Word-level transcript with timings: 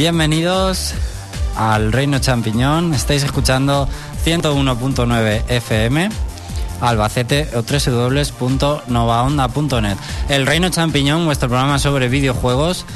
Bienvenidos 0.00 0.94
al 1.56 1.92
Reino 1.92 2.18
Champiñón. 2.20 2.94
Estáis 2.94 3.22
escuchando 3.22 3.86
101.9 4.24 5.42
FM, 5.46 6.08
Albacete 6.80 7.50
o 7.54 7.60
www.novaonda.net. 7.60 9.98
El 10.30 10.46
Reino 10.46 10.70
Champiñón, 10.70 11.26
vuestro 11.26 11.50
programa 11.50 11.78
sobre 11.78 12.08
videojuegos. 12.08 12.86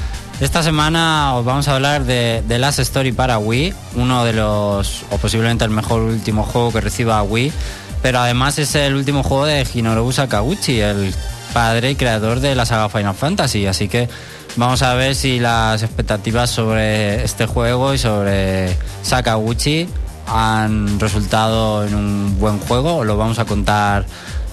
Esta 0.41 0.63
semana 0.63 1.35
os 1.35 1.45
vamos 1.45 1.67
a 1.67 1.75
hablar 1.75 2.05
de 2.05 2.43
The 2.47 2.57
Last 2.57 2.79
Story 2.79 3.11
para 3.11 3.37
Wii, 3.37 3.75
uno 3.97 4.25
de 4.25 4.33
los, 4.33 5.03
o 5.11 5.19
posiblemente 5.19 5.63
el 5.63 5.69
mejor 5.69 6.01
último 6.01 6.41
juego 6.41 6.71
que 6.71 6.81
reciba 6.81 7.21
Wii, 7.21 7.53
pero 8.01 8.17
además 8.17 8.57
es 8.57 8.73
el 8.73 8.95
último 8.95 9.21
juego 9.21 9.45
de 9.45 9.63
Hinorobu 9.71 10.11
Sakaguchi, 10.11 10.79
el 10.79 11.13
padre 11.53 11.91
y 11.91 11.95
creador 11.95 12.39
de 12.39 12.55
la 12.55 12.65
saga 12.65 12.89
Final 12.89 13.13
Fantasy, 13.13 13.67
así 13.67 13.89
que 13.89 14.09
vamos 14.57 14.81
a 14.81 14.93
ver 14.93 15.15
si 15.15 15.39
las 15.39 15.83
expectativas 15.83 16.49
sobre 16.49 17.23
este 17.23 17.45
juego 17.45 17.93
y 17.93 17.97
sobre 17.97 18.77
Sakaguchi 19.01 19.87
han 20.27 20.99
resultado 20.99 21.85
en 21.85 21.95
un 21.95 22.39
buen 22.39 22.59
juego 22.59 22.97
o 22.97 23.03
lo 23.03 23.17
vamos 23.17 23.39
a 23.39 23.45
contar 23.45 24.05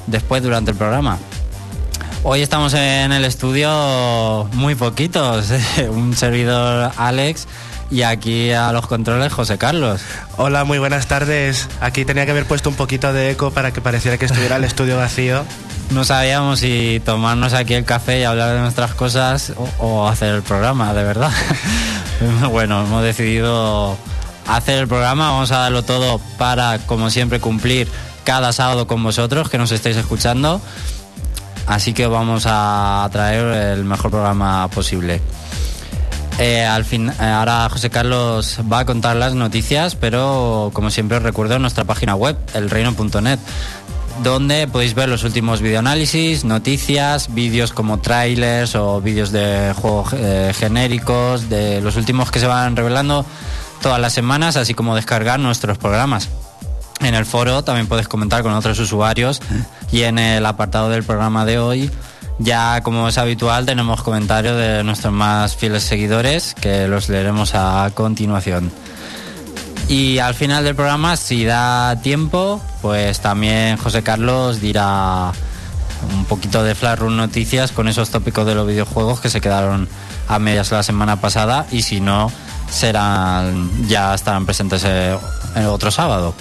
después 0.07 0.43
durante 0.43 0.73
el 0.73 0.77
programa. 0.77 1.19
Hoy 2.25 2.41
estamos 2.41 2.75
en 2.75 3.13
el 3.13 3.25
estudio 3.25 4.49
muy 4.53 4.75
poquitos, 4.75 5.49
un 5.91 6.15
servidor 6.15 6.93
Alex 6.97 7.47
y 7.91 8.03
aquí 8.03 8.53
a 8.53 8.73
los 8.73 8.87
controles 8.87 9.33
José 9.33 9.59
Carlos. 9.59 10.03
Hola, 10.37 10.65
muy 10.65 10.79
buenas 10.79 11.07
tardes. 11.07 11.69
Aquí 11.81 12.05
tenía 12.05 12.25
que 12.25 12.31
haber 12.31 12.47
puesto 12.47 12.71
un 12.71 12.77
poquito 12.77 13.13
de 13.13 13.31
eco 13.31 13.51
para 13.51 13.73
que 13.73 13.81
pareciera 13.81 14.19
que 14.19 14.25
estuviera 14.25 14.57
el 14.57 14.65
estudio 14.65 14.97
vacío. 14.97 15.45
No 15.93 16.05
sabíamos 16.05 16.61
si 16.61 17.03
tomarnos 17.05 17.53
aquí 17.53 17.75
el 17.75 17.85
café 17.85 18.21
y 18.21 18.25
hablar 18.25 18.55
de 18.55 18.61
nuestras 18.61 18.95
cosas 18.95 19.53
o, 19.79 20.09
hacer 20.09 20.35
el 20.35 20.43
programa, 20.43 20.95
de 20.95 21.05
verdad. 21.05 21.31
bueno, 22.51 22.83
hemos 22.83 23.03
decidido 23.03 23.99
hacer 24.47 24.79
el 24.79 24.89
programa, 24.89 25.31
vamos 25.31 25.53
a 25.53 25.59
darlo 25.59 25.83
todo 25.83 26.19
para, 26.39 26.79
como 26.87 27.11
siempre, 27.11 27.41
cumplir 27.41 27.89
cada 28.25 28.53
sábado 28.53 28.87
con 28.87 29.03
vosotros 29.03 29.51
que 29.51 29.59
nos 29.59 29.71
estáis 29.71 29.97
escuchando. 29.97 30.63
Así 31.67 31.93
que 31.93 32.07
vamos 32.07 32.45
a 32.47 33.07
traer 33.13 33.77
el 33.77 33.85
mejor 33.85 34.11
programa 34.11 34.69
posible. 34.69 35.21
Eh, 36.39 36.65
al 36.65 36.85
fin, 36.85 37.11
eh, 37.11 37.25
ahora 37.25 37.69
José 37.71 37.91
Carlos 37.91 38.59
va 38.71 38.81
a 38.81 38.85
contar 38.87 39.17
las 39.17 39.35
noticias, 39.35 39.95
pero 39.95 40.71
como 40.73 40.91
siempre 40.91 41.19
os 41.19 41.23
recuerdo 41.23 41.59
nuestra 41.59 41.85
página 41.85 42.15
web, 42.15 42.37
elreino.net, 42.55 43.39
donde 44.23 44.67
podéis 44.69 44.95
ver 44.95 45.09
los 45.09 45.25
últimos 45.25 45.61
videoanálisis, 45.61 46.45
noticias, 46.45 47.35
vídeos 47.35 47.73
como 47.73 47.99
trailers 47.99 48.75
o 48.75 49.01
vídeos 49.01 49.33
de 49.33 49.73
juegos 49.77 50.13
eh, 50.13 50.53
genéricos, 50.55 51.49
de 51.49 51.81
los 51.81 51.97
últimos 51.97 52.31
que 52.31 52.41
se 52.41 52.47
van 52.47 52.77
revelando 52.77 53.25
todas 53.81 54.01
las 54.01 54.13
semanas, 54.13 54.57
así 54.57 54.75
como 54.75 54.95
descargar 54.95 55.41
nuestros 55.41 55.79
programas. 55.79 56.29
En 57.01 57.15
el 57.15 57.27
foro 57.27 57.65
también 57.65 57.89
puedes 57.89 58.07
comentar 58.09 58.43
con 58.43 58.53
otros 58.53 58.79
usuarios 58.79 59.41
y 59.91 60.03
en 60.03 60.19
el 60.19 60.47
apartado 60.47 60.89
del 60.89 61.03
programa 61.03 61.45
de 61.45 61.59
hoy 61.59 61.91
ya 62.39 62.81
como 62.83 63.09
es 63.09 63.19
habitual 63.19 63.67
tenemos 63.67 64.03
comentarios 64.03 64.57
de 64.57 64.83
nuestros 64.83 65.13
más 65.13 65.57
fieles 65.57 65.83
seguidores 65.83 66.55
que 66.55 66.89
los 66.89 67.09
leeremos 67.09 67.55
a 67.55 67.91
continuación. 67.95 68.73
Y 69.89 70.19
al 70.19 70.35
final 70.35 70.65
del 70.65 70.75
programa, 70.75 71.17
si 71.17 71.45
da 71.45 72.01
tiempo, 72.03 72.61
pues 72.81 73.21
también 73.21 73.77
José 73.77 74.03
Carlos 74.03 74.61
dirá 74.61 75.33
un 76.15 76.25
poquito 76.25 76.63
de 76.65 76.75
Flash 76.75 76.99
Run 76.99 77.17
Noticias 77.17 77.73
con 77.73 77.89
esos 77.89 78.11
tópicos 78.11 78.47
de 78.47 78.55
los 78.55 78.67
videojuegos 78.67 79.21
que 79.21 79.31
se 79.31 79.41
quedaron 79.41 79.89
a 80.29 80.39
medias 80.39 80.71
la 80.71 80.83
semana 80.83 81.21
pasada 81.21 81.67
y 81.71 81.83
si 81.83 82.01
no, 82.01 82.33
serán 82.71 83.71
ya 83.87 84.15
estarán 84.15 84.47
presentes 84.47 84.85
el 84.85 85.67
otro 85.67 85.91
sábado. 85.91 86.35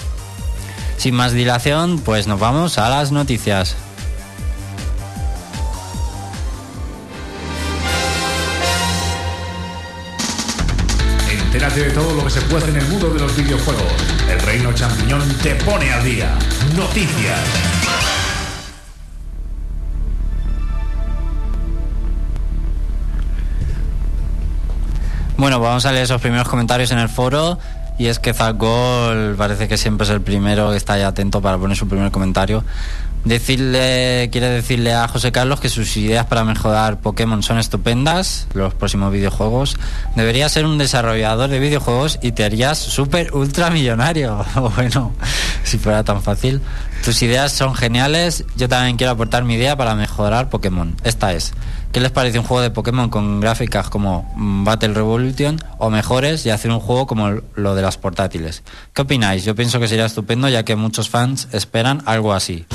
Sin 0.97 1.15
más 1.15 1.33
dilación, 1.33 1.99
pues 1.99 2.27
nos 2.27 2.39
vamos 2.39 2.77
a 2.77 2.89
las 2.89 3.11
noticias. 3.11 3.75
De 11.75 11.89
todo 11.91 12.13
lo 12.13 12.25
que 12.25 12.29
se 12.29 12.41
puede 12.41 12.67
en 12.67 12.75
el 12.75 12.85
mundo 12.89 13.09
de 13.11 13.19
los 13.19 13.33
videojuegos. 13.33 13.83
El 14.29 14.41
Reino 14.41 14.73
Champiñón 14.73 15.21
te 15.41 15.55
pone 15.55 15.89
al 15.93 16.03
día. 16.03 16.37
Noticias. 16.75 17.39
Bueno, 25.37 25.61
vamos 25.61 25.85
a 25.85 25.93
leer 25.93 26.03
esos 26.03 26.19
primeros 26.19 26.49
comentarios 26.49 26.91
en 26.91 26.99
el 26.99 27.07
foro. 27.07 27.57
Y 27.97 28.07
es 28.07 28.19
que 28.19 28.33
Zagol 28.33 29.35
parece 29.37 29.69
que 29.69 29.77
siempre 29.77 30.03
es 30.03 30.11
el 30.11 30.21
primero 30.21 30.71
que 30.71 30.77
está 30.77 30.93
ahí 30.93 31.03
atento 31.03 31.41
para 31.41 31.57
poner 31.57 31.77
su 31.77 31.87
primer 31.87 32.11
comentario. 32.11 32.65
Decirle, 33.23 34.29
quiere 34.31 34.49
decirle 34.49 34.93
a 34.93 35.07
José 35.07 35.31
Carlos 35.31 35.59
que 35.59 35.69
sus 35.69 35.95
ideas 35.95 36.25
para 36.25 36.43
mejorar 36.43 37.01
Pokémon 37.01 37.43
son 37.43 37.59
estupendas, 37.59 38.47
los 38.53 38.73
próximos 38.73 39.13
videojuegos. 39.13 39.77
Debería 40.15 40.49
ser 40.49 40.65
un 40.65 40.79
desarrollador 40.79 41.49
de 41.49 41.59
videojuegos 41.59 42.17
y 42.23 42.31
te 42.31 42.43
harías 42.43 42.79
súper 42.79 43.33
ultra 43.33 43.69
millonario. 43.69 44.43
bueno, 44.75 45.13
si 45.63 45.77
fuera 45.77 46.03
tan 46.03 46.23
fácil. 46.23 46.61
Tus 47.05 47.21
ideas 47.21 47.51
son 47.51 47.75
geniales. 47.75 48.43
Yo 48.55 48.67
también 48.67 48.97
quiero 48.97 49.13
aportar 49.13 49.43
mi 49.43 49.53
idea 49.53 49.75
para 49.75 49.93
mejorar 49.93 50.49
Pokémon. 50.49 50.95
Esta 51.03 51.33
es. 51.33 51.53
¿Qué 51.91 51.99
les 51.99 52.11
parece 52.11 52.39
un 52.39 52.45
juego 52.45 52.61
de 52.61 52.71
Pokémon 52.71 53.09
con 53.09 53.39
gráficas 53.39 53.89
como 53.89 54.33
Battle 54.35 54.93
Revolution 54.93 55.59
o 55.77 55.89
mejores 55.89 56.45
y 56.45 56.49
hacer 56.49 56.71
un 56.71 56.79
juego 56.79 57.05
como 57.05 57.41
lo 57.55 57.75
de 57.75 57.81
las 57.81 57.97
portátiles? 57.97 58.63
¿Qué 58.93 59.01
opináis? 59.01 59.43
Yo 59.43 59.55
pienso 59.55 59.79
que 59.79 59.87
sería 59.87 60.05
estupendo 60.05 60.47
ya 60.49 60.63
que 60.63 60.75
muchos 60.75 61.09
fans 61.09 61.49
esperan 61.51 62.01
algo 62.05 62.33
así. 62.33 62.65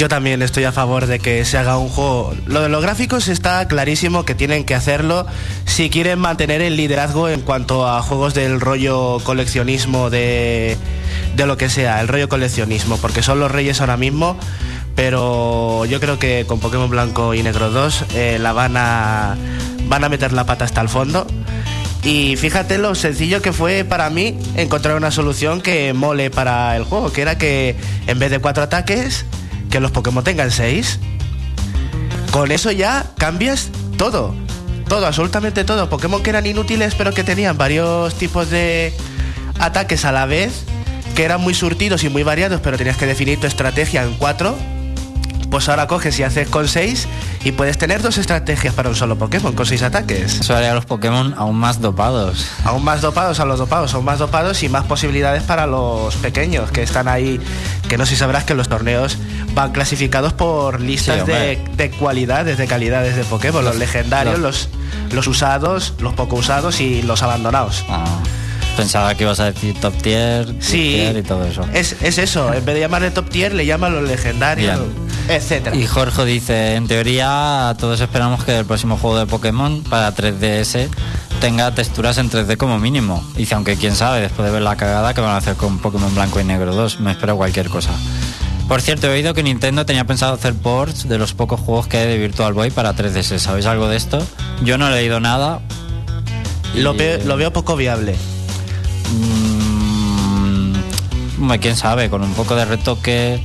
Yo 0.00 0.08
también 0.08 0.40
estoy 0.40 0.64
a 0.64 0.72
favor 0.72 1.04
de 1.04 1.18
que 1.18 1.44
se 1.44 1.58
haga 1.58 1.76
un 1.76 1.90
juego. 1.90 2.34
Lo 2.46 2.62
de 2.62 2.70
los 2.70 2.80
gráficos 2.80 3.28
está 3.28 3.68
clarísimo 3.68 4.24
que 4.24 4.34
tienen 4.34 4.64
que 4.64 4.74
hacerlo 4.74 5.26
si 5.66 5.90
quieren 5.90 6.18
mantener 6.18 6.62
el 6.62 6.74
liderazgo 6.78 7.28
en 7.28 7.42
cuanto 7.42 7.86
a 7.86 8.00
juegos 8.00 8.32
del 8.32 8.62
rollo 8.62 9.18
coleccionismo 9.24 10.08
de, 10.08 10.78
de 11.36 11.46
lo 11.46 11.58
que 11.58 11.68
sea, 11.68 12.00
el 12.00 12.08
rollo 12.08 12.30
coleccionismo, 12.30 12.96
porque 12.96 13.22
son 13.22 13.40
los 13.40 13.50
reyes 13.50 13.82
ahora 13.82 13.98
mismo 13.98 14.38
pero 14.96 15.84
yo 15.84 16.00
creo 16.00 16.18
que 16.18 16.46
con 16.46 16.60
Pokémon 16.60 16.88
Blanco 16.88 17.34
y 17.34 17.42
Negro 17.42 17.68
2 17.70 18.04
eh, 18.14 18.38
la 18.40 18.54
van 18.54 18.78
a, 18.78 19.36
van 19.84 20.02
a 20.02 20.08
meter 20.08 20.32
la 20.32 20.46
pata 20.46 20.64
hasta 20.64 20.80
el 20.80 20.88
fondo. 20.88 21.26
Y 22.02 22.36
fíjate 22.36 22.78
lo 22.78 22.94
sencillo 22.94 23.42
que 23.42 23.52
fue 23.52 23.84
para 23.84 24.08
mí 24.08 24.38
encontrar 24.56 24.96
una 24.96 25.10
solución 25.10 25.60
que 25.60 25.92
mole 25.92 26.30
para 26.30 26.74
el 26.74 26.84
juego, 26.84 27.12
que 27.12 27.20
era 27.20 27.36
que 27.36 27.76
en 28.06 28.18
vez 28.18 28.30
de 28.30 28.38
cuatro 28.38 28.62
ataques, 28.62 29.26
que 29.70 29.80
los 29.80 29.90
Pokémon 29.90 30.22
tengan 30.24 30.50
seis. 30.50 30.98
Con 32.32 32.52
eso 32.52 32.70
ya 32.70 33.06
cambias 33.16 33.70
todo, 33.96 34.34
todo, 34.88 35.06
absolutamente 35.06 35.64
todo. 35.64 35.88
Pokémon 35.88 36.22
que 36.22 36.30
eran 36.30 36.46
inútiles 36.46 36.94
pero 36.94 37.12
que 37.14 37.24
tenían 37.24 37.56
varios 37.56 38.14
tipos 38.14 38.50
de 38.50 38.92
ataques 39.58 40.04
a 40.04 40.12
la 40.12 40.26
vez, 40.26 40.64
que 41.14 41.24
eran 41.24 41.40
muy 41.40 41.54
surtidos 41.54 42.04
y 42.04 42.08
muy 42.08 42.22
variados, 42.22 42.60
pero 42.60 42.76
tenías 42.76 42.96
que 42.96 43.06
definir 43.06 43.40
tu 43.40 43.46
estrategia 43.46 44.02
en 44.02 44.14
cuatro 44.14 44.56
pues 45.50 45.68
ahora 45.68 45.86
coges 45.86 46.18
y 46.18 46.22
haces 46.22 46.48
con 46.48 46.68
6 46.68 47.08
y 47.44 47.52
puedes 47.52 47.76
tener 47.76 48.02
dos 48.02 48.18
estrategias 48.18 48.72
para 48.74 48.88
un 48.88 48.94
solo 48.94 49.16
Pokémon 49.16 49.52
con 49.52 49.66
6 49.66 49.82
ataques. 49.82 50.40
Eso 50.40 50.56
haría 50.56 50.72
a 50.72 50.74
los 50.74 50.86
Pokémon 50.86 51.34
aún 51.36 51.56
más 51.56 51.80
dopados. 51.80 52.46
Aún 52.64 52.84
más 52.84 53.00
dopados 53.00 53.40
a 53.40 53.44
los 53.44 53.58
dopados, 53.58 53.92
aún 53.94 54.04
más 54.04 54.18
dopados 54.18 54.62
y 54.62 54.68
más 54.68 54.84
posibilidades 54.84 55.42
para 55.42 55.66
los 55.66 56.14
pequeños 56.16 56.70
que 56.70 56.82
están 56.82 57.08
ahí, 57.08 57.40
que 57.88 57.98
no 57.98 58.06
sé 58.06 58.10
si 58.10 58.16
sabrás 58.16 58.44
que 58.44 58.54
los 58.54 58.68
torneos 58.68 59.18
van 59.54 59.72
clasificados 59.72 60.32
por 60.32 60.80
listas 60.80 61.24
Sí, 61.24 61.32
de, 61.32 61.60
de 61.76 61.90
cualidades, 61.90 62.56
de 62.56 62.66
calidades 62.66 63.16
de 63.16 63.24
Pokémon, 63.24 63.64
los, 63.64 63.76
legendarios, 63.76 64.38
los, 64.38 64.68
los 65.12 65.26
usados, 65.26 65.94
los 65.98 66.14
poco 66.14 66.36
usados 66.36 66.80
y 66.80 67.02
los 67.02 67.22
abandonados. 67.22 67.84
Ah, 67.88 68.04
pensaba 68.76 69.14
que 69.14 69.24
ibas 69.24 69.40
a 69.40 69.46
decir 69.46 69.74
top 69.80 69.94
tier, 70.00 70.46
tier 70.46 70.62
Sí, 70.62 70.92
tier 70.94 71.16
y 71.16 71.22
todo 71.22 71.44
eso. 71.44 71.64
Es, 71.72 71.96
es 72.02 72.18
eso, 72.18 72.52
en 72.54 72.64
vez 72.64 72.74
de 72.74 72.80
llamarle 72.80 73.10
top 73.10 73.28
tier 73.28 73.52
le 73.54 73.66
llaman 73.66 73.94
los 73.94 74.04
legendarios, 74.08 74.78
Bien. 74.78 75.09
Etcétera. 75.36 75.76
Y 75.76 75.86
Jorge 75.86 76.24
dice, 76.24 76.74
en 76.74 76.88
teoría 76.88 77.74
todos 77.78 78.00
esperamos 78.00 78.44
que 78.44 78.58
el 78.58 78.64
próximo 78.64 78.96
juego 78.96 79.18
de 79.18 79.26
Pokémon 79.26 79.82
para 79.82 80.14
3DS 80.14 80.88
tenga 81.40 81.74
texturas 81.74 82.18
en 82.18 82.30
3D 82.30 82.56
como 82.56 82.78
mínimo. 82.78 83.24
Dice, 83.36 83.54
aunque 83.54 83.76
quién 83.76 83.96
sabe, 83.96 84.20
después 84.20 84.46
de 84.46 84.52
ver 84.52 84.62
la 84.62 84.76
cagada 84.76 85.14
que 85.14 85.20
van 85.20 85.30
a 85.30 85.38
hacer 85.38 85.56
con 85.56 85.78
Pokémon 85.78 86.14
Blanco 86.14 86.40
y 86.40 86.44
Negro 86.44 86.74
2, 86.74 87.00
me 87.00 87.12
espero 87.12 87.36
cualquier 87.36 87.68
cosa. 87.68 87.90
Por 88.68 88.82
cierto, 88.82 89.08
he 89.08 89.10
oído 89.10 89.34
que 89.34 89.42
Nintendo 89.42 89.84
tenía 89.84 90.04
pensado 90.04 90.34
hacer 90.34 90.54
ports 90.54 91.08
de 91.08 91.18
los 91.18 91.34
pocos 91.34 91.58
juegos 91.58 91.88
que 91.88 91.96
hay 91.96 92.06
de 92.06 92.18
Virtual 92.18 92.52
Boy 92.52 92.70
para 92.70 92.94
3DS. 92.94 93.38
¿Sabéis 93.38 93.66
algo 93.66 93.88
de 93.88 93.96
esto? 93.96 94.24
Yo 94.62 94.78
no 94.78 94.86
he 94.86 94.92
leído 94.92 95.18
nada. 95.18 95.60
Lo, 96.76 96.94
veo, 96.94 97.18
lo 97.24 97.36
veo 97.36 97.52
poco 97.52 97.74
viable. 97.74 98.14
Mm, 99.12 100.74
quién 101.60 101.74
sabe, 101.74 102.10
con 102.10 102.22
un 102.22 102.32
poco 102.34 102.54
de 102.54 102.64
retoque, 102.64 103.44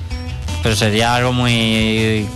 pero 0.66 0.76
sería 0.76 1.14
algo 1.14 1.32
muy 1.32 2.28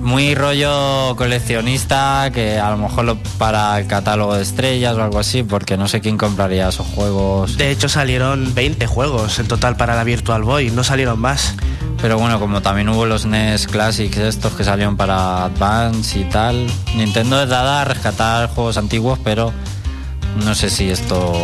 muy 0.00 0.34
rollo 0.34 1.14
coleccionista 1.14 2.30
que 2.32 2.58
a 2.58 2.70
lo 2.70 2.78
mejor 2.78 3.04
lo 3.04 3.18
para 3.36 3.78
el 3.78 3.86
catálogo 3.86 4.34
de 4.34 4.42
estrellas 4.42 4.96
o 4.96 5.02
algo 5.02 5.18
así, 5.18 5.42
porque 5.42 5.76
no 5.76 5.86
sé 5.86 6.00
quién 6.00 6.16
compraría 6.16 6.70
esos 6.70 6.86
juegos. 6.86 7.58
De 7.58 7.70
hecho 7.70 7.90
salieron 7.90 8.54
20 8.54 8.86
juegos 8.86 9.38
en 9.40 9.46
total 9.46 9.76
para 9.76 9.94
la 9.94 10.04
Virtual 10.04 10.42
Boy, 10.42 10.70
no 10.70 10.84
salieron 10.84 11.20
más. 11.20 11.54
Pero 12.00 12.18
bueno, 12.18 12.40
como 12.40 12.62
también 12.62 12.88
hubo 12.88 13.04
los 13.04 13.26
NES 13.26 13.66
Classics 13.66 14.16
estos 14.16 14.54
que 14.54 14.64
salieron 14.64 14.96
para 14.96 15.44
Advance 15.44 16.18
y 16.18 16.24
tal, 16.24 16.66
Nintendo 16.96 17.42
es 17.42 17.50
dada 17.50 17.82
a 17.82 17.84
rescatar 17.84 18.48
juegos 18.48 18.78
antiguos, 18.78 19.18
pero 19.22 19.52
no 20.42 20.54
sé 20.54 20.70
si 20.70 20.88
esto 20.88 21.34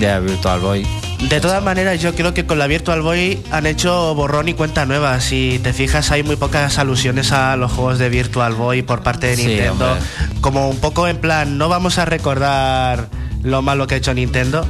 de 0.00 0.18
Virtual 0.18 0.58
Boy 0.58 0.84
de 1.20 1.40
todas 1.40 1.62
maneras, 1.62 2.00
yo 2.00 2.14
creo 2.14 2.34
que 2.34 2.44
con 2.46 2.58
la 2.58 2.66
Virtual 2.66 3.00
Boy 3.00 3.42
han 3.50 3.66
hecho 3.66 4.14
borrón 4.14 4.48
y 4.48 4.54
cuenta 4.54 4.84
nueva. 4.84 5.20
Si 5.20 5.58
te 5.62 5.72
fijas, 5.72 6.10
hay 6.10 6.22
muy 6.22 6.36
pocas 6.36 6.78
alusiones 6.78 7.32
a 7.32 7.56
los 7.56 7.72
juegos 7.72 7.98
de 7.98 8.08
Virtual 8.08 8.54
Boy 8.54 8.82
por 8.82 9.02
parte 9.02 9.28
de 9.28 9.36
Nintendo. 9.36 9.96
Como 10.40 10.68
un 10.68 10.78
poco 10.78 11.08
en 11.08 11.18
plan, 11.18 11.58
no 11.58 11.68
vamos 11.68 11.98
a 11.98 12.04
recordar 12.04 13.08
lo 13.42 13.62
malo 13.62 13.86
que 13.86 13.94
ha 13.94 13.98
hecho 13.98 14.14
Nintendo. 14.14 14.66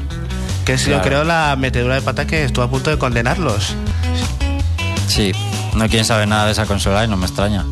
Que 0.65 0.75
es, 0.75 0.87
yo 0.87 1.01
creo, 1.03 1.25
la 1.25 1.55
metedura 1.59 1.95
de 1.97 2.03
pata 2.03 2.27
que 2.27 2.45
estuvo 2.45 2.65
a 2.65 2.71
punto 2.71 2.91
de 2.91 2.99
condenarlos. 2.99 3.75
Sí, 5.09 5.33
no 5.75 5.89
quieren 5.89 6.05
saber 6.05 6.27
nada 6.27 6.47
de 6.47 6.53
esa 6.53 6.67
consola 6.67 7.05
y 7.05 7.09
no 7.09 7.17
me 7.17 7.27
extraña. 7.27 7.65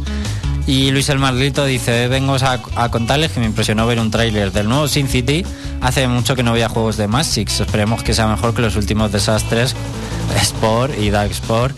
Y 0.66 0.90
Luis 0.92 1.08
el 1.10 1.18
Marlito 1.18 1.66
dice, 1.66 2.08
vengo 2.08 2.36
a, 2.40 2.88
contarles 2.90 3.32
que 3.32 3.40
me 3.40 3.46
impresionó 3.46 3.86
ver 3.86 4.00
un 4.00 4.10
tráiler 4.10 4.50
del 4.50 4.68
nuevo 4.68 4.88
Sin 4.88 5.08
City. 5.08 5.44
Hace 5.84 6.08
mucho 6.08 6.34
que 6.34 6.42
no 6.42 6.54
veía 6.54 6.70
juegos 6.70 6.96
de 6.96 7.06
Six. 7.22 7.60
Esperemos 7.60 8.02
que 8.02 8.14
sea 8.14 8.26
mejor 8.26 8.54
que 8.54 8.62
los 8.62 8.74
últimos 8.74 9.12
desastres, 9.12 9.76
Sport 10.40 10.98
y 10.98 11.10
Dark 11.10 11.30
Sport. 11.32 11.76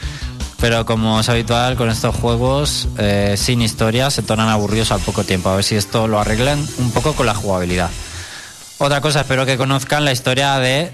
Pero 0.61 0.87
como 0.87 1.19
es 1.19 1.29
habitual 1.29 1.75
con 1.75 1.91
estos 1.91 2.15
juegos 2.15 2.87
eh, 2.99 3.35
sin 3.37 3.61
historia, 3.63 4.09
se 4.11 4.23
tornan 4.23 4.49
aburridos 4.49 4.93
al 4.93 5.01
poco 5.01 5.25
tiempo. 5.25 5.49
A 5.49 5.57
ver 5.57 5.65
si 5.65 5.75
esto 5.75 6.07
lo 6.07 6.21
arreglan 6.21 6.65
un 6.79 6.93
poco 6.93 7.15
con 7.15 7.27
la 7.27 7.35
jugabilidad. 7.35 7.91
Otra 8.79 9.01
cosa, 9.01 9.23
espero 9.23 9.45
que 9.45 9.57
conozcan 9.57 10.05
la 10.05 10.13
historia 10.13 10.57
de 10.61 10.93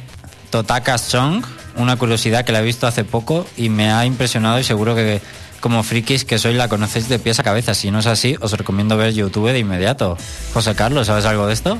Totaka 0.49 0.97
Song, 0.97 1.45
una 1.77 1.97
curiosidad 1.97 2.47
que 2.47 2.53
la 2.53 2.61
he 2.61 2.65
visto 2.65 2.87
hace 2.87 3.05
poco 3.05 3.47
y 3.59 3.69
me 3.69 3.93
ha 3.93 4.07
impresionado 4.07 4.59
y 4.59 4.65
seguro 4.65 4.95
que 4.95 5.21
como 5.61 5.83
frikis 5.83 6.25
que 6.25 6.39
soy 6.39 6.55
la 6.55 6.69
conocéis 6.69 7.11
de 7.11 7.19
pies 7.19 7.39
a 7.39 7.43
cabeza. 7.43 7.75
Si 7.75 7.91
no 7.91 7.99
es 7.99 8.07
así, 8.07 8.37
os 8.41 8.53
recomiendo 8.53 8.97
ver 8.97 9.13
YouTube 9.13 9.53
de 9.53 9.59
inmediato. 9.59 10.17
José 10.55 10.75
Carlos, 10.75 11.09
¿sabes 11.09 11.27
algo 11.27 11.47
de 11.47 11.53
esto? 11.53 11.79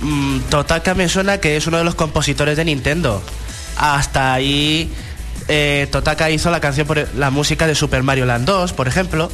Mm, 0.00 0.40
Totaka 0.50 0.94
me 0.94 1.08
suena 1.08 1.38
que 1.38 1.56
es 1.56 1.66
uno 1.66 1.78
de 1.78 1.84
los 1.84 1.94
compositores 1.94 2.56
de 2.56 2.64
Nintendo. 2.64 3.22
Hasta 3.76 4.32
ahí 4.34 4.90
eh, 5.48 5.88
Totaka 5.90 6.30
hizo 6.30 6.50
la 6.50 6.60
canción 6.60 6.86
por 6.86 7.08
la 7.14 7.30
música 7.30 7.66
de 7.66 7.74
Super 7.74 8.02
Mario 8.02 8.26
Land 8.26 8.46
2, 8.46 8.72
por 8.72 8.88
ejemplo. 8.88 9.30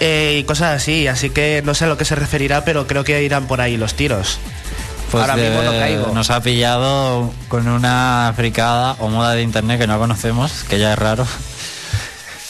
Eh, 0.00 0.38
y 0.40 0.44
cosas 0.44 0.76
así, 0.76 1.06
así 1.08 1.30
que 1.30 1.62
no 1.64 1.74
sé 1.74 1.86
a 1.86 1.88
lo 1.88 1.96
que 1.96 2.04
se 2.04 2.14
referirá, 2.14 2.64
pero 2.64 2.86
creo 2.86 3.02
que 3.02 3.22
irán 3.22 3.46
por 3.46 3.60
ahí 3.60 3.76
los 3.76 3.94
tiros. 3.94 4.38
Pues 5.10 5.22
Ahora 5.22 5.36
mismo 5.36 5.62
no 5.62 5.70
caigo. 5.70 6.12
Nos 6.12 6.30
ha 6.30 6.40
pillado 6.42 7.32
con 7.48 7.68
una 7.68 8.32
fricada 8.36 8.96
o 8.98 9.08
moda 9.08 9.32
de 9.32 9.42
internet 9.42 9.78
que 9.80 9.86
no 9.86 9.98
conocemos, 9.98 10.64
que 10.68 10.78
ya 10.78 10.92
es 10.92 10.98
raro. 10.98 11.26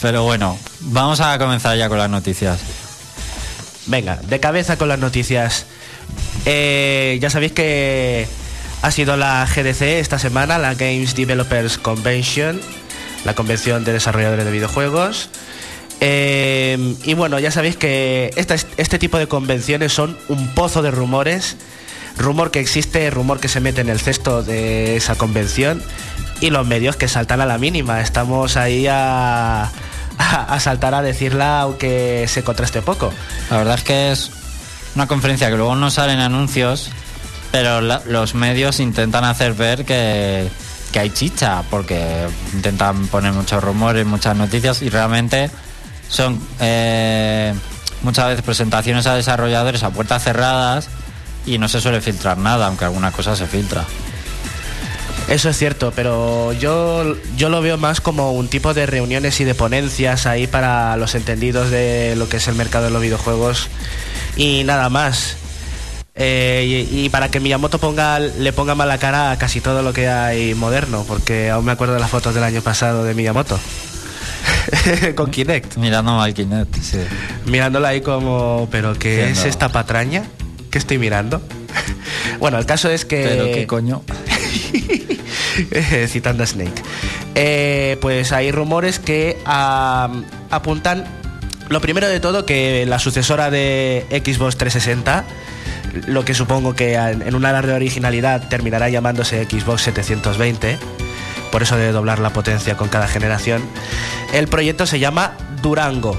Pero 0.01 0.23
bueno, 0.23 0.57
vamos 0.79 1.21
a 1.21 1.37
comenzar 1.37 1.77
ya 1.77 1.87
con 1.87 1.97
las 1.97 2.09
noticias. 2.09 2.59
Venga, 3.85 4.17
de 4.17 4.39
cabeza 4.39 4.77
con 4.77 4.89
las 4.89 4.99
noticias. 4.99 5.65
Eh, 6.45 7.17
ya 7.21 7.29
sabéis 7.29 7.51
que 7.51 8.27
ha 8.81 8.91
sido 8.91 9.17
la 9.17 9.45
GDC 9.45 9.81
esta 9.99 10.19
semana, 10.19 10.57
la 10.57 10.75
Games 10.75 11.15
Developers 11.15 11.77
Convention, 11.77 12.61
la 13.25 13.33
convención 13.33 13.83
de 13.83 13.93
desarrolladores 13.93 14.45
de 14.45 14.51
videojuegos. 14.51 15.29
Eh, 15.99 16.95
y 17.03 17.13
bueno, 17.15 17.39
ya 17.39 17.51
sabéis 17.51 17.75
que 17.75 18.31
este 18.35 18.99
tipo 18.99 19.17
de 19.17 19.27
convenciones 19.27 19.93
son 19.93 20.17
un 20.29 20.47
pozo 20.49 20.81
de 20.81 20.91
rumores. 20.91 21.57
Rumor 22.17 22.49
que 22.49 22.59
existe, 22.59 23.09
rumor 23.09 23.39
que 23.39 23.47
se 23.47 23.59
mete 23.59 23.81
en 23.81 23.89
el 23.89 23.99
cesto 23.99 24.41
de 24.41 24.95
esa 24.95 25.15
convención 25.15 25.83
y 26.41 26.49
los 26.49 26.65
medios 26.65 26.95
que 26.95 27.07
saltan 27.07 27.41
a 27.41 27.45
la 27.45 27.57
mínima. 27.57 28.01
Estamos 28.01 28.57
ahí 28.57 28.87
a, 28.87 29.71
a, 30.17 30.59
saltar 30.59 30.93
a 30.93 31.01
decirla 31.01 31.61
aunque 31.61 32.25
se 32.27 32.43
contraste 32.43 32.81
poco. 32.81 33.11
La 33.49 33.57
verdad 33.57 33.75
es 33.75 33.83
que 33.83 34.11
es 34.11 34.31
una 34.97 35.05
conferencia 35.05 35.51
que 35.51 35.57
luego 35.57 35.75
no 35.75 35.91
salen 35.91 36.19
anuncios, 36.19 36.89
pero 37.51 37.81
los 37.81 38.33
medios 38.33 38.79
intentan 38.79 39.25
hacer 39.25 39.53
ver 39.53 39.85
que, 39.85 40.49
que 40.91 40.99
hay 40.99 41.11
chicha, 41.11 41.61
porque 41.69 42.27
intentan 42.51 43.05
poner 43.05 43.31
muchos 43.31 43.63
rumores, 43.63 44.07
muchas 44.07 44.35
noticias 44.35 44.81
y 44.81 44.89
realmente 44.89 45.51
son 46.09 46.41
eh, 46.59 47.53
muchas 48.01 48.29
veces 48.29 48.43
presentaciones 48.43 49.05
a 49.05 49.13
desarrolladores 49.13 49.83
a 49.83 49.91
puertas 49.91 50.23
cerradas 50.23 50.89
y 51.45 51.59
no 51.59 51.69
se 51.69 51.79
suele 51.79 52.01
filtrar 52.01 52.39
nada, 52.39 52.65
aunque 52.65 52.85
alguna 52.85 53.11
cosa 53.11 53.35
se 53.35 53.45
filtra. 53.45 53.85
Eso 55.27 55.49
es 55.49 55.57
cierto, 55.57 55.91
pero 55.93 56.53
yo, 56.53 57.17
yo 57.35 57.49
lo 57.49 57.61
veo 57.61 57.77
más 57.77 57.99
como 57.99 58.31
un 58.31 58.47
tipo 58.47 58.73
de 58.73 58.85
reuniones 58.85 59.39
y 59.41 59.43
de 59.43 59.55
ponencias 59.55 60.25
ahí 60.25 60.47
para 60.47 60.95
los 60.95 61.15
entendidos 61.15 61.69
de 61.69 62.15
lo 62.15 62.29
que 62.29 62.37
es 62.37 62.47
el 62.47 62.55
mercado 62.55 62.85
de 62.85 62.91
los 62.91 63.01
videojuegos 63.01 63.67
y 64.37 64.63
nada 64.63 64.89
más. 64.89 65.35
Eh, 66.15 66.87
y, 66.89 67.09
para 67.09 67.29
que 67.29 67.39
Miyamoto 67.39 67.77
ponga, 67.77 68.19
le 68.19 68.53
ponga 68.53 68.73
mala 68.73 68.97
cara 68.97 69.31
a 69.31 69.37
casi 69.37 69.61
todo 69.61 69.83
lo 69.83 69.93
que 69.93 70.07
hay 70.07 70.55
moderno, 70.55 71.05
porque 71.07 71.49
aún 71.51 71.65
me 71.65 71.73
acuerdo 71.73 71.93
de 71.93 71.99
las 71.99 72.09
fotos 72.09 72.33
del 72.33 72.43
año 72.43 72.61
pasado 72.61 73.03
de 73.03 73.13
Miyamoto. 73.13 73.59
Con 75.15 75.29
Kinect. 75.29 75.75
Mirando 75.75 76.19
al 76.19 76.33
Kinect, 76.33 76.75
sí. 76.81 76.99
Mirándola 77.45 77.89
ahí 77.89 78.01
como, 78.01 78.67
¿pero 78.71 78.97
qué 78.97 79.29
es 79.29 79.45
esta 79.45 79.69
patraña? 79.69 80.23
¿Qué 80.71 80.77
estoy 80.77 80.97
mirando? 80.97 81.41
bueno, 82.39 82.57
el 82.57 82.65
caso 82.65 82.89
es 82.89 83.05
que... 83.05 83.23
¿Pero 83.23 83.45
qué 83.45 83.67
coño? 83.67 84.01
Citando 86.07 86.43
a 86.43 86.45
Snake. 86.45 86.81
Eh, 87.35 87.97
pues 88.01 88.31
hay 88.31 88.51
rumores 88.51 88.99
que 88.99 89.37
apuntan, 89.45 91.05
lo 91.69 91.81
primero 91.81 92.07
de 92.07 92.19
todo, 92.19 92.45
que 92.45 92.85
la 92.85 92.99
sucesora 92.99 93.49
de 93.49 94.05
Xbox 94.09 94.57
360, 94.57 95.25
lo 96.07 96.25
que 96.25 96.33
supongo 96.33 96.75
que 96.75 96.95
en 96.95 97.35
una 97.35 97.51
larga 97.51 97.75
originalidad 97.75 98.49
terminará 98.49 98.89
llamándose 98.89 99.45
Xbox 99.45 99.83
720, 99.83 100.77
por 101.51 101.63
eso 101.63 101.77
de 101.77 101.91
doblar 101.91 102.19
la 102.19 102.31
potencia 102.31 102.77
con 102.77 102.89
cada 102.89 103.07
generación, 103.07 103.61
el 104.33 104.47
proyecto 104.47 104.85
se 104.85 104.99
llama 104.99 105.33
Durango. 105.61 106.17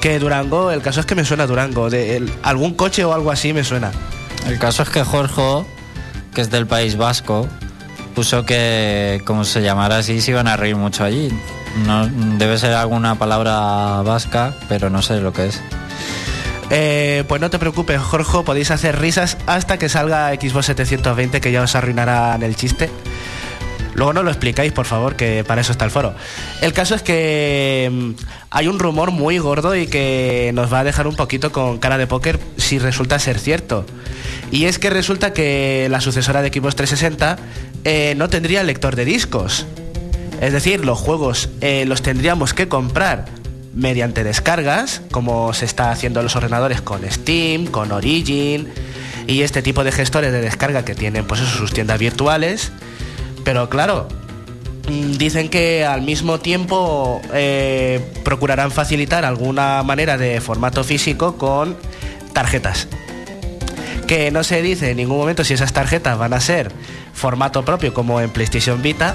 Que 0.00 0.18
Durango, 0.18 0.72
el 0.72 0.82
caso 0.82 0.98
es 0.98 1.06
que 1.06 1.14
me 1.14 1.24
suena 1.24 1.46
Durango, 1.46 1.88
de 1.88 2.28
algún 2.42 2.74
coche 2.74 3.04
o 3.04 3.12
algo 3.12 3.30
así 3.30 3.52
me 3.52 3.62
suena. 3.62 3.92
El 4.48 4.58
caso 4.58 4.82
es 4.82 4.88
que 4.88 5.04
Jorge 5.04 5.64
que 6.34 6.40
es 6.40 6.50
del 6.50 6.66
País 6.66 6.96
Vasco, 6.96 7.46
puso 8.12 8.44
que, 8.44 9.22
como 9.24 9.44
se 9.44 9.62
llamara 9.62 9.98
así, 9.98 10.20
se 10.20 10.30
iban 10.30 10.48
a 10.48 10.56
reír 10.56 10.76
mucho 10.76 11.04
allí. 11.04 11.30
No, 11.86 12.06
debe 12.38 12.58
ser 12.58 12.74
alguna 12.74 13.16
palabra 13.16 14.02
vasca, 14.02 14.54
pero 14.68 14.90
no 14.90 15.02
sé 15.02 15.20
lo 15.20 15.32
que 15.32 15.46
es. 15.46 15.60
Eh, 16.70 17.24
pues 17.28 17.40
no 17.40 17.50
te 17.50 17.58
preocupes, 17.58 18.00
Jorge, 18.00 18.42
podéis 18.44 18.70
hacer 18.70 18.98
risas 18.98 19.36
hasta 19.46 19.78
que 19.78 19.88
salga 19.88 20.30
Xbox 20.34 20.66
720, 20.66 21.40
que 21.40 21.52
ya 21.52 21.62
os 21.62 21.74
arruinarán 21.74 22.42
el 22.42 22.56
chiste. 22.56 22.88
Luego 23.94 24.12
no 24.12 24.22
lo 24.22 24.30
explicáis, 24.30 24.72
por 24.72 24.86
favor, 24.86 25.16
que 25.16 25.44
para 25.44 25.60
eso 25.60 25.72
está 25.72 25.84
el 25.84 25.90
foro. 25.90 26.14
El 26.62 26.72
caso 26.72 26.94
es 26.94 27.02
que 27.02 27.90
mm, 27.92 28.10
hay 28.50 28.68
un 28.68 28.78
rumor 28.78 29.10
muy 29.10 29.38
gordo 29.38 29.76
y 29.76 29.86
que 29.86 30.50
nos 30.54 30.72
va 30.72 30.80
a 30.80 30.84
dejar 30.84 31.06
un 31.06 31.14
poquito 31.14 31.52
con 31.52 31.78
cara 31.78 31.98
de 31.98 32.06
póker 32.06 32.40
si 32.56 32.78
resulta 32.78 33.18
ser 33.18 33.38
cierto. 33.38 33.84
Y 34.52 34.66
es 34.66 34.78
que 34.78 34.90
resulta 34.90 35.32
que 35.32 35.88
la 35.90 36.02
sucesora 36.02 36.42
de 36.42 36.50
Xbox 36.50 36.76
360 36.76 37.38
eh, 37.84 38.14
no 38.18 38.28
tendría 38.28 38.62
lector 38.62 38.94
de 38.94 39.06
discos. 39.06 39.66
Es 40.42 40.52
decir, 40.52 40.84
los 40.84 40.98
juegos 40.98 41.48
eh, 41.62 41.86
los 41.86 42.02
tendríamos 42.02 42.52
que 42.52 42.68
comprar 42.68 43.24
mediante 43.74 44.24
descargas, 44.24 45.00
como 45.10 45.54
se 45.54 45.64
está 45.64 45.90
haciendo 45.90 46.20
en 46.20 46.24
los 46.24 46.36
ordenadores 46.36 46.82
con 46.82 47.00
Steam, 47.10 47.66
con 47.66 47.92
Origin 47.92 48.68
y 49.26 49.40
este 49.40 49.62
tipo 49.62 49.84
de 49.84 49.92
gestores 49.92 50.32
de 50.32 50.42
descarga 50.42 50.84
que 50.84 50.94
tienen 50.94 51.26
pues 51.26 51.40
sus 51.40 51.72
tiendas 51.72 51.98
virtuales. 51.98 52.72
Pero 53.44 53.70
claro, 53.70 54.06
mm, 54.86 55.12
dicen 55.12 55.48
que 55.48 55.86
al 55.86 56.02
mismo 56.02 56.40
tiempo 56.40 57.22
eh, 57.32 58.04
procurarán 58.22 58.70
facilitar 58.70 59.24
alguna 59.24 59.82
manera 59.82 60.18
de 60.18 60.42
formato 60.42 60.84
físico 60.84 61.38
con 61.38 61.74
tarjetas 62.34 62.86
que 64.12 64.30
no 64.30 64.44
se 64.44 64.60
dice 64.60 64.90
en 64.90 64.98
ningún 64.98 65.16
momento 65.16 65.42
si 65.42 65.54
esas 65.54 65.72
tarjetas 65.72 66.18
van 66.18 66.34
a 66.34 66.40
ser 66.40 66.70
formato 67.14 67.64
propio 67.64 67.94
como 67.94 68.20
en 68.20 68.28
PlayStation 68.28 68.82
Vita 68.82 69.14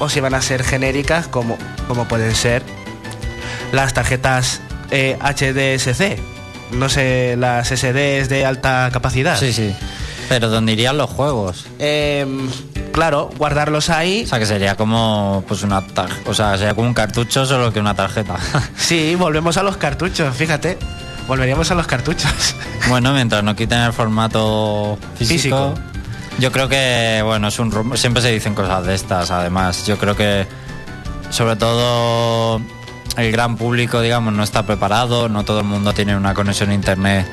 o 0.00 0.08
si 0.08 0.18
van 0.18 0.34
a 0.34 0.42
ser 0.42 0.64
genéricas 0.64 1.28
como, 1.28 1.56
como 1.86 2.08
pueden 2.08 2.34
ser 2.34 2.64
las 3.70 3.94
tarjetas 3.94 4.60
eh, 4.90 5.16
HDSC, 5.20 6.18
no 6.72 6.88
sé, 6.88 7.36
las 7.38 7.68
SDs 7.68 8.28
de 8.28 8.44
alta 8.44 8.90
capacidad. 8.92 9.38
Sí, 9.38 9.52
sí. 9.52 9.72
Pero 10.28 10.48
¿dónde 10.48 10.72
irían 10.72 10.98
los 10.98 11.08
juegos? 11.08 11.66
Em, 11.78 12.48
claro, 12.90 13.30
guardarlos 13.38 13.90
ahí. 13.90 14.22
O 14.24 14.26
sea, 14.26 14.40
que 14.40 14.46
sería 14.46 14.74
como 14.76 15.44
pues 15.46 15.62
una 15.62 15.86
tar- 15.86 16.10
o 16.26 16.34
sea, 16.34 16.58
sería 16.58 16.74
como 16.74 16.88
un 16.88 16.94
cartucho 16.94 17.46
solo 17.46 17.72
que 17.72 17.78
una 17.78 17.94
tarjeta. 17.94 18.36
Sí, 18.76 19.14
volvemos 19.14 19.56
a 19.56 19.62
los 19.62 19.76
cartuchos, 19.76 20.34
fíjate. 20.34 20.78
Volveríamos 21.26 21.70
a 21.70 21.74
los 21.74 21.86
cartuchos. 21.86 22.56
bueno, 22.88 23.12
mientras 23.12 23.42
no 23.42 23.54
quiten 23.56 23.78
el 23.80 23.92
formato 23.92 24.98
físico, 25.16 25.34
Físico. 25.34 25.74
Yo 26.38 26.50
creo 26.50 26.68
que, 26.68 27.20
bueno, 27.24 27.48
es 27.48 27.58
un 27.58 27.70
rumor, 27.70 27.98
siempre 27.98 28.22
se 28.22 28.32
dicen 28.32 28.54
cosas 28.54 28.84
de 28.84 28.94
estas, 28.94 29.30
además. 29.30 29.86
Yo 29.86 29.98
creo 29.98 30.16
que 30.16 30.46
sobre 31.30 31.56
todo 31.56 32.60
el 33.16 33.32
gran 33.32 33.56
público, 33.56 34.00
digamos, 34.00 34.32
no 34.32 34.42
está 34.42 34.64
preparado, 34.64 35.28
no 35.28 35.44
todo 35.44 35.60
el 35.60 35.66
mundo 35.66 35.92
tiene 35.92 36.16
una 36.16 36.34
conexión 36.34 36.70
a 36.70 36.74
internet 36.74 37.26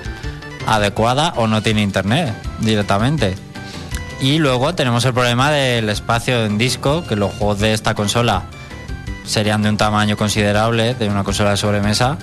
adecuada 0.67 1.33
o 1.37 1.47
no 1.47 1.61
tiene 1.61 1.81
internet 1.81 2.33
directamente. 2.59 3.35
Y 4.21 4.37
luego 4.37 4.75
tenemos 4.75 5.05
el 5.05 5.13
problema 5.13 5.49
del 5.49 5.89
espacio 5.89 6.45
en 6.45 6.57
disco, 6.57 7.05
que 7.07 7.15
los 7.15 7.33
juegos 7.33 7.59
de 7.59 7.73
esta 7.73 7.95
consola 7.95 8.43
serían 9.25 9.61
de 9.61 9.69
un 9.69 9.77
tamaño 9.77 10.17
considerable, 10.17 10.93
de 10.95 11.07
una 11.07 11.23
consola 11.23 11.51
de 11.51 11.57
sobremesa. 11.57 12.17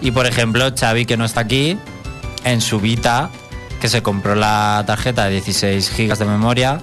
Y 0.00 0.10
por 0.10 0.26
ejemplo, 0.26 0.70
Xavi, 0.78 1.06
que 1.06 1.16
no 1.16 1.24
está 1.24 1.40
aquí, 1.40 1.78
en 2.44 2.60
su 2.60 2.80
Vita, 2.80 3.30
que 3.80 3.88
se 3.88 4.02
compró 4.02 4.34
la 4.34 4.82
tarjeta 4.86 5.24
de 5.24 5.32
16 5.32 5.90
gigas 5.90 6.18
de 6.18 6.24
memoria, 6.24 6.80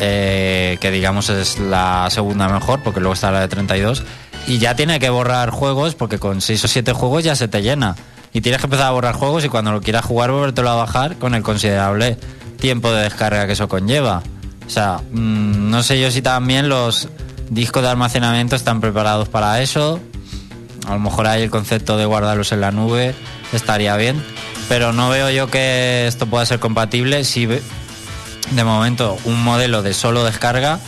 eh, 0.00 0.78
que 0.80 0.90
digamos 0.90 1.28
es 1.28 1.58
la 1.58 2.08
segunda 2.10 2.48
mejor, 2.48 2.80
porque 2.82 3.00
luego 3.00 3.14
está 3.14 3.30
la 3.30 3.40
de 3.40 3.48
32, 3.48 4.02
y 4.46 4.58
ya 4.58 4.74
tiene 4.74 4.98
que 4.98 5.10
borrar 5.10 5.50
juegos, 5.50 5.94
porque 5.94 6.18
con 6.18 6.40
6 6.40 6.64
o 6.64 6.68
7 6.68 6.92
juegos 6.92 7.24
ya 7.24 7.36
se 7.36 7.48
te 7.48 7.62
llena. 7.62 7.96
Y 8.32 8.40
tienes 8.40 8.60
que 8.60 8.66
empezar 8.66 8.86
a 8.86 8.90
borrar 8.90 9.14
juegos 9.14 9.44
y 9.44 9.48
cuando 9.48 9.72
lo 9.72 9.80
quieras 9.80 10.04
jugar, 10.04 10.30
volvértelo 10.30 10.70
a 10.70 10.76
bajar 10.76 11.16
con 11.16 11.34
el 11.34 11.42
considerable 11.42 12.18
tiempo 12.60 12.92
de 12.92 13.02
descarga 13.04 13.46
que 13.46 13.54
eso 13.54 13.68
conlleva. 13.68 14.22
O 14.66 14.70
sea, 14.70 15.00
mm, 15.10 15.70
no 15.70 15.82
sé 15.82 16.00
yo 16.00 16.10
si 16.10 16.20
también 16.20 16.68
los 16.68 17.08
discos 17.48 17.82
de 17.82 17.88
almacenamiento 17.88 18.54
están 18.54 18.80
preparados 18.80 19.28
para 19.28 19.62
eso. 19.62 20.00
A 20.88 20.94
lo 20.94 21.00
mejor 21.00 21.26
ahí 21.26 21.42
el 21.42 21.50
concepto 21.50 21.98
de 21.98 22.06
guardarlos 22.06 22.50
en 22.52 22.62
la 22.62 22.70
nube 22.70 23.14
estaría 23.52 23.94
bien. 23.96 24.22
Pero 24.68 24.92
no 24.92 25.10
veo 25.10 25.30
yo 25.30 25.48
que 25.48 26.06
esto 26.06 26.26
pueda 26.26 26.46
ser 26.46 26.60
compatible 26.60 27.24
si 27.24 27.46
de 27.46 28.64
momento 28.64 29.18
un 29.24 29.42
modelo 29.44 29.82
de 29.82 29.92
solo 29.92 30.24
descarga. 30.24 30.80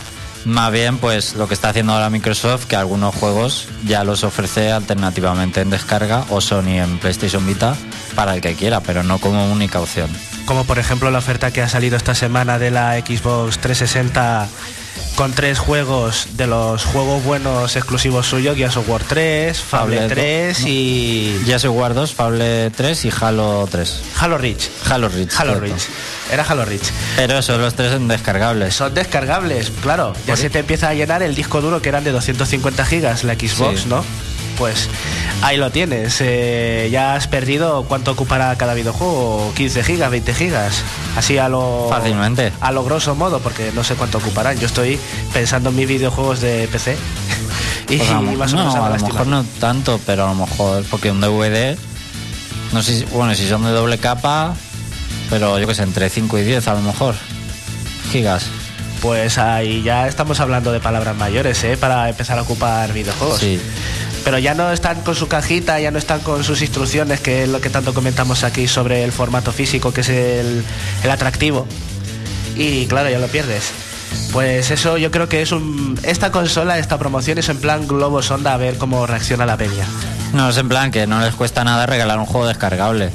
Más 0.43 0.71
bien, 0.71 0.97
pues 0.97 1.35
lo 1.35 1.47
que 1.47 1.53
está 1.53 1.69
haciendo 1.69 1.93
ahora 1.93 2.09
Microsoft, 2.09 2.65
que 2.65 2.75
algunos 2.75 3.13
juegos 3.13 3.67
ya 3.85 4.03
los 4.03 4.23
ofrece 4.23 4.71
alternativamente 4.71 5.61
en 5.61 5.69
descarga 5.69 6.25
o 6.29 6.41
Sony 6.41 6.79
en 6.79 6.97
PlayStation 6.97 7.45
Vita 7.45 7.75
para 8.15 8.33
el 8.33 8.41
que 8.41 8.55
quiera, 8.55 8.81
pero 8.81 9.03
no 9.03 9.19
como 9.19 9.51
única 9.51 9.79
opción. 9.79 10.09
Como 10.45 10.63
por 10.65 10.79
ejemplo 10.79 11.09
la 11.11 11.19
oferta 11.19 11.51
que 11.51 11.61
ha 11.61 11.69
salido 11.69 11.95
esta 11.97 12.15
semana 12.15 12.59
de 12.59 12.71
la 12.71 12.97
Xbox 12.99 13.57
360 13.59 14.47
con 15.15 15.33
tres 15.33 15.59
juegos 15.59 16.27
de 16.33 16.47
los 16.47 16.83
juegos 16.85 17.23
buenos 17.23 17.75
exclusivos 17.75 18.27
suyos, 18.27 18.55
Gears 18.57 18.77
of 18.77 18.89
War 18.89 19.01
3, 19.03 19.59
Fable 19.59 19.97
Fable 19.97 20.09
3 20.15 20.59
y 20.65 21.41
Gears 21.45 21.65
of 21.65 21.75
War 21.75 21.93
2, 21.93 22.13
Fable 22.13 22.71
3 22.71 23.05
y 23.05 23.11
Halo 23.21 23.67
3. 23.69 24.01
Halo 24.19 24.37
Reach. 24.37 24.69
Halo 24.89 25.09
Reach. 25.09 25.31
Halo 25.37 25.53
cierto. 25.53 25.75
Reach. 25.75 25.83
Era 26.31 26.43
Halo 26.43 26.65
Reach. 26.65 26.91
Pero 27.17 27.37
esos 27.39 27.59
los 27.59 27.73
tres 27.75 27.93
en 27.93 28.07
descargables. 28.07 28.73
Son 28.73 28.93
descargables, 28.93 29.71
claro. 29.81 30.13
Ya 30.27 30.35
se 30.37 30.49
te 30.49 30.59
empieza 30.59 30.89
a 30.89 30.93
llenar 30.93 31.21
el 31.23 31.35
disco 31.35 31.61
duro 31.61 31.81
que 31.81 31.89
eran 31.89 32.03
de 32.03 32.11
250 32.11 32.85
gigas, 32.85 33.23
la 33.23 33.33
Xbox, 33.35 33.81
Sí. 33.81 33.89
¿no? 33.89 34.03
Pues 34.61 34.89
ahí 35.41 35.57
lo 35.57 35.71
tienes. 35.71 36.17
Eh, 36.19 36.87
ya 36.91 37.15
has 37.15 37.25
perdido 37.25 37.83
cuánto 37.87 38.11
ocupará 38.11 38.55
cada 38.57 38.75
videojuego, 38.75 39.51
15 39.55 39.83
gigas, 39.83 40.11
20 40.11 40.35
gigas. 40.35 40.83
Así 41.17 41.39
a 41.39 41.49
lo 41.49 41.87
Fácilmente. 41.89 42.53
a 42.61 42.71
lo 42.71 42.83
grosso 42.83 43.15
modo, 43.15 43.39
porque 43.39 43.71
no 43.73 43.83
sé 43.83 43.95
cuánto 43.95 44.19
ocuparán. 44.19 44.59
Yo 44.59 44.67
estoy 44.67 44.99
pensando 45.33 45.71
en 45.71 45.77
mis 45.77 45.87
videojuegos 45.87 46.41
de 46.41 46.69
PC. 46.71 46.95
y 47.89 47.97
Pues 47.97 48.09
a 48.11 48.21
más 48.21 48.53
o 48.53 48.57
menos 48.57 48.75
no, 48.75 48.85
a 48.85 48.89
lo 48.91 49.03
mejor 49.03 49.25
no 49.25 49.43
tanto, 49.59 49.99
pero 50.05 50.25
a 50.25 50.27
lo 50.27 50.35
mejor 50.35 50.83
porque 50.91 51.09
un 51.09 51.21
DVD, 51.21 51.75
no 52.71 52.83
sé 52.83 52.99
si, 52.99 53.05
bueno, 53.05 53.33
si 53.33 53.49
son 53.49 53.63
de 53.63 53.71
doble 53.71 53.97
capa, 53.97 54.53
pero 55.31 55.57
yo 55.57 55.65
que 55.65 55.73
sé, 55.73 55.81
entre 55.81 56.07
5 56.07 56.37
y 56.37 56.43
10 56.43 56.67
a 56.67 56.73
lo 56.75 56.81
mejor 56.81 57.15
gigas. 58.11 58.45
Pues 59.01 59.39
ahí 59.39 59.81
ya 59.81 60.07
estamos 60.07 60.39
hablando 60.39 60.71
de 60.71 60.79
palabras 60.79 61.15
mayores, 61.15 61.63
¿eh? 61.63 61.77
Para 61.77 62.07
empezar 62.09 62.37
a 62.37 62.43
ocupar 62.43 62.93
videojuegos. 62.93 63.39
Sí. 63.39 63.59
Pero 64.23 64.37
ya 64.37 64.53
no 64.53 64.71
están 64.71 65.01
con 65.01 65.15
su 65.15 65.27
cajita, 65.27 65.79
ya 65.79 65.91
no 65.91 65.97
están 65.97 66.19
con 66.19 66.43
sus 66.43 66.61
instrucciones, 66.61 67.19
que 67.19 67.43
es 67.43 67.49
lo 67.49 67.59
que 67.59 67.69
tanto 67.69 67.93
comentamos 67.93 68.43
aquí 68.43 68.67
sobre 68.67 69.03
el 69.03 69.11
formato 69.11 69.51
físico, 69.51 69.91
que 69.93 70.01
es 70.01 70.09
el, 70.09 70.63
el 71.03 71.11
atractivo. 71.11 71.67
Y 72.55 72.85
claro, 72.85 73.09
ya 73.09 73.19
lo 73.19 73.27
pierdes. 73.27 73.71
Pues 74.31 74.71
eso 74.71 74.97
yo 74.97 75.11
creo 75.11 75.27
que 75.27 75.41
es 75.41 75.51
un... 75.51 75.99
Esta 76.03 76.31
consola, 76.31 76.77
esta 76.77 76.97
promoción 76.97 77.37
es 77.37 77.49
en 77.49 77.57
plan 77.57 77.87
globo 77.87 78.21
sonda 78.21 78.53
a 78.53 78.57
ver 78.57 78.77
cómo 78.77 79.07
reacciona 79.07 79.45
la 79.45 79.57
peña. 79.57 79.85
No, 80.33 80.49
es 80.49 80.57
en 80.57 80.69
plan 80.69 80.91
que 80.91 81.07
no 81.07 81.19
les 81.21 81.33
cuesta 81.33 81.63
nada 81.63 81.85
regalar 81.85 82.19
un 82.19 82.25
juego 82.25 82.47
descargable. 82.47 83.09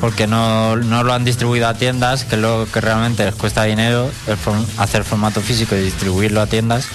Porque 0.00 0.26
no, 0.26 0.76
no 0.76 1.02
lo 1.04 1.12
han 1.12 1.24
distribuido 1.24 1.68
a 1.68 1.74
tiendas, 1.74 2.24
que 2.24 2.36
es 2.36 2.40
lo 2.40 2.66
que 2.72 2.80
realmente 2.80 3.24
les 3.24 3.34
cuesta 3.34 3.64
dinero, 3.64 4.10
hacer 4.78 5.04
formato 5.04 5.40
físico 5.40 5.76
y 5.76 5.80
distribuirlo 5.80 6.40
a 6.40 6.46
tiendas. 6.46 6.86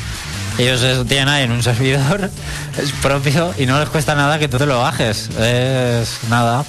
Ellos 0.58 1.06
tienen 1.08 1.28
ahí 1.28 1.44
en 1.44 1.52
un 1.52 1.64
servidor, 1.64 2.30
es 2.82 2.92
propio, 3.02 3.54
y 3.58 3.66
no 3.66 3.80
les 3.80 3.90
cuesta 3.90 4.16
nada 4.16 4.40
que 4.40 4.48
tú 4.48 4.58
te 4.58 4.66
lo 4.66 4.80
bajes. 4.80 5.30
Es 5.40 6.20
nada. 6.30 6.64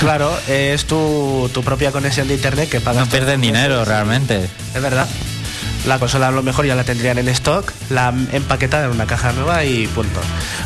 Claro, 0.00 0.36
es 0.48 0.84
tu, 0.84 1.50
tu 1.52 1.62
propia 1.62 1.90
conexión 1.90 2.28
de 2.28 2.34
internet 2.34 2.68
que 2.68 2.80
pagas. 2.80 3.06
No 3.06 3.10
pierden 3.10 3.40
dinero 3.40 3.84
realmente. 3.84 4.48
Es 4.74 4.82
verdad. 4.82 5.06
La 5.86 5.98
consola 5.98 6.28
a 6.28 6.30
lo 6.30 6.42
mejor 6.42 6.66
ya 6.66 6.74
la 6.74 6.84
tendrían 6.84 7.18
en 7.18 7.28
stock, 7.28 7.72
la 7.88 8.12
empaquetada 8.32 8.86
en 8.86 8.90
una 8.90 9.06
caja 9.06 9.32
nueva 9.32 9.64
y 9.64 9.86
punto. 9.86 10.20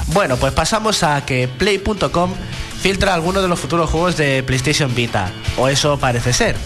Bueno, 0.08 0.36
pues 0.36 0.52
pasamos 0.52 1.02
a 1.02 1.24
que 1.24 1.48
Play.com 1.48 2.32
filtra 2.80 3.14
algunos 3.14 3.42
de 3.42 3.48
los 3.48 3.60
futuros 3.60 3.88
juegos 3.88 4.16
de 4.16 4.42
PlayStation 4.42 4.94
Vita, 4.94 5.30
o 5.56 5.68
eso 5.68 5.98
parece 5.98 6.32
ser. 6.32 6.56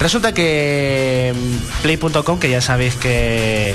Resulta 0.00 0.32
que 0.32 1.34
mm, 1.34 1.82
Play.com, 1.82 2.38
que 2.38 2.50
ya 2.50 2.60
sabéis 2.60 2.94
que 2.94 3.74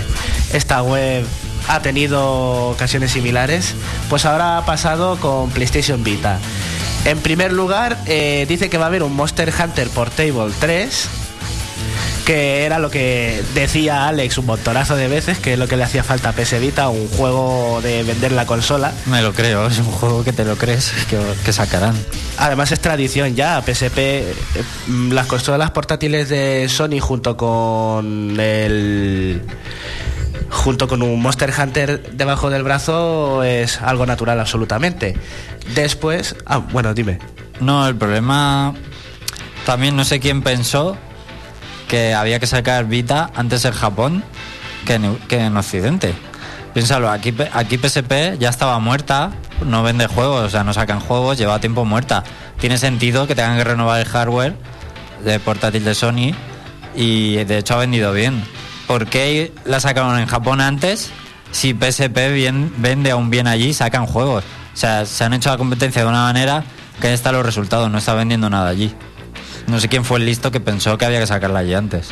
esta 0.54 0.82
web 0.82 1.26
ha 1.68 1.82
tenido 1.82 2.70
ocasiones 2.70 3.12
similares, 3.12 3.76
pues 4.10 4.26
ahora 4.26 4.58
ha 4.58 4.66
pasado 4.66 5.18
con 5.18 5.50
PlayStation 5.52 6.04
Vita. 6.04 6.40
En 7.06 7.20
primer 7.20 7.52
lugar, 7.52 7.98
eh, 8.06 8.46
dice 8.48 8.70
que 8.70 8.78
va 8.78 8.86
a 8.86 8.88
haber 8.88 9.04
un 9.04 9.14
Monster 9.14 9.52
Hunter 9.58 9.90
Portable 9.90 10.54
3, 10.60 11.10
que 12.26 12.66
era 12.66 12.80
lo 12.80 12.90
que 12.90 13.44
decía 13.54 14.08
Alex 14.08 14.38
un 14.38 14.46
montonazo 14.46 14.96
de 14.96 15.08
veces, 15.08 15.40
que 15.40 15.54
es 15.54 15.60
lo 15.60 15.68
que 15.68 15.78
le 15.78 15.84
hacía 15.84 16.04
falta 16.04 16.30
a 16.30 16.32
PS 16.34 16.60
Vita, 16.60 16.90
un 16.90 17.08
juego 17.10 17.82
de 17.82 18.04
vender 18.04 18.32
la 18.32 18.46
consola. 18.46 18.94
Me 19.06 19.22
lo 19.22 19.34
creo, 19.34 19.68
es 19.68 19.80
un 19.80 19.92
juego 19.92 20.24
que 20.24 20.34
te 20.34 20.46
lo 20.46 20.56
crees 20.56 20.92
que, 21.10 21.20
que 21.44 21.54
sacarán. 21.54 21.96
Además 22.38 22.72
es 22.72 22.80
tradición 22.80 23.36
ya, 23.36 23.62
PSP, 23.62 23.98
eh, 23.98 24.34
mm, 24.88 25.12
las 25.12 25.28
consolas 25.28 25.72
portátiles 25.72 26.30
de 26.30 26.68
Sony 26.70 27.00
junto 27.00 27.36
con 27.36 28.40
el 28.40 29.42
junto 30.50 30.88
con 30.88 31.02
un 31.02 31.22
Monster 31.22 31.52
Hunter 31.58 32.12
debajo 32.14 32.50
del 32.50 32.64
brazo 32.64 33.44
es 33.44 33.82
algo 33.82 34.06
natural 34.06 34.40
absolutamente. 34.40 35.16
Después, 35.76 36.36
ah, 36.46 36.60
bueno, 36.60 36.94
dime. 36.94 37.20
No, 37.60 37.88
el 37.88 37.96
problema 37.96 38.74
también 39.66 39.96
no 39.96 40.04
sé 40.04 40.20
quién 40.20 40.42
pensó 40.42 40.98
que 41.94 42.16
había 42.16 42.40
que 42.40 42.48
sacar 42.48 42.86
Vita 42.86 43.30
antes 43.36 43.66
en 43.66 43.72
Japón 43.72 44.24
que 44.88 44.96
en, 44.96 45.56
Occidente. 45.56 46.16
Piénsalo, 46.74 47.12
aquí, 47.12 47.36
aquí 47.54 47.78
PSP 47.78 48.40
ya 48.40 48.50
estaba 48.50 48.80
muerta, 48.80 49.30
no 49.64 49.84
vende 49.84 50.08
juegos, 50.08 50.44
o 50.44 50.50
sea, 50.50 50.64
no 50.64 50.74
sacan 50.74 51.00
juegos, 51.00 51.38
lleva 51.38 51.60
tiempo 51.60 51.86
muerta. 51.86 52.24
Tiene 52.60 52.80
sentido 52.80 53.28
que 53.28 53.36
tengan 53.36 53.58
que 53.58 53.64
renovar 53.64 54.02
el 54.02 54.08
hardware 54.08 54.56
de 55.24 55.40
portátil 55.40 55.86
de 55.86 55.94
Sony 55.94 56.34
y 56.96 57.36
de 57.44 57.60
hecho 57.60 57.76
ha 57.76 57.78
vendido 57.78 58.12
bien. 58.12 58.44
¿Por 58.88 59.06
qué 59.06 59.52
la 59.64 59.80
sacaron 59.80 60.18
en 60.18 60.26
Japón 60.26 60.62
antes 60.62 61.12
si 61.52 61.76
PSP 61.76 62.34
bien, 62.34 62.74
vende 62.78 63.12
aún 63.12 63.30
bien 63.30 63.46
allí 63.46 63.68
y 63.68 63.74
sacan 63.76 64.08
juegos? 64.08 64.44
O 64.74 64.78
sea, 64.78 65.06
se 65.06 65.24
han 65.26 65.34
hecho 65.36 65.52
la 65.52 65.58
competencia 65.60 66.02
de 66.02 66.08
una 66.08 66.24
manera 66.24 66.64
que 67.00 67.10
ahí 67.10 67.14
están 67.14 67.36
los 67.36 67.46
resultados, 67.46 67.92
no 67.92 68.00
está 68.00 68.16
vendiendo 68.16 68.50
nada 68.50 68.70
allí. 68.70 68.96
No 69.68 69.80
sé 69.80 69.88
quién 69.88 70.04
fue 70.06 70.20
el 70.20 70.26
listo 70.26 70.52
que 70.52 70.60
pensó 70.60 70.98
que 70.98 71.06
había 71.06 71.20
que 71.20 71.28
sacarla 71.28 71.60
allí 71.60 71.74
antes. 71.74 72.10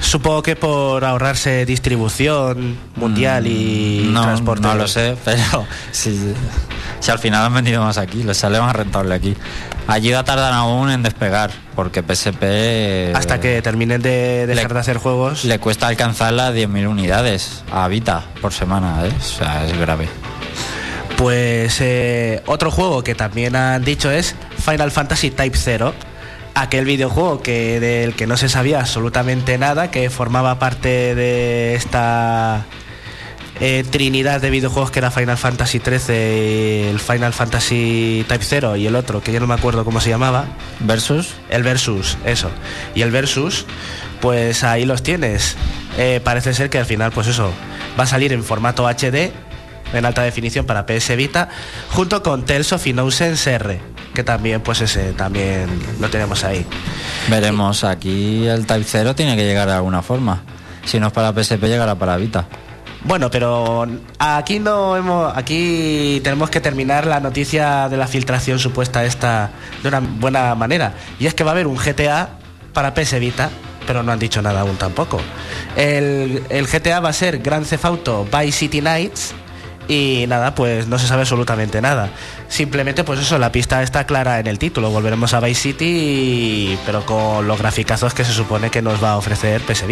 Supongo 0.00 0.42
que 0.42 0.56
por 0.56 1.04
ahorrarse 1.04 1.64
distribución 1.66 2.76
mundial 2.96 3.46
y 3.46 4.06
Mm, 4.08 4.12
no, 4.12 4.22
transporte. 4.22 4.62
No 4.62 4.74
lo 4.74 4.88
sé, 4.88 5.16
pero 5.24 5.66
si, 5.92 6.34
si 7.00 7.10
al 7.10 7.18
final 7.18 7.44
han 7.46 7.54
vendido 7.54 7.82
más 7.82 7.98
aquí, 7.98 8.22
les 8.24 8.36
sale 8.36 8.58
más 8.60 8.74
rentable 8.74 9.14
aquí. 9.14 9.36
Allí 9.86 10.10
va 10.10 10.20
a 10.20 10.24
tardar 10.24 10.52
aún 10.52 10.90
en 10.90 11.02
despegar, 11.02 11.50
porque 11.76 12.02
PSP... 12.02 13.14
Hasta 13.16 13.40
que 13.40 13.60
terminen 13.62 14.00
de 14.02 14.46
dejar 14.46 14.68
le- 14.70 14.74
de 14.74 14.80
hacer 14.80 14.96
juegos. 14.98 15.44
Le 15.44 15.58
cuesta 15.58 15.86
alcanzar 15.88 16.32
las 16.32 16.54
10.000 16.54 16.88
unidades 16.88 17.62
a 17.72 17.86
Vita 17.88 18.22
por 18.40 18.52
semana, 18.52 19.04
¿eh? 19.06 19.12
O 19.18 19.22
sea, 19.22 19.66
es 19.66 19.76
grave. 19.78 20.08
Pues 21.16 21.78
eh, 21.80 22.42
otro 22.46 22.70
juego 22.70 23.04
que 23.04 23.14
también 23.14 23.54
han 23.54 23.84
dicho 23.84 24.10
es 24.10 24.34
Final 24.58 24.90
Fantasy 24.90 25.30
Type 25.30 25.56
0, 25.56 25.94
aquel 26.54 26.84
videojuego 26.84 27.42
que 27.42 27.80
del 27.80 28.14
que 28.14 28.26
no 28.26 28.36
se 28.36 28.48
sabía 28.48 28.80
absolutamente 28.80 29.58
nada, 29.58 29.90
que 29.90 30.10
formaba 30.10 30.58
parte 30.58 31.14
de 31.14 31.74
esta 31.74 32.66
eh, 33.60 33.84
trinidad 33.88 34.40
de 34.40 34.50
videojuegos 34.50 34.90
que 34.90 34.98
era 34.98 35.10
Final 35.10 35.38
Fantasy 35.38 35.78
XIII, 35.78 36.90
el 36.90 36.98
Final 36.98 37.32
Fantasy 37.32 38.24
Type 38.26 38.44
0 38.44 38.76
y 38.76 38.86
el 38.86 38.96
otro, 38.96 39.22
que 39.22 39.30
ya 39.30 39.40
no 39.40 39.46
me 39.46 39.54
acuerdo 39.54 39.84
cómo 39.84 40.00
se 40.00 40.10
llamaba. 40.10 40.46
¿Versus? 40.80 41.34
El 41.48 41.62
Versus, 41.62 42.18
eso. 42.24 42.50
Y 42.94 43.02
el 43.02 43.10
Versus, 43.10 43.66
pues 44.20 44.64
ahí 44.64 44.84
los 44.84 45.02
tienes. 45.02 45.56
Eh, 45.96 46.20
parece 46.24 46.54
ser 46.54 46.70
que 46.70 46.78
al 46.78 46.86
final, 46.86 47.12
pues 47.12 47.28
eso, 47.28 47.52
va 47.98 48.04
a 48.04 48.06
salir 48.06 48.32
en 48.32 48.42
formato 48.42 48.88
HD, 48.88 49.30
en 49.92 50.04
alta 50.04 50.22
definición 50.22 50.66
para 50.66 50.86
PS 50.86 51.16
Vita, 51.16 51.48
junto 51.90 52.22
con 52.22 52.44
Tales 52.44 52.72
of 52.72 52.86
Innocence 52.86 53.50
R, 53.52 53.80
que 54.14 54.24
también, 54.24 54.60
pues 54.60 54.80
ese, 54.80 55.12
también 55.12 55.68
lo 56.00 56.10
tenemos 56.10 56.44
ahí. 56.44 56.64
Veremos, 57.28 57.84
aquí 57.84 58.46
el 58.46 58.66
Type 58.66 58.84
0 58.86 59.14
tiene 59.14 59.36
que 59.36 59.44
llegar 59.44 59.68
de 59.68 59.74
alguna 59.74 60.02
forma. 60.02 60.42
Si 60.84 60.98
no 60.98 61.08
es 61.08 61.12
para 61.12 61.32
PSP, 61.32 61.62
llegará 61.64 61.94
para 61.94 62.16
Vita. 62.16 62.46
Bueno, 63.04 63.30
pero 63.30 63.86
aquí 64.18 64.60
no 64.60 64.96
hemos, 64.96 65.36
aquí 65.36 66.20
tenemos 66.22 66.50
que 66.50 66.60
terminar 66.60 67.06
la 67.06 67.18
noticia 67.18 67.88
de 67.88 67.96
la 67.96 68.06
filtración 68.06 68.60
supuesta 68.60 69.04
esta 69.04 69.50
de 69.82 69.88
una 69.88 70.00
buena 70.00 70.54
manera. 70.54 70.94
Y 71.18 71.26
es 71.26 71.34
que 71.34 71.42
va 71.42 71.50
a 71.50 71.54
haber 71.54 71.66
un 71.66 71.76
GTA 71.76 72.30
para 72.72 72.94
PS 72.94 73.18
Vita, 73.18 73.50
pero 73.88 74.04
no 74.04 74.12
han 74.12 74.20
dicho 74.20 74.40
nada 74.40 74.60
aún 74.60 74.76
tampoco. 74.76 75.20
El, 75.76 76.44
el 76.48 76.66
GTA 76.68 77.00
va 77.00 77.08
a 77.08 77.12
ser 77.12 77.38
Grand 77.38 77.66
Theft 77.66 77.84
Auto 77.84 78.24
Vice 78.24 78.52
City 78.52 78.80
Nights 78.80 79.34
y 79.92 80.26
nada, 80.26 80.54
pues 80.54 80.86
no 80.86 80.98
se 80.98 81.06
sabe 81.06 81.22
absolutamente 81.22 81.80
nada. 81.82 82.08
Simplemente, 82.48 83.04
pues 83.04 83.20
eso, 83.20 83.38
la 83.38 83.52
pista 83.52 83.82
está 83.82 84.04
clara 84.06 84.40
en 84.40 84.46
el 84.46 84.58
título. 84.58 84.90
Volveremos 84.90 85.34
a 85.34 85.40
Vice 85.40 85.60
City, 85.60 86.78
pero 86.86 87.04
con 87.04 87.46
los 87.46 87.58
graficazos 87.58 88.14
que 88.14 88.24
se 88.24 88.32
supone 88.32 88.70
que 88.70 88.80
nos 88.80 89.02
va 89.02 89.12
a 89.12 89.16
ofrecer 89.16 89.60
PS. 89.62 89.84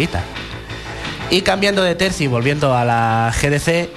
Y 1.29 1.41
cambiando 1.41 1.83
de 1.83 1.95
tercio 1.95 2.25
y 2.25 2.27
volviendo 2.27 2.75
a 2.75 2.83
la 2.83 3.31
GDC, 3.39 3.89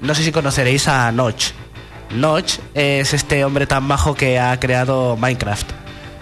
no 0.00 0.14
sé 0.14 0.22
si 0.22 0.32
conoceréis 0.32 0.86
a 0.86 1.10
Notch. 1.10 1.50
Notch 2.10 2.58
es 2.74 3.12
este 3.12 3.44
hombre 3.44 3.66
tan 3.66 3.82
majo 3.82 4.14
que 4.14 4.38
ha 4.38 4.58
creado 4.60 5.16
Minecraft. 5.16 5.70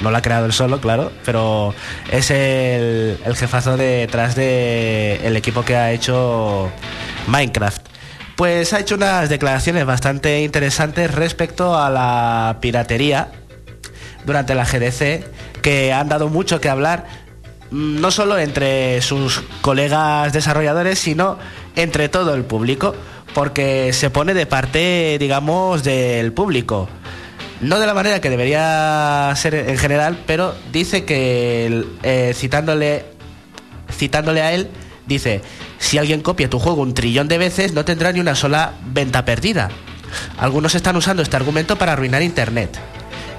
No 0.01 0.11
lo 0.11 0.17
ha 0.17 0.23
creado 0.23 0.47
él 0.47 0.53
solo, 0.53 0.81
claro, 0.81 1.13
pero 1.25 1.75
es 2.11 2.31
el, 2.31 3.19
jefazo 3.35 3.77
detrás 3.77 4.35
del 4.35 5.21
el 5.25 5.37
equipo 5.37 5.63
que 5.65 5.77
ha 5.77 5.93
hecho 5.93 6.71
Minecraft. 7.29 7.86
Pues 8.37 8.75
ha 8.75 8.81
hecho 8.81 8.97
unas 8.97 9.31
declaraciones 9.31 9.87
bastante 9.87 10.43
interesantes 10.43 11.15
respecto 11.15 11.75
a 11.79 11.89
la 11.89 12.59
piratería 12.61 13.29
durante 14.27 14.55
la 14.55 14.67
GDC, 14.67 15.25
que 15.63 15.95
han 15.95 16.11
dado 16.11 16.29
mucho 16.29 16.61
que 16.61 16.69
hablar, 16.69 17.07
mm, 17.71 17.99
no 17.99 18.11
solo 18.11 18.39
entre 18.39 19.01
sus 19.01 19.43
colegas 19.63 20.35
desarrolladores, 20.35 20.99
sino 20.99 21.39
entre 21.77 22.11
todo 22.11 22.35
el 22.35 22.45
público, 22.45 22.95
porque 23.33 23.95
se 23.95 24.11
pone 24.11 24.35
de 24.35 24.45
parte, 24.45 25.17
digamos, 25.19 25.83
del 25.83 26.35
público. 26.35 26.91
No 27.63 27.79
de 27.79 27.87
la 27.87 27.95
manera 27.95 28.21
que 28.21 28.29
debería 28.29 29.33
ser 29.35 29.55
en 29.55 29.79
general, 29.79 30.19
pero 30.27 30.55
dice 30.73 31.07
que, 31.07 31.87
eh, 32.03 32.33
citándole, 32.35 33.07
citándole 33.91 34.43
a 34.43 34.53
él, 34.53 34.69
dice, 35.07 35.41
si 35.79 35.99
alguien 35.99 36.23
copia 36.23 36.51
tu 36.51 36.59
juego 36.59 36.83
un 36.83 36.95
trillón 36.95 37.29
de 37.29 37.39
veces, 37.39 37.73
no 37.73 37.85
tendrá 37.85 38.13
ni 38.13 38.21
una 38.21 38.35
sola 38.35 38.75
venta 38.87 39.25
perdida. 39.25 39.71
Algunos 40.39 40.75
están 40.75 40.97
usando 40.97 41.23
este 41.23 41.37
argumento 41.37 41.77
para 41.77 41.93
arruinar 41.93 42.23
Internet. 42.23 42.79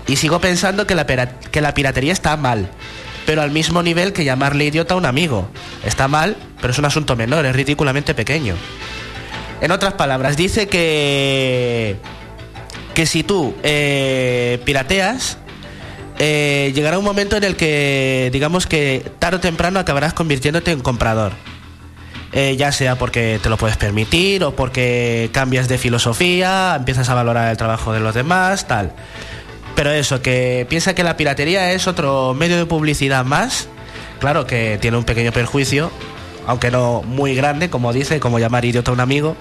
Y 0.08 0.16
sigo 0.16 0.40
pensando 0.40 0.88
que 0.88 0.96
la, 0.96 1.06
piratería 1.74 2.14
está 2.14 2.38
mal, 2.38 2.70
pero 3.26 3.42
al 3.42 3.52
mismo 3.52 3.84
nivel 3.84 4.14
que 4.14 4.24
llamarle 4.24 4.66
idiota 4.66 4.94
a 4.94 4.98
un 4.98 5.06
amigo. 5.06 5.50
Está 5.86 6.08
mal, 6.08 6.38
pero 6.62 6.72
es 6.72 6.80
un 6.80 6.86
asunto 6.86 7.16
menor, 7.16 7.46
es 7.46 7.56
ridículamente 7.56 8.14
pequeño. 8.14 8.56
En 9.60 9.72
otras 9.72 9.94
palabras, 9.94 10.38
dice 10.38 10.68
que 10.68 11.98
que 12.98 13.06
si 13.06 13.22
tú 13.22 13.54
eh, 13.62 14.60
pirateas, 14.66 15.38
eh, 16.18 16.72
llegará 16.74 16.98
un 16.98 17.06
momento 17.06 17.38
en 17.38 17.44
el 17.44 17.56
que, 17.56 18.32
digamos 18.34 18.66
que 18.66 19.06
tarde 19.20 19.38
o 19.38 19.40
temprano 19.40 19.80
acabarás 19.80 20.16
convirtiéndote 20.16 20.72
en 20.72 20.80
comprador. 20.80 21.34
Eh, 22.40 22.56
ya 22.56 22.72
sea 22.72 23.00
porque 23.00 23.40
te 23.42 23.50
lo 23.50 23.58
puedes 23.58 23.78
permitir 23.78 24.44
o 24.44 24.56
porque 24.56 25.32
cambias 25.34 25.68
de 25.68 25.80
filosofía, 25.80 26.76
empiezas 26.76 27.10
a 27.10 27.16
valorar 27.16 27.50
el 27.50 27.58
trabajo 27.58 27.94
de 27.94 28.00
los 28.00 28.14
demás, 28.14 28.68
tal. 28.68 28.92
Pero 29.76 29.90
eso, 29.90 30.22
que 30.22 30.68
piensa 30.70 30.94
que 30.94 31.04
la 31.04 31.18
piratería 31.18 31.72
es 31.72 31.88
otro 31.88 32.36
medio 32.36 32.58
de 32.58 32.68
publicidad 32.68 33.26
más, 33.26 33.70
claro 34.20 34.46
que 34.46 34.78
tiene 34.80 34.98
un 34.98 35.04
pequeño 35.04 35.32
perjuicio, 35.32 35.90
aunque 36.46 36.70
no 36.70 37.02
muy 37.02 37.34
grande, 37.34 37.72
como 37.72 37.92
dice, 37.92 38.20
como 38.20 38.38
llamar 38.38 38.66
idiota 38.66 38.92
a 38.92 38.94
un 38.94 39.00
amigo. 39.00 39.36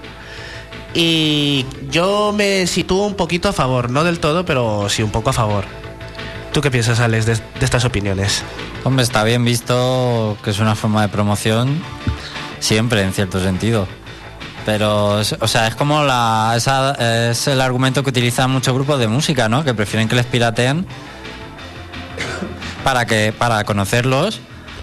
Y 0.95 1.67
yo 1.91 2.33
me 2.35 2.65
sitúo 2.65 3.05
un 3.05 3.13
poquito 3.13 3.47
a 3.47 3.53
favor, 3.53 3.91
no 3.91 4.03
del 4.05 4.17
todo, 4.17 4.43
pero 4.43 4.89
sí 4.89 5.03
un 5.03 5.11
poco 5.11 5.29
a 5.29 5.33
favor. 5.33 5.65
¿Tú 6.51 6.61
qué 6.61 6.71
piensas, 6.71 6.99
Alex, 6.99 7.27
de, 7.27 7.35
de 7.35 7.41
estas 7.65 7.85
opiniones? 7.85 8.41
Hombre, 8.83 9.03
está 9.03 9.23
bien 9.23 9.45
visto 9.45 10.35
que 10.43 10.49
es 10.49 10.57
una 10.57 10.73
forma 10.73 11.03
de 11.03 11.09
promoción 11.09 11.79
siempre, 12.59 13.03
en 13.03 13.13
cierto 13.13 13.41
sentido. 13.41 13.87
Pero, 14.65 15.13
o 15.39 15.47
sea, 15.47 15.67
es 15.67 15.75
como 15.75 16.03
la, 16.03 16.53
esa- 16.57 17.29
es 17.31 17.47
el 17.47 17.61
argumento 17.61 18.03
que 18.03 18.09
utilizan 18.09 18.51
muchos 18.51 18.73
grupos 18.73 18.99
de 18.99 19.07
música, 19.07 19.47
¿no? 19.47 19.63
Que 19.63 19.73
prefieren 19.73 20.09
que 20.09 20.15
les 20.15 20.25
pirateen 20.25 20.85
para 22.83 23.05
que 23.05 23.33
para 23.37 23.63
conocerlos 23.63 24.39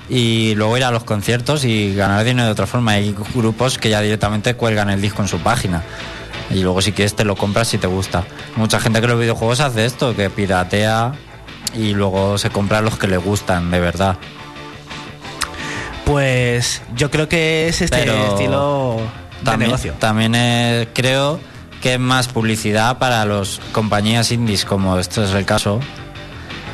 y 0.08 0.54
luego 0.56 0.76
ir 0.76 0.84
a 0.84 0.90
los 0.90 1.04
conciertos 1.04 1.64
y 1.64 1.94
ganar 1.94 2.24
dinero 2.24 2.46
de 2.46 2.52
otra 2.52 2.66
forma. 2.66 2.92
Hay 2.92 3.14
grupos 3.34 3.78
que 3.78 3.90
ya 3.90 4.00
directamente 4.00 4.54
cuelgan 4.54 4.90
el 4.90 5.00
disco 5.00 5.22
en 5.22 5.28
su 5.28 5.38
página. 5.40 5.82
Y 6.50 6.62
luego 6.62 6.82
si 6.82 6.92
quieres 6.92 7.14
te 7.16 7.24
lo 7.24 7.37
compras 7.37 7.68
si 7.68 7.78
te 7.78 7.87
gusta. 7.87 8.24
Mucha 8.56 8.78
gente 8.80 9.00
que 9.00 9.06
los 9.06 9.18
videojuegos 9.18 9.60
hace 9.60 9.87
esto, 9.87 10.14
que 10.14 10.28
piratea 10.30 11.12
y 11.74 11.94
luego 11.94 12.37
se 12.38 12.50
compra 12.50 12.80
los 12.82 12.98
que 12.98 13.08
le 13.08 13.16
gustan, 13.16 13.70
de 13.70 13.80
verdad. 13.80 14.16
Pues 16.04 16.82
yo 16.96 17.10
creo 17.10 17.28
que 17.28 17.68
es 17.68 17.80
este 17.80 17.96
Pero 17.98 18.26
estilo 18.34 18.96
de 19.40 19.44
También, 19.44 19.70
negocio. 19.70 19.94
también 19.98 20.34
eh, 20.34 20.88
creo 20.92 21.40
que 21.80 21.94
es 21.94 22.00
más 22.00 22.28
publicidad 22.28 22.98
para 22.98 23.24
los 23.24 23.60
compañías 23.72 24.30
indies, 24.32 24.64
como 24.64 24.98
esto 24.98 25.24
es 25.24 25.32
el 25.34 25.44
caso, 25.44 25.80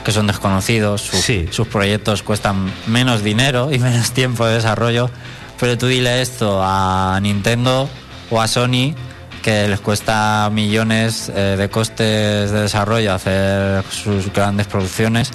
que 0.04 0.12
son 0.12 0.26
desconocidos, 0.26 1.02
sus, 1.02 1.20
Sí. 1.20 1.48
sus 1.50 1.68
proyectos 1.68 2.22
cuestan 2.22 2.72
menos 2.86 3.22
dinero 3.22 3.70
y 3.72 3.78
menos 3.80 4.12
tiempo 4.12 4.46
de 4.46 4.54
desarrollo, 4.54 5.10
pero 5.58 5.76
tú 5.78 5.86
dile 5.86 6.22
esto 6.22 6.60
a 6.62 7.18
Nintendo 7.22 7.88
o 8.30 8.40
a 8.40 8.48
Sony, 8.48 8.94
que 9.42 9.68
les 9.68 9.80
cuesta 9.80 10.48
millones 10.52 11.30
eh, 11.34 11.56
de 11.56 11.70
costes 11.70 12.50
de 12.50 12.62
desarrollo 12.62 13.14
hacer 13.14 13.82
sus 13.90 14.32
grandes 14.32 14.66
producciones 14.66 15.30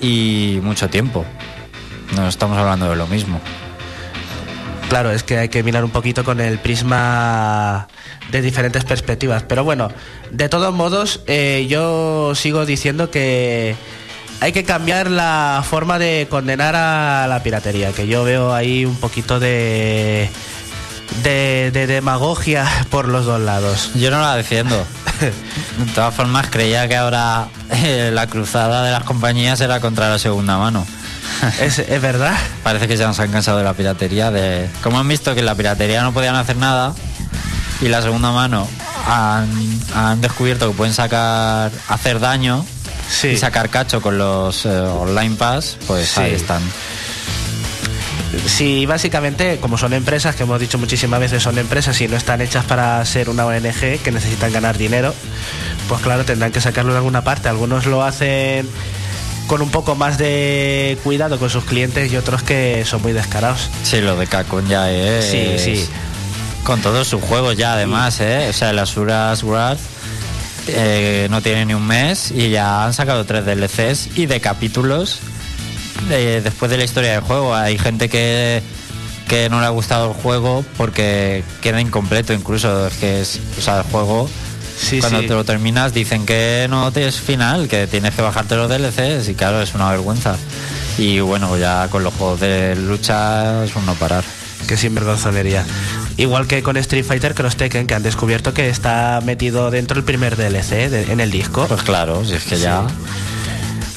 y 0.00 0.58
mucho 0.62 0.88
tiempo. 0.88 1.24
No 2.16 2.28
estamos 2.28 2.58
hablando 2.58 2.88
de 2.90 2.96
lo 2.96 3.06
mismo. 3.06 3.40
Claro, 4.88 5.12
es 5.12 5.22
que 5.22 5.38
hay 5.38 5.48
que 5.48 5.62
mirar 5.62 5.84
un 5.84 5.90
poquito 5.90 6.24
con 6.24 6.40
el 6.40 6.58
prisma 6.58 7.86
de 8.32 8.42
diferentes 8.42 8.84
perspectivas. 8.84 9.44
Pero 9.44 9.62
bueno, 9.62 9.88
de 10.32 10.48
todos 10.48 10.74
modos, 10.74 11.20
eh, 11.28 11.66
yo 11.68 12.34
sigo 12.34 12.66
diciendo 12.66 13.08
que 13.10 13.76
hay 14.40 14.52
que 14.52 14.64
cambiar 14.64 15.10
la 15.10 15.62
forma 15.68 16.00
de 16.00 16.26
condenar 16.28 16.74
a 16.74 17.26
la 17.28 17.42
piratería, 17.42 17.92
que 17.92 18.08
yo 18.08 18.24
veo 18.24 18.52
ahí 18.52 18.84
un 18.84 18.96
poquito 18.96 19.38
de, 19.38 20.28
de, 21.22 21.70
de 21.72 21.86
demagogia 21.86 22.66
por 22.90 23.06
los 23.06 23.26
dos 23.26 23.40
lados. 23.40 23.92
Yo 23.94 24.10
no 24.10 24.20
la 24.20 24.34
defiendo. 24.36 24.76
De 25.20 25.92
todas 25.94 26.14
formas, 26.14 26.48
creía 26.50 26.88
que 26.88 26.96
ahora 26.96 27.48
eh, 27.70 28.10
la 28.12 28.26
cruzada 28.26 28.82
de 28.82 28.90
las 28.90 29.04
compañías 29.04 29.60
era 29.60 29.78
contra 29.80 30.08
la 30.08 30.18
segunda 30.18 30.56
mano. 30.56 30.86
Es, 31.60 31.78
es 31.78 32.02
verdad. 32.02 32.36
Parece 32.62 32.86
que 32.88 32.96
ya 32.96 33.12
se 33.12 33.22
han 33.22 33.30
cansado 33.32 33.58
de 33.58 33.64
la 33.64 33.74
piratería. 33.74 34.30
De... 34.30 34.68
Como 34.82 34.98
han 34.98 35.08
visto 35.08 35.32
que 35.34 35.40
en 35.40 35.46
la 35.46 35.54
piratería 35.54 36.02
no 36.02 36.12
podían 36.12 36.34
hacer 36.36 36.56
nada 36.56 36.94
y 37.80 37.88
la 37.88 38.02
segunda 38.02 38.30
mano 38.32 38.68
han, 39.08 39.48
han 39.94 40.20
descubierto 40.20 40.68
que 40.70 40.76
pueden 40.76 40.94
sacar, 40.94 41.70
hacer 41.88 42.20
daño 42.20 42.64
Sí. 43.08 43.28
y 43.28 43.36
sacar 43.36 43.70
cacho 43.70 44.00
con 44.00 44.18
los 44.18 44.64
eh, 44.66 44.68
online 44.70 45.34
pass, 45.36 45.76
pues 45.88 46.08
Sí. 46.10 46.20
ahí 46.20 46.34
están. 46.34 46.62
Sí, 48.46 48.86
básicamente, 48.86 49.58
como 49.60 49.76
son 49.76 49.92
empresas, 49.92 50.36
que 50.36 50.44
hemos 50.44 50.60
dicho 50.60 50.78
muchísimas 50.78 51.18
veces, 51.18 51.42
son 51.42 51.58
empresas 51.58 52.00
y 52.00 52.06
no 52.06 52.16
están 52.16 52.40
hechas 52.40 52.64
para 52.64 53.04
ser 53.04 53.28
una 53.28 53.44
ONG 53.46 53.98
que 54.04 54.12
necesitan 54.12 54.52
ganar 54.52 54.78
dinero, 54.78 55.12
pues 55.88 56.00
claro, 56.02 56.24
tendrán 56.24 56.52
que 56.52 56.60
sacarlo 56.60 56.92
de 56.92 56.98
alguna 56.98 57.24
parte. 57.24 57.48
Algunos 57.48 57.86
lo 57.86 58.04
hacen 58.04 58.68
con 59.46 59.62
un 59.62 59.70
poco 59.70 59.94
más 59.94 60.16
de 60.18 60.96
cuidado 61.02 61.38
con 61.38 61.50
sus 61.50 61.64
clientes 61.64 62.12
y 62.12 62.16
otros 62.16 62.42
que 62.42 62.84
son 62.86 63.02
muy 63.02 63.12
descarados. 63.12 63.68
Sí, 63.82 64.00
lo 64.00 64.16
de 64.16 64.26
Capcom 64.26 64.66
ya 64.68 64.90
es. 64.90 65.24
Sí, 65.26 65.58
sí. 65.58 65.88
Con 66.64 66.80
todos 66.82 67.08
sus 67.08 67.22
juegos 67.22 67.56
ya, 67.56 67.72
además, 67.72 68.20
¿eh? 68.20 68.46
O 68.48 68.52
sea, 68.52 68.70
el 68.70 68.78
Asuras 68.78 69.42
Wrath 69.42 69.78
eh, 70.68 71.26
no 71.30 71.40
tiene 71.42 71.66
ni 71.66 71.74
un 71.74 71.86
mes 71.86 72.30
y 72.30 72.50
ya 72.50 72.84
han 72.84 72.92
sacado 72.94 73.24
tres 73.24 73.44
DLCs 73.44 74.16
y 74.18 74.26
de 74.26 74.40
capítulos 74.40 75.18
de- 76.08 76.40
después 76.42 76.70
de 76.70 76.76
la 76.76 76.84
historia 76.84 77.12
del 77.12 77.22
juego. 77.22 77.54
Hay 77.54 77.76
gente 77.78 78.08
que, 78.08 78.62
que 79.26 79.48
no 79.48 79.58
le 79.60 79.66
ha 79.66 79.70
gustado 79.70 80.08
el 80.08 80.14
juego 80.14 80.64
porque 80.76 81.42
queda 81.62 81.80
incompleto 81.80 82.32
incluso. 82.34 82.86
Es 82.86 82.94
que 82.98 83.20
es, 83.22 83.40
o 83.58 83.62
sea, 83.62 83.78
el 83.78 83.84
juego, 83.84 84.28
Sí, 84.80 85.00
cuando 85.00 85.20
sí. 85.20 85.26
te 85.26 85.34
lo 85.34 85.44
terminas, 85.44 85.92
dicen 85.92 86.24
que 86.26 86.66
no 86.70 86.90
tienes 86.90 87.20
final, 87.20 87.68
que 87.68 87.86
tienes 87.86 88.14
que 88.14 88.22
bajarte 88.22 88.56
los 88.56 88.68
DLCs 88.70 89.28
y 89.28 89.34
claro, 89.34 89.60
es 89.60 89.74
una 89.74 89.90
vergüenza. 89.90 90.36
Y 90.98 91.20
bueno, 91.20 91.56
ya 91.58 91.86
con 91.90 92.02
los 92.02 92.14
juegos 92.14 92.40
de 92.40 92.74
lucha 92.76 93.62
es 93.64 93.76
un 93.76 93.84
no 93.86 93.94
parar. 93.94 94.24
Que 94.66 94.76
sinvergonzonería. 94.76 95.64
Igual 96.16 96.46
que 96.46 96.62
con 96.62 96.76
Street 96.76 97.04
Fighter 97.04 97.34
Cross 97.34 97.56
Tekken, 97.56 97.86
que 97.86 97.94
han 97.94 98.02
descubierto 98.02 98.52
que 98.54 98.68
está 98.68 99.20
metido 99.24 99.70
dentro 99.70 99.96
el 99.98 100.04
primer 100.04 100.36
DLC 100.36 100.88
de- 100.88 101.12
en 101.12 101.20
el 101.20 101.30
disco. 101.30 101.66
Pues 101.66 101.82
claro, 101.82 102.24
si 102.24 102.34
es 102.34 102.44
que 102.44 102.58
ya... 102.58 102.82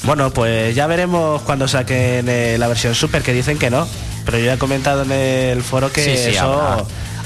Bueno, 0.04 0.30
pues 0.32 0.74
ya 0.74 0.86
veremos 0.86 1.40
cuando 1.42 1.66
saquen 1.66 2.26
eh, 2.28 2.56
la 2.58 2.68
versión 2.68 2.94
Super, 2.94 3.22
que 3.22 3.32
dicen 3.32 3.58
que 3.58 3.70
no. 3.70 3.86
Pero 4.26 4.38
yo 4.38 4.44
ya 4.46 4.54
he 4.54 4.58
comentado 4.58 5.02
en 5.02 5.12
el 5.12 5.62
foro 5.62 5.90
que 5.92 6.02
Sí, 6.04 6.10
sí, 6.22 6.36
eso 6.36 6.52
habrá. 6.62 6.84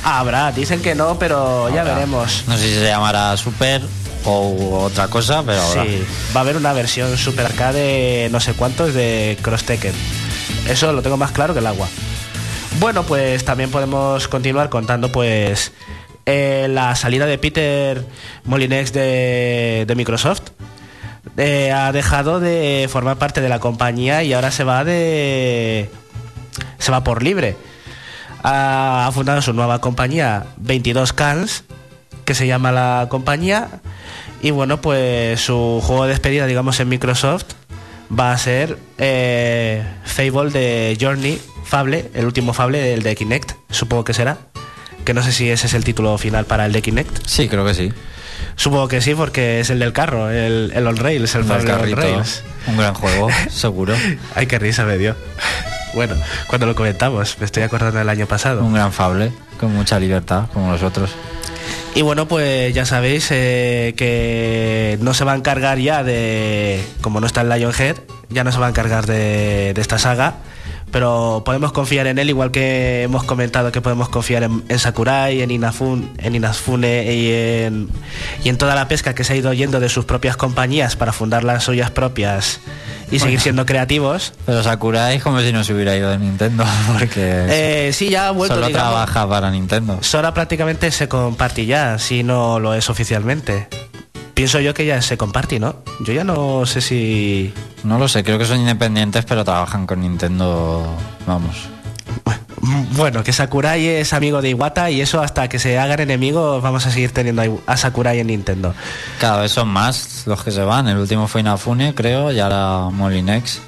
Habrá. 0.09 0.53
Dicen 0.53 0.81
que 0.81 0.95
no, 0.95 1.19
pero 1.19 1.69
ya 1.75 1.85
veremos. 1.85 2.45
No 2.47 2.57
sé 2.57 2.69
si 2.69 2.75
se 2.75 2.85
llamará 2.85 3.37
Super 3.37 3.83
o 4.25 4.81
otra 4.85 5.09
cosa, 5.09 5.43
pero 5.45 5.61
habrá. 5.63 5.85
Sí, 5.85 6.05
va 6.35 6.41
a 6.41 6.43
haber 6.43 6.57
una 6.57 6.73
versión 6.73 7.17
Super 7.17 7.47
Arcade 7.47 8.29
no 8.31 8.41
sé 8.41 8.55
cuántos 8.55 8.95
de 8.95 9.37
Cross 9.43 9.65
Tekken. 9.65 9.95
Eso 10.69 10.93
lo 10.93 11.03
tengo 11.03 11.17
más 11.17 11.33
claro 11.33 11.55
que 11.55 11.61
el 11.61 11.67
agua. 11.67 11.89
Bueno, 12.81 13.03
pues 13.03 13.45
también 13.45 13.71
podemos 13.71 14.29
continuar 14.29 14.69
contando 14.69 15.11
pues 15.11 15.73
eh, 16.27 16.67
la 16.71 16.95
salida 16.95 17.27
de 17.27 17.39
Peter 17.39 18.05
Molinex 18.45 18.93
de, 18.93 19.85
de 19.87 19.95
Microsoft. 19.95 20.43
Eh, 21.37 21.73
ha 21.73 21.93
dejado 21.93 22.41
de 22.41 22.89
formar 22.91 23.17
parte 23.17 23.41
de 23.41 23.49
la 23.49 23.59
compañía 23.59 24.23
y 24.23 24.33
ahora 24.33 24.51
se 24.51 24.65
va 24.65 24.85
de 24.85 25.91
se 26.79 26.93
va 26.93 27.05
por 27.05 27.23
libre. 27.23 27.57
Ha, 28.43 29.11
fundado 29.13 29.43
su 29.43 29.53
nueva 29.53 29.81
compañía 29.81 30.47
22 30.59 31.13
Cans, 31.13 31.65
que 32.25 32.35
se 32.35 32.47
llama 32.47 32.73
la 32.73 33.07
compañía. 33.11 33.69
Y 34.43 34.51
bueno, 34.51 34.81
pues 34.81 35.41
su 35.41 35.81
juego 35.83 36.05
de 36.05 36.11
despedida, 36.11 36.47
digamos, 36.47 36.79
en 36.81 36.89
Microsoft 36.89 37.45
va 38.17 38.33
a 38.33 38.39
ser 38.39 38.79
eh, 38.99 39.85
Fable 40.05 40.51
de 40.51 40.97
Journey, 41.01 41.41
Fable, 41.65 42.11
el 42.15 42.25
último 42.25 42.53
Fable, 42.53 42.95
el 42.95 43.03
de 43.03 43.17
Kinect, 43.17 43.53
supongo 43.71 44.05
que 44.05 44.15
será. 44.15 44.39
Que 45.05 45.15
no 45.15 45.23
sé 45.23 45.33
si 45.33 45.51
ese 45.51 45.67
es 45.67 45.75
el 45.75 45.85
título 45.85 46.17
final 46.19 46.45
para 46.45 46.67
el 46.67 46.73
de 46.73 46.83
Kinect. 46.83 47.27
Sí, 47.27 47.49
creo 47.49 47.65
que 47.65 47.75
sí. 47.75 47.93
Supongo 48.57 48.89
que 48.89 49.01
sí, 49.01 49.15
porque 49.15 49.61
es 49.61 49.71
el 49.71 49.79
del 49.79 49.93
carro, 49.93 50.31
el, 50.31 50.73
el 50.75 50.87
on 50.87 50.97
rails, 50.97 51.35
el 51.35 51.43
El 51.43 51.47
Fable 51.47 51.73
on 51.73 51.97
rails. 51.97 52.43
un 52.67 52.77
gran 52.77 52.95
juego, 52.95 53.29
seguro. 53.51 53.95
Ay, 54.35 54.47
qué 54.47 54.59
risa 54.59 54.85
me 54.85 54.99
dio. 54.99 55.17
Bueno, 55.95 56.15
cuando 56.47 56.67
lo 56.67 56.75
comentamos, 56.75 57.37
me 57.39 57.47
estoy 57.47 57.63
acordando 57.63 57.99
del 57.99 58.09
año 58.09 58.27
pasado. 58.27 58.65
Un 58.65 58.75
gran 58.75 58.93
fable, 58.93 59.33
con 59.59 59.75
mucha 59.75 59.99
libertad, 59.99 60.45
como 60.53 60.73
los 60.73 60.83
otros. 60.83 61.11
Y 61.95 62.03
bueno, 62.03 62.29
pues 62.29 62.73
ya 62.75 62.85
sabéis 62.85 63.29
eh, 63.31 63.95
que 63.97 64.99
no 65.01 65.15
se 65.15 65.25
va 65.25 65.33
a 65.33 65.37
encargar 65.37 65.79
ya 65.79 66.05
de, 66.05 66.85
como 67.01 67.21
no 67.21 67.27
está 67.27 67.41
el 67.41 67.49
Lionhead, 67.49 67.97
ya 68.29 68.45
no 68.45 68.53
se 68.53 68.59
va 68.59 68.67
a 68.67 68.69
encargar 68.69 69.07
de, 69.07 69.73
de 69.75 69.81
esta 69.81 69.99
saga, 69.99 70.35
pero 70.91 71.43
podemos 71.45 71.73
confiar 71.73 72.07
en 72.07 72.19
él, 72.19 72.29
igual 72.31 72.51
que 72.51 73.03
hemos 73.03 73.25
comentado 73.25 73.71
que 73.73 73.81
podemos 73.81 74.09
confiar 74.09 74.43
en, 74.43 74.63
en 74.69 74.79
Sakurai, 74.79 75.43
en, 75.43 75.51
Inafun, 75.51 76.11
en 76.19 76.35
Inafune 76.35 77.13
y 77.15 77.33
en, 77.33 77.89
y 78.45 78.49
en 78.49 78.57
toda 78.59 78.75
la 78.75 78.89
pesca 78.89 79.15
que 79.15 79.25
se 79.25 79.33
ha 79.35 79.37
ido 79.37 79.53
yendo 79.53 79.81
de 79.81 79.89
sus 79.89 80.05
propias 80.05 80.37
compañías 80.37 80.97
para 80.97 81.13
fundar 81.13 81.45
las 81.45 81.65
suyas 81.65 81.91
propias 81.91 82.61
y 83.11 83.19
seguir 83.21 83.41
siendo 83.41 83.65
creativos. 83.67 84.33
Pero 84.47 84.63
Sakurai 84.63 85.17
es 85.17 85.23
como 85.23 85.41
si 85.41 85.53
no 85.53 85.65
se 85.65 85.73
hubiera 85.75 85.97
ido 85.97 86.11
de 86.11 86.19
Nintendo, 86.19 86.65
porque 86.99 87.47
Eh, 87.49 87.91
sí, 87.93 88.11
ya 88.11 88.29
ha 88.29 88.31
vuelto, 88.33 88.55
solo 88.57 88.67
digamos. 88.67 88.91
trabaja 88.91 89.29
para 89.29 89.51
Nintendo. 89.51 89.99
Sora 90.03 90.35
prácticamente 90.35 90.91
se 90.91 91.09
comparte 91.09 91.65
ya, 91.67 91.99
si 91.99 92.23
no 92.23 92.59
lo 92.61 92.75
es 92.75 92.91
oficialmente. 92.91 93.69
Pienso 94.39 94.61
yo 94.61 94.73
que 94.73 94.87
ya 94.87 95.03
se 95.03 95.17
comparte, 95.17 95.59
¿no? 95.59 95.75
Yo 95.99 96.13
ya 96.13 96.23
no 96.23 96.65
sé 96.65 96.81
si... 96.81 97.53
No 97.83 97.99
lo 97.99 98.07
sé, 98.07 98.23
creo 98.23 98.39
que 98.39 98.45
son 98.45 98.61
independientes, 98.61 99.25
pero 99.25 99.45
trabajan 99.45 99.85
con 99.85 100.01
Nintendo, 100.01 100.87
vamos. 101.27 101.57
Bueno, 102.93 103.25
que 103.25 103.33
Sakurai 103.33 103.85
es 103.85 104.13
amigo 104.13 104.41
de 104.41 104.51
Iwata 104.51 104.91
y 104.93 105.01
eso 105.01 105.21
hasta 105.21 105.49
que 105.49 105.59
se 105.59 105.77
hagan 105.77 105.99
enemigos 105.99 106.63
vamos 106.63 106.87
a 106.87 106.93
seguir 106.93 107.11
teniendo 107.11 107.61
a 107.67 107.77
Sakurai 107.77 108.21
en 108.21 108.29
Nintendo. 108.29 108.75
Cada 109.21 109.41
vez 109.43 109.51
son 109.51 109.67
más 109.67 110.23
los 110.27 110.45
que 110.45 110.53
se 110.53 110.63
van. 110.63 110.87
El 110.87 110.99
último 110.99 111.27
fue 111.27 111.41
Inafune, 111.41 111.93
creo, 111.97 112.31
y 112.31 112.39
ahora 112.39 112.91
Molinex, 112.93 113.61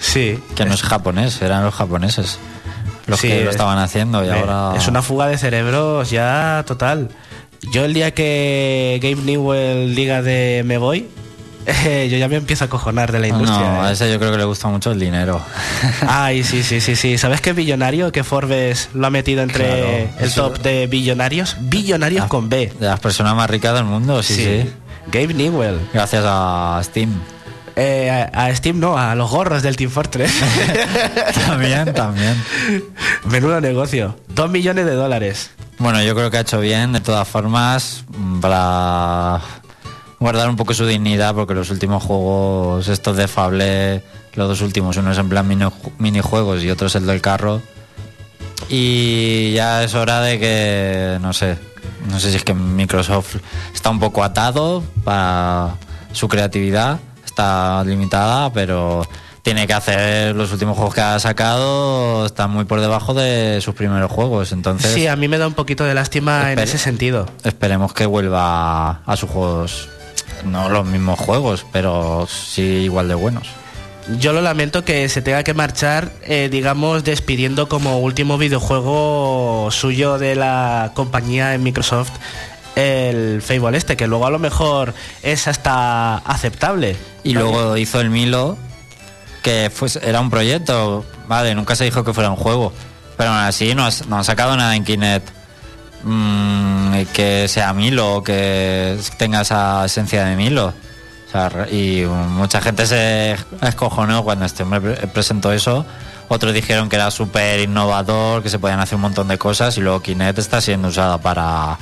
Sí. 0.00 0.40
que 0.56 0.64
no 0.64 0.74
es 0.74 0.82
japonés, 0.82 1.40
eran 1.40 1.62
los 1.64 1.74
japoneses 1.74 2.40
los 3.06 3.20
Sí, 3.20 3.28
que 3.28 3.36
lo 3.44 3.50
es- 3.50 3.54
estaban 3.54 3.78
haciendo 3.78 4.24
y 4.24 4.28
Eh, 4.28 4.32
ahora... 4.32 4.76
Es 4.76 4.88
una 4.88 5.02
fuga 5.02 5.28
de 5.28 5.38
cerebros 5.38 6.10
ya 6.10 6.64
total. 6.66 7.10
Yo 7.72 7.84
el 7.84 7.94
día 7.94 8.12
que 8.14 8.98
Gabe 9.02 9.22
Newell 9.22 9.94
diga 9.94 10.22
de 10.22 10.62
me 10.64 10.78
voy, 10.78 11.08
eh, 11.66 12.08
yo 12.10 12.16
ya 12.16 12.28
me 12.28 12.36
empiezo 12.36 12.64
a 12.64 12.68
cojonar 12.68 13.10
de 13.12 13.18
la 13.18 13.28
industria. 13.28 13.60
No, 13.72 13.82
a 13.82 13.90
eh. 13.90 13.92
ese 13.94 14.10
yo 14.10 14.18
creo 14.18 14.30
que 14.32 14.38
le 14.38 14.44
gusta 14.44 14.68
mucho 14.68 14.92
el 14.92 15.00
dinero. 15.00 15.40
Ay, 16.06 16.44
sí, 16.44 16.62
sí, 16.62 16.80
sí, 16.80 16.94
sí. 16.96 17.18
¿Sabes 17.18 17.40
qué 17.40 17.52
billonario? 17.52 18.12
Que 18.12 18.22
Forbes 18.24 18.90
lo 18.94 19.06
ha 19.06 19.10
metido 19.10 19.42
entre 19.42 19.64
Claro, 19.66 19.86
el 20.20 20.24
eso- 20.26 20.48
top 20.50 20.62
de 20.62 20.86
billonarios. 20.86 21.56
Billonarios 21.60 22.26
con 22.26 22.48
B. 22.48 22.72
De 22.78 22.86
las 22.86 23.00
personas 23.00 23.34
más 23.34 23.50
ricas 23.50 23.74
del 23.74 23.84
mundo, 23.84 24.22
sí, 24.22 24.34
sí. 24.34 24.70
Gabe 25.10 25.34
Newell. 25.34 25.78
Gracias 25.92 26.22
a 26.26 26.80
Steam. 26.84 27.10
Eh, 27.78 28.10
a, 28.10 28.46
a 28.46 28.54
Steam 28.54 28.80
no, 28.80 28.96
a 28.96 29.14
los 29.14 29.30
gorros 29.30 29.62
del 29.62 29.76
Team 29.76 29.90
Fortress. 29.90 30.32
también, 31.46 31.92
también. 31.92 32.34
Menudo 33.24 33.60
negocio. 33.60 34.16
Dos 34.28 34.50
millones 34.50 34.86
de 34.86 34.92
dólares. 34.92 35.50
Bueno, 35.78 36.02
yo 36.02 36.14
creo 36.14 36.30
que 36.30 36.38
ha 36.38 36.40
hecho 36.40 36.60
bien, 36.60 36.92
de 36.92 37.00
todas 37.00 37.28
formas, 37.28 38.04
para 38.40 39.40
guardar 40.18 40.48
un 40.48 40.56
poco 40.56 40.72
su 40.72 40.86
dignidad, 40.86 41.34
porque 41.34 41.54
los 41.54 41.70
últimos 41.70 42.02
juegos, 42.02 42.88
estos 42.88 43.16
de 43.16 43.28
Fable, 43.28 44.02
los 44.34 44.48
dos 44.48 44.60
últimos, 44.62 44.96
uno 44.96 45.12
es 45.12 45.18
en 45.18 45.28
plan 45.28 45.46
mini- 45.46 45.70
minijuegos 45.98 46.62
y 46.62 46.70
otro 46.70 46.86
es 46.86 46.94
el 46.94 47.06
del 47.06 47.20
carro. 47.20 47.60
Y 48.70 49.52
ya 49.52 49.84
es 49.84 49.94
hora 49.94 50.22
de 50.22 50.40
que, 50.40 51.18
no 51.20 51.34
sé, 51.34 51.58
no 52.10 52.18
sé 52.18 52.30
si 52.30 52.38
es 52.38 52.44
que 52.44 52.54
Microsoft 52.54 53.36
está 53.74 53.90
un 53.90 54.00
poco 54.00 54.24
atado 54.24 54.82
para 55.04 55.74
su 56.12 56.26
creatividad, 56.26 56.98
está 57.24 57.84
limitada, 57.84 58.50
pero 58.50 59.06
tiene 59.46 59.68
que 59.68 59.74
hacer 59.74 60.34
los 60.34 60.50
últimos 60.50 60.74
juegos 60.76 60.92
que 60.92 61.02
ha 61.02 61.20
sacado, 61.20 62.26
están 62.26 62.50
muy 62.50 62.64
por 62.64 62.80
debajo 62.80 63.14
de 63.14 63.60
sus 63.60 63.76
primeros 63.76 64.10
juegos, 64.10 64.50
entonces... 64.50 64.90
Sí, 64.90 65.06
a 65.06 65.14
mí 65.14 65.28
me 65.28 65.38
da 65.38 65.46
un 65.46 65.54
poquito 65.54 65.84
de 65.84 65.94
lástima 65.94 66.50
en 66.50 66.58
ese 66.58 66.78
sentido. 66.78 67.26
Esperemos 67.44 67.92
que 67.92 68.06
vuelva 68.06 68.40
a, 68.42 69.02
a 69.06 69.16
sus 69.16 69.30
juegos, 69.30 69.88
no 70.44 70.68
los 70.68 70.84
mismos 70.84 71.20
juegos, 71.20 71.64
pero 71.70 72.26
sí 72.28 72.62
igual 72.62 73.06
de 73.06 73.14
buenos. 73.14 73.46
Yo 74.18 74.32
lo 74.32 74.40
lamento 74.40 74.84
que 74.84 75.08
se 75.08 75.22
tenga 75.22 75.44
que 75.44 75.54
marchar, 75.54 76.10
eh, 76.24 76.48
digamos, 76.50 77.04
despidiendo 77.04 77.68
como 77.68 78.00
último 78.00 78.38
videojuego 78.38 79.68
suyo 79.70 80.18
de 80.18 80.34
la 80.34 80.90
compañía 80.94 81.54
en 81.54 81.62
Microsoft 81.62 82.10
el 82.74 83.42
Fable 83.42 83.78
este, 83.78 83.96
que 83.96 84.06
luego 84.06 84.26
a 84.26 84.30
lo 84.30 84.38
mejor 84.38 84.92
es 85.22 85.48
hasta 85.48 86.18
aceptable. 86.18 86.96
Y 87.24 87.32
luego 87.32 87.76
hizo 87.76 88.00
el 88.00 88.10
Milo, 88.10 88.58
que 89.46 89.70
era 90.02 90.20
un 90.20 90.28
proyecto, 90.28 91.04
vale, 91.28 91.54
nunca 91.54 91.76
se 91.76 91.84
dijo 91.84 92.02
que 92.02 92.12
fuera 92.12 92.30
un 92.30 92.36
juego, 92.36 92.72
pero 93.16 93.30
aún 93.30 93.38
así 93.38 93.76
no, 93.76 93.86
has- 93.86 94.02
han 94.10 94.24
sacado 94.24 94.56
nada 94.56 94.74
en 94.74 94.82
Kinect 94.82 95.28
mm, 96.02 97.02
que 97.12 97.46
sea 97.48 97.72
Milo 97.72 98.24
que 98.24 98.98
tenga 99.18 99.42
esa 99.42 99.84
esencia 99.84 100.24
de 100.24 100.34
Milo. 100.34 100.74
O 101.32 101.66
y 101.70 102.04
mucha 102.06 102.60
gente 102.60 102.86
se 102.86 103.36
escojonó 103.62 104.24
cuando 104.24 104.46
este 104.46 104.62
hombre 104.64 104.80
pre- 104.80 105.06
presentó 105.08 105.52
eso. 105.52 105.84
Otros 106.28 106.52
dijeron 106.54 106.88
que 106.88 106.96
era 106.96 107.10
súper 107.12 107.60
innovador, 107.60 108.42
que 108.42 108.48
se 108.48 108.58
podían 108.58 108.80
hacer 108.80 108.96
un 108.96 109.02
montón 109.02 109.28
de 109.28 109.38
cosas 109.38 109.76
y 109.78 109.80
luego 109.80 110.00
Kinect 110.02 110.38
está 110.38 110.60
siendo 110.60 110.88
usada 110.88 111.18
para, 111.18 111.78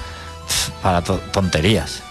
para 0.82 1.02
to- 1.02 1.20
tonterías. 1.32 2.02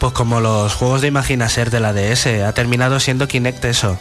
Pues 0.00 0.12
como 0.14 0.40
los 0.40 0.74
juegos 0.74 1.00
de 1.02 1.08
Imaginaser 1.08 1.70
de 1.70 1.80
la 1.80 1.92
DS, 1.92 2.26
ha 2.44 2.52
terminado 2.54 2.98
siendo 2.98 3.28
Kinect 3.28 3.64
eso. 3.66 3.98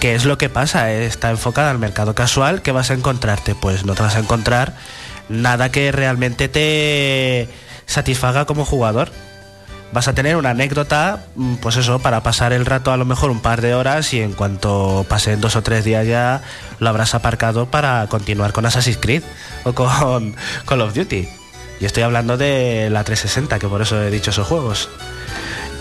¿Qué 0.00 0.14
es 0.14 0.24
lo 0.24 0.38
que 0.38 0.48
pasa? 0.48 0.90
Está 0.92 1.30
enfocada 1.30 1.70
al 1.70 1.78
mercado 1.78 2.14
casual. 2.14 2.62
¿Qué 2.62 2.72
vas 2.72 2.90
a 2.90 2.94
encontrarte? 2.94 3.54
Pues 3.54 3.84
no 3.84 3.94
te 3.94 4.02
vas 4.02 4.16
a 4.16 4.20
encontrar 4.20 4.74
nada 5.28 5.70
que 5.70 5.92
realmente 5.92 6.48
te 6.48 7.48
satisfaga 7.86 8.44
como 8.46 8.64
jugador. 8.64 9.10
Vas 9.92 10.08
a 10.08 10.12
tener 10.12 10.36
una 10.36 10.50
anécdota, 10.50 11.26
mm, 11.36 11.56
pues 11.56 11.76
eso, 11.76 12.00
para 12.00 12.22
pasar 12.22 12.52
el 12.52 12.66
rato 12.66 12.92
a 12.92 12.96
lo 12.96 13.04
mejor 13.04 13.30
un 13.30 13.40
par 13.40 13.60
de 13.60 13.74
horas 13.74 14.12
y 14.12 14.20
en 14.20 14.32
cuanto 14.32 15.06
pasen 15.08 15.40
dos 15.40 15.54
o 15.54 15.62
tres 15.62 15.84
días 15.84 16.06
ya 16.06 16.42
lo 16.80 16.88
habrás 16.88 17.14
aparcado 17.14 17.66
para 17.66 18.06
continuar 18.08 18.52
con 18.52 18.66
Assassin's 18.66 18.98
Creed 19.00 19.22
o 19.62 19.72
con 19.72 20.34
Call 20.66 20.80
of 20.80 20.94
Duty. 20.94 21.28
Y 21.80 21.84
estoy 21.84 22.02
hablando 22.02 22.36
de 22.36 22.88
la 22.90 23.04
360, 23.04 23.58
que 23.58 23.68
por 23.68 23.82
eso 23.82 24.02
he 24.02 24.10
dicho 24.10 24.30
esos 24.30 24.46
juegos. 24.46 24.88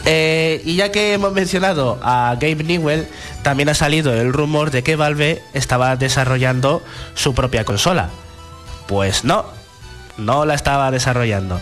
Eh, 0.05 0.61
y 0.65 0.75
ya 0.75 0.91
que 0.91 1.13
hemos 1.13 1.31
mencionado 1.31 1.99
a 2.03 2.35
Gabe 2.35 2.63
Newell, 2.63 3.07
también 3.43 3.69
ha 3.69 3.73
salido 3.73 4.13
el 4.13 4.33
rumor 4.33 4.71
de 4.71 4.83
que 4.83 4.95
Valve 4.95 5.41
estaba 5.53 5.95
desarrollando 5.95 6.83
su 7.13 7.35
propia 7.35 7.65
consola. 7.65 8.09
Pues 8.87 9.23
no, 9.23 9.45
no 10.17 10.45
la 10.45 10.55
estaba 10.55 10.91
desarrollando. 10.91 11.59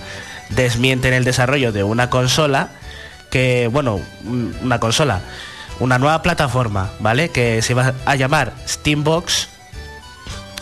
Desmienten 0.50 1.14
el 1.14 1.24
desarrollo 1.24 1.72
de 1.72 1.84
una 1.84 2.10
consola 2.10 2.70
que, 3.30 3.68
bueno, 3.68 4.00
una 4.62 4.80
consola, 4.80 5.22
una 5.80 5.98
nueva 5.98 6.22
plataforma, 6.22 6.92
¿vale? 7.00 7.30
Que 7.30 7.62
se 7.62 7.74
iba 7.74 7.94
a 8.06 8.16
llamar 8.16 8.54
Steambox 8.68 9.50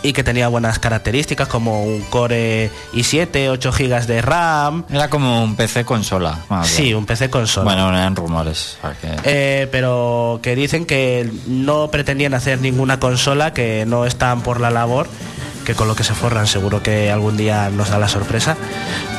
y 0.02 0.12
que 0.12 0.24
tenía 0.24 0.48
buenas 0.48 0.78
características 0.78 1.48
como 1.48 1.84
un 1.84 2.00
Core 2.02 2.70
i7, 2.92 3.50
8 3.50 3.72
GB 3.72 4.06
de 4.06 4.22
RAM. 4.22 4.84
Era 4.90 5.10
como 5.10 5.42
un 5.44 5.56
PC 5.56 5.84
consola. 5.84 6.38
Sí, 6.64 6.94
un 6.94 7.06
PC 7.06 7.28
consola. 7.30 7.64
Bueno, 7.64 7.88
eran 7.90 8.16
rumores. 8.16 8.78
Eh, 9.24 9.68
pero 9.70 10.40
que 10.42 10.56
dicen 10.56 10.86
que 10.86 11.30
no 11.46 11.90
pretendían 11.90 12.34
hacer 12.34 12.60
ninguna 12.60 12.98
consola, 12.98 13.52
que 13.52 13.84
no 13.86 14.06
están 14.06 14.42
por 14.42 14.60
la 14.60 14.70
labor, 14.70 15.06
que 15.64 15.74
con 15.74 15.88
lo 15.88 15.94
que 15.94 16.04
se 16.04 16.14
forran 16.14 16.46
seguro 16.46 16.82
que 16.82 17.10
algún 17.10 17.36
día 17.36 17.68
nos 17.70 17.90
da 17.90 17.98
la 17.98 18.08
sorpresa, 18.08 18.56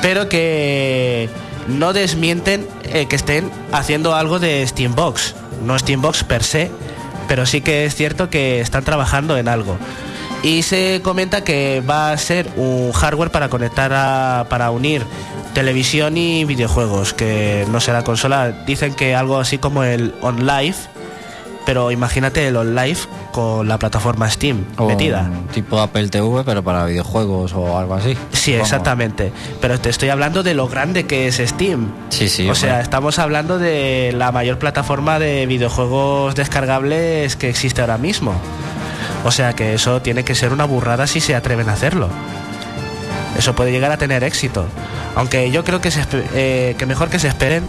pero 0.01 0.29
que 0.29 1.29
no 1.67 1.93
desmienten 1.93 2.67
eh, 2.85 3.05
que 3.07 3.15
estén 3.15 3.51
haciendo 3.71 4.15
algo 4.15 4.39
de 4.39 4.65
Steambox. 4.65 5.35
No 5.63 5.77
Steambox 5.77 6.23
per 6.23 6.43
se, 6.43 6.71
pero 7.27 7.45
sí 7.45 7.61
que 7.61 7.85
es 7.85 7.93
cierto 7.93 8.31
que 8.31 8.61
están 8.61 8.83
trabajando 8.83 9.37
en 9.37 9.47
algo 9.47 9.77
y 10.43 10.63
se 10.63 11.01
comenta 11.03 11.43
que 11.43 11.81
va 11.87 12.11
a 12.11 12.17
ser 12.17 12.49
un 12.55 12.91
hardware 12.91 13.31
para 13.31 13.49
conectar 13.49 13.91
a, 13.93 14.47
para 14.49 14.71
unir 14.71 15.03
televisión 15.53 16.17
y 16.17 16.45
videojuegos, 16.45 17.13
que 17.13 17.65
no 17.71 17.79
será 17.79 18.03
consola. 18.03 18.51
Dicen 18.65 18.93
que 18.93 19.15
algo 19.15 19.37
así 19.37 19.57
como 19.57 19.83
el 19.83 20.13
OnLive, 20.21 20.75
pero 21.65 21.91
imagínate 21.91 22.47
el 22.47 22.55
OnLive 22.55 22.97
con 23.31 23.67
la 23.67 23.77
plataforma 23.77 24.29
Steam 24.29 24.65
metida. 24.79 25.29
Tipo 25.53 25.79
Apple 25.79 26.09
TV, 26.09 26.43
pero 26.43 26.63
para 26.63 26.85
videojuegos 26.85 27.53
o 27.53 27.77
algo 27.77 27.93
así. 27.93 28.17
Sí, 28.31 28.53
exactamente. 28.53 29.31
Pero 29.61 29.79
te 29.79 29.89
estoy 29.89 30.09
hablando 30.09 30.43
de 30.43 30.53
lo 30.53 30.67
grande 30.67 31.05
que 31.05 31.27
es 31.27 31.37
Steam. 31.37 31.91
Sí, 32.09 32.27
sí. 32.27 32.49
O 32.49 32.55
sea, 32.55 32.81
estamos 32.81 33.19
hablando 33.19 33.59
de 33.59 34.13
la 34.17 34.31
mayor 34.31 34.57
plataforma 34.57 35.19
de 35.19 35.45
videojuegos 35.45 36.35
descargables 36.35 37.35
que 37.35 37.49
existe 37.49 37.81
ahora 37.81 37.97
mismo. 37.97 38.33
O 39.23 39.31
sea 39.31 39.53
que 39.53 39.73
eso 39.73 40.01
tiene 40.01 40.23
que 40.23 40.35
ser 40.35 40.51
una 40.51 40.65
burrada 40.65 41.07
si 41.07 41.21
se 41.21 41.35
atreven 41.35 41.69
a 41.69 41.73
hacerlo. 41.73 42.09
Eso 43.37 43.55
puede 43.55 43.71
llegar 43.71 43.91
a 43.91 43.97
tener 43.97 44.23
éxito. 44.23 44.65
Aunque 45.15 45.51
yo 45.51 45.63
creo 45.63 45.81
que, 45.81 45.89
eh, 46.33 46.75
que 46.77 46.85
mejor 46.85 47.09
que 47.09 47.19
se 47.19 47.27
esperen 47.27 47.63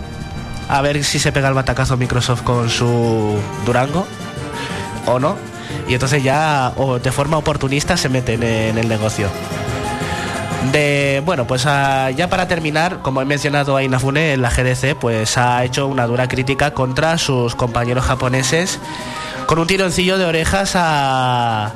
a 0.69 0.81
ver 0.81 1.05
si 1.05 1.19
se 1.19 1.33
pega 1.33 1.49
el 1.49 1.55
batacazo 1.55 1.97
Microsoft 1.97 2.43
con 2.43 2.71
su 2.71 3.37
Durango 3.67 4.07
o 5.07 5.19
no. 5.19 5.37
Y 5.89 5.95
entonces 5.95 6.23
ya 6.23 6.73
o 6.77 6.99
de 6.99 7.13
forma 7.13 7.37
oportunista 7.37 7.97
se 7.97 8.09
meten 8.09 8.43
en 8.43 8.79
el 8.79 8.89
negocio. 8.89 9.29
De, 10.71 11.21
bueno, 11.25 11.47
pues 11.47 11.67
ah, 11.67 12.11
ya 12.11 12.29
para 12.29 12.47
terminar, 12.47 13.01
como 13.03 13.21
he 13.21 13.25
mencionado 13.25 13.77
a 13.77 13.83
Inafune, 13.83 14.37
la 14.37 14.49
GDC 14.49 14.95
pues 14.95 15.37
ha 15.37 15.65
hecho 15.65 15.89
una 15.89 16.07
dura 16.07 16.29
crítica 16.29 16.71
contra 16.71 17.19
sus 17.19 17.57
compañeros 17.57 18.05
japoneses 18.05 18.79
con 19.53 19.59
un 19.59 19.67
tironcillo 19.67 20.17
de 20.17 20.25
orejas 20.25 20.73
a, 20.77 21.75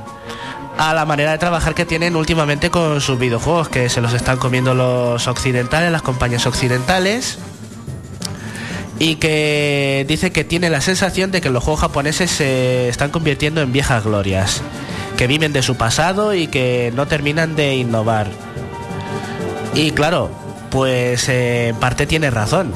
a 0.78 0.94
la 0.94 1.04
manera 1.04 1.32
de 1.32 1.36
trabajar 1.36 1.74
que 1.74 1.84
tienen 1.84 2.16
últimamente 2.16 2.70
con 2.70 3.02
sus 3.02 3.18
videojuegos, 3.18 3.68
que 3.68 3.90
se 3.90 4.00
los 4.00 4.14
están 4.14 4.38
comiendo 4.38 4.72
los 4.72 5.28
occidentales, 5.28 5.92
las 5.92 6.00
compañías 6.00 6.46
occidentales. 6.46 7.36
Y 8.98 9.16
que 9.16 10.06
dice 10.08 10.32
que 10.32 10.42
tiene 10.42 10.70
la 10.70 10.80
sensación 10.80 11.30
de 11.30 11.42
que 11.42 11.50
los 11.50 11.62
juegos 11.62 11.82
japoneses 11.82 12.30
se 12.30 12.88
están 12.88 13.10
convirtiendo 13.10 13.60
en 13.60 13.74
viejas 13.74 14.04
glorias, 14.04 14.62
que 15.18 15.26
viven 15.26 15.52
de 15.52 15.60
su 15.60 15.76
pasado 15.76 16.32
y 16.32 16.46
que 16.46 16.94
no 16.96 17.06
terminan 17.06 17.56
de 17.56 17.76
innovar. 17.76 18.28
Y 19.74 19.90
claro, 19.90 20.30
pues 20.70 21.28
eh, 21.28 21.68
en 21.68 21.76
parte 21.76 22.06
tiene 22.06 22.30
razón. 22.30 22.72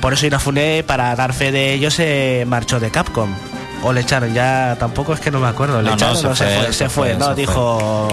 Por 0.00 0.14
eso 0.14 0.26
Inafune, 0.26 0.82
para 0.84 1.14
dar 1.14 1.32
fe 1.32 1.52
de 1.52 1.74
ello, 1.74 1.92
se 1.92 2.44
marchó 2.48 2.80
de 2.80 2.90
Capcom 2.90 3.32
o 3.82 3.92
le 3.92 4.00
echaron, 4.00 4.32
ya 4.32 4.76
tampoco 4.78 5.12
es 5.14 5.20
que 5.20 5.30
no 5.30 5.40
me 5.40 5.48
acuerdo, 5.48 5.82
le 5.82 5.90
no, 5.90 5.94
echaron, 5.94 6.22
no, 6.22 6.36
se, 6.36 6.44
fue, 6.44 6.72
se, 6.72 6.88
fue, 6.88 7.14
no, 7.14 7.34
dijo 7.34 8.08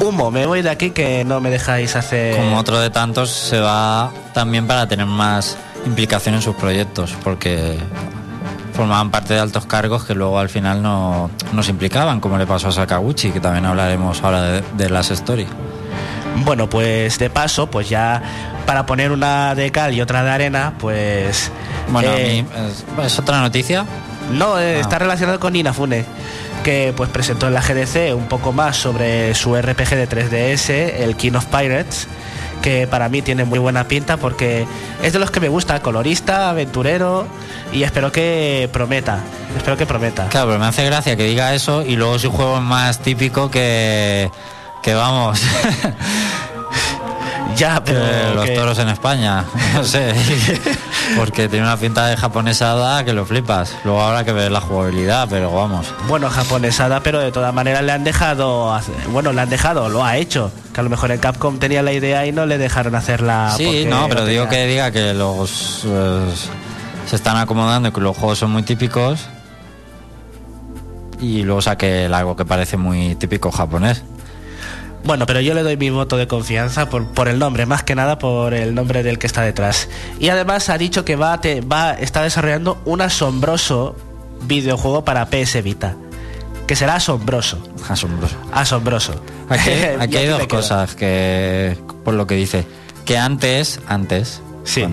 humo, 0.00 0.30
me 0.30 0.46
voy 0.46 0.62
de 0.62 0.70
aquí 0.70 0.90
que 0.90 1.24
no 1.24 1.40
me 1.40 1.50
dejáis 1.50 1.96
hacer. 1.96 2.36
Como 2.36 2.58
otro 2.58 2.80
de 2.80 2.90
tantos 2.90 3.30
se 3.30 3.58
va 3.58 4.12
también 4.32 4.66
para 4.66 4.86
tener 4.86 5.06
más 5.06 5.56
implicación 5.86 6.36
en 6.36 6.42
sus 6.42 6.54
proyectos, 6.54 7.14
porque 7.22 7.78
formaban 8.74 9.10
parte 9.10 9.34
de 9.34 9.40
altos 9.40 9.66
cargos 9.66 10.04
que 10.04 10.14
luego 10.14 10.38
al 10.38 10.48
final 10.48 10.82
no, 10.82 11.30
se 11.62 11.70
implicaban, 11.70 12.20
como 12.20 12.38
le 12.38 12.46
pasó 12.46 12.68
a 12.68 12.72
Sakaguchi, 12.72 13.30
que 13.30 13.40
también 13.40 13.66
hablaremos 13.66 14.22
ahora 14.22 14.60
de, 14.60 14.90
las 14.90 15.10
stories. 15.10 15.48
Bueno, 16.44 16.68
pues 16.68 17.18
de 17.18 17.30
paso, 17.30 17.68
pues 17.68 17.88
ya 17.88 18.20
para 18.66 18.86
poner 18.86 19.12
una 19.12 19.54
de 19.54 19.70
cal 19.70 19.94
y 19.94 20.00
otra 20.00 20.24
de 20.24 20.30
arena, 20.30 20.74
pues... 20.78 21.50
Bueno, 21.88 22.10
a 22.10 22.18
eh, 22.18 22.42
mí 22.42 23.04
es 23.04 23.18
otra 23.18 23.40
noticia 23.40 23.86
no, 24.32 24.58
eh, 24.58 24.80
está 24.80 24.98
relacionado 24.98 25.38
con 25.40 25.54
Inafune, 25.54 26.04
que 26.62 26.92
pues 26.96 27.10
presentó 27.10 27.48
en 27.48 27.54
la 27.54 27.60
GDC 27.60 28.14
un 28.14 28.26
poco 28.28 28.52
más 28.52 28.76
sobre 28.76 29.34
su 29.34 29.54
RPG 29.54 29.90
de 29.90 30.08
3DS, 30.08 30.70
el 30.70 31.16
King 31.16 31.32
of 31.34 31.46
Pirates, 31.46 32.08
que 32.62 32.86
para 32.86 33.08
mí 33.08 33.22
tiene 33.22 33.44
muy 33.44 33.58
buena 33.58 33.84
pinta 33.84 34.16
porque 34.16 34.66
es 35.02 35.12
de 35.12 35.18
los 35.18 35.30
que 35.30 35.40
me 35.40 35.48
gusta, 35.48 35.80
colorista, 35.80 36.50
aventurero 36.50 37.26
y 37.72 37.82
espero 37.82 38.10
que 38.10 38.68
prometa. 38.72 39.20
Espero 39.56 39.76
que 39.76 39.86
prometa. 39.86 40.28
Claro, 40.28 40.48
pero 40.48 40.58
me 40.58 40.66
hace 40.66 40.84
gracia 40.84 41.16
que 41.16 41.24
diga 41.24 41.54
eso 41.54 41.82
y 41.82 41.96
luego 41.96 42.18
su 42.18 42.30
juego 42.30 42.56
es 42.56 42.62
más 42.62 43.00
típico 43.00 43.50
que 43.50 44.30
que 44.82 44.94
vamos. 44.94 45.40
Ya, 47.56 47.82
pero. 47.84 48.34
los 48.34 48.52
toros 48.52 48.78
en 48.78 48.88
España, 48.88 49.44
no 49.74 49.84
sé. 49.84 50.12
porque 51.16 51.48
tiene 51.48 51.64
una 51.64 51.76
pinta 51.76 52.06
de 52.06 52.16
japonesada 52.16 53.04
que 53.04 53.12
lo 53.12 53.24
flipas. 53.24 53.76
Luego 53.84 54.02
habrá 54.02 54.24
que 54.24 54.32
ver 54.32 54.50
la 54.50 54.60
jugabilidad, 54.60 55.28
pero 55.30 55.52
vamos. 55.52 55.92
Bueno, 56.08 56.30
japonesada, 56.30 57.00
pero 57.00 57.20
de 57.20 57.32
todas 57.32 57.52
maneras 57.54 57.82
le 57.82 57.92
han 57.92 58.04
dejado. 58.04 58.78
Bueno, 59.10 59.32
le 59.32 59.40
han 59.40 59.50
dejado, 59.50 59.88
lo 59.88 60.04
ha 60.04 60.16
hecho. 60.16 60.52
Que 60.72 60.80
a 60.80 60.82
lo 60.82 60.90
mejor 60.90 61.12
en 61.12 61.18
Capcom 61.18 61.58
tenía 61.58 61.82
la 61.82 61.92
idea 61.92 62.26
y 62.26 62.32
no 62.32 62.46
le 62.46 62.58
dejaron 62.58 62.94
hacerla. 62.94 63.54
Sí, 63.56 63.84
no, 63.86 64.08
pero 64.08 64.24
digo 64.24 64.48
que 64.48 64.66
diga 64.66 64.90
que 64.90 65.14
los. 65.14 65.80
Pues, 65.84 66.48
se 67.08 67.16
están 67.16 67.36
acomodando 67.36 67.88
y 67.88 67.92
que 67.92 68.00
los 68.00 68.16
juegos 68.16 68.38
son 68.38 68.50
muy 68.50 68.62
típicos. 68.62 69.28
Y 71.20 71.42
luego 71.42 71.62
saque 71.62 72.06
algo 72.12 72.36
que 72.36 72.44
parece 72.44 72.76
muy 72.76 73.14
típico 73.14 73.50
japonés. 73.50 74.02
Bueno, 75.04 75.26
pero 75.26 75.40
yo 75.40 75.52
le 75.52 75.62
doy 75.62 75.76
mi 75.76 75.90
voto 75.90 76.16
de 76.16 76.26
confianza 76.26 76.88
por, 76.88 77.06
por, 77.06 77.28
el 77.28 77.38
nombre, 77.38 77.66
más 77.66 77.82
que 77.82 77.94
nada 77.94 78.18
por 78.18 78.54
el 78.54 78.74
nombre 78.74 79.02
del 79.02 79.18
que 79.18 79.26
está 79.26 79.42
detrás. 79.42 79.88
Y 80.18 80.30
además 80.30 80.70
ha 80.70 80.78
dicho 80.78 81.04
que 81.04 81.14
va, 81.16 81.40
te, 81.40 81.60
va 81.60 81.92
está 81.92 82.22
desarrollando 82.22 82.80
un 82.86 83.02
asombroso 83.02 83.96
videojuego 84.46 85.04
para 85.04 85.26
PS 85.26 85.62
Vita. 85.62 85.96
Que 86.66 86.76
será 86.76 86.96
asombroso. 86.96 87.58
Asombroso. 87.86 88.36
Asombroso. 88.50 89.14
Aquí, 89.50 89.70
hay 90.16 90.26
dos 90.26 90.46
cosas 90.46 90.94
que, 90.94 91.76
por 92.04 92.14
lo 92.14 92.26
que 92.26 92.36
dice, 92.36 92.66
que 93.04 93.18
antes, 93.18 93.80
antes, 93.86 94.40
sí. 94.64 94.86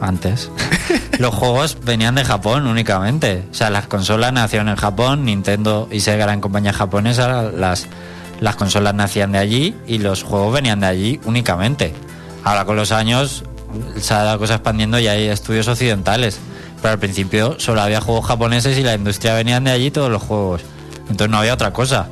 antes, 0.00 0.50
los 1.18 1.34
juegos 1.34 1.78
venían 1.82 2.14
de 2.14 2.24
Japón 2.24 2.68
únicamente. 2.68 3.42
O 3.50 3.54
sea, 3.54 3.70
las 3.70 3.88
consolas 3.88 4.32
nacieron 4.32 4.68
en 4.68 4.76
Japón, 4.76 5.24
Nintendo 5.24 5.88
y 5.90 5.98
Sega 5.98 6.24
eran 6.24 6.40
compañías 6.40 6.76
japonesas, 6.76 7.52
las 7.54 7.88
las 8.40 8.56
consolas 8.56 8.94
nacían 8.94 9.32
de 9.32 9.38
allí 9.38 9.76
y 9.86 9.98
los 9.98 10.22
juegos 10.22 10.54
venían 10.54 10.80
de 10.80 10.86
allí 10.86 11.20
únicamente. 11.24 11.94
Ahora 12.44 12.64
con 12.64 12.76
los 12.76 12.92
años 12.92 13.44
se 13.98 14.14
ha 14.14 14.24
la 14.24 14.38
cosa 14.38 14.54
expandiendo 14.54 14.98
y 14.98 15.08
hay 15.08 15.28
estudios 15.28 15.68
occidentales. 15.68 16.38
Pero 16.82 16.92
al 16.92 16.98
principio 16.98 17.58
solo 17.58 17.80
había 17.80 18.00
juegos 18.00 18.26
japoneses 18.26 18.76
y 18.78 18.82
la 18.82 18.94
industria 18.94 19.34
venían 19.34 19.64
de 19.64 19.70
allí 19.70 19.90
todos 19.90 20.10
los 20.10 20.22
juegos. 20.22 20.62
Entonces 21.08 21.30
no 21.30 21.38
había 21.38 21.54
otra 21.54 21.72
cosa. 21.72 22.08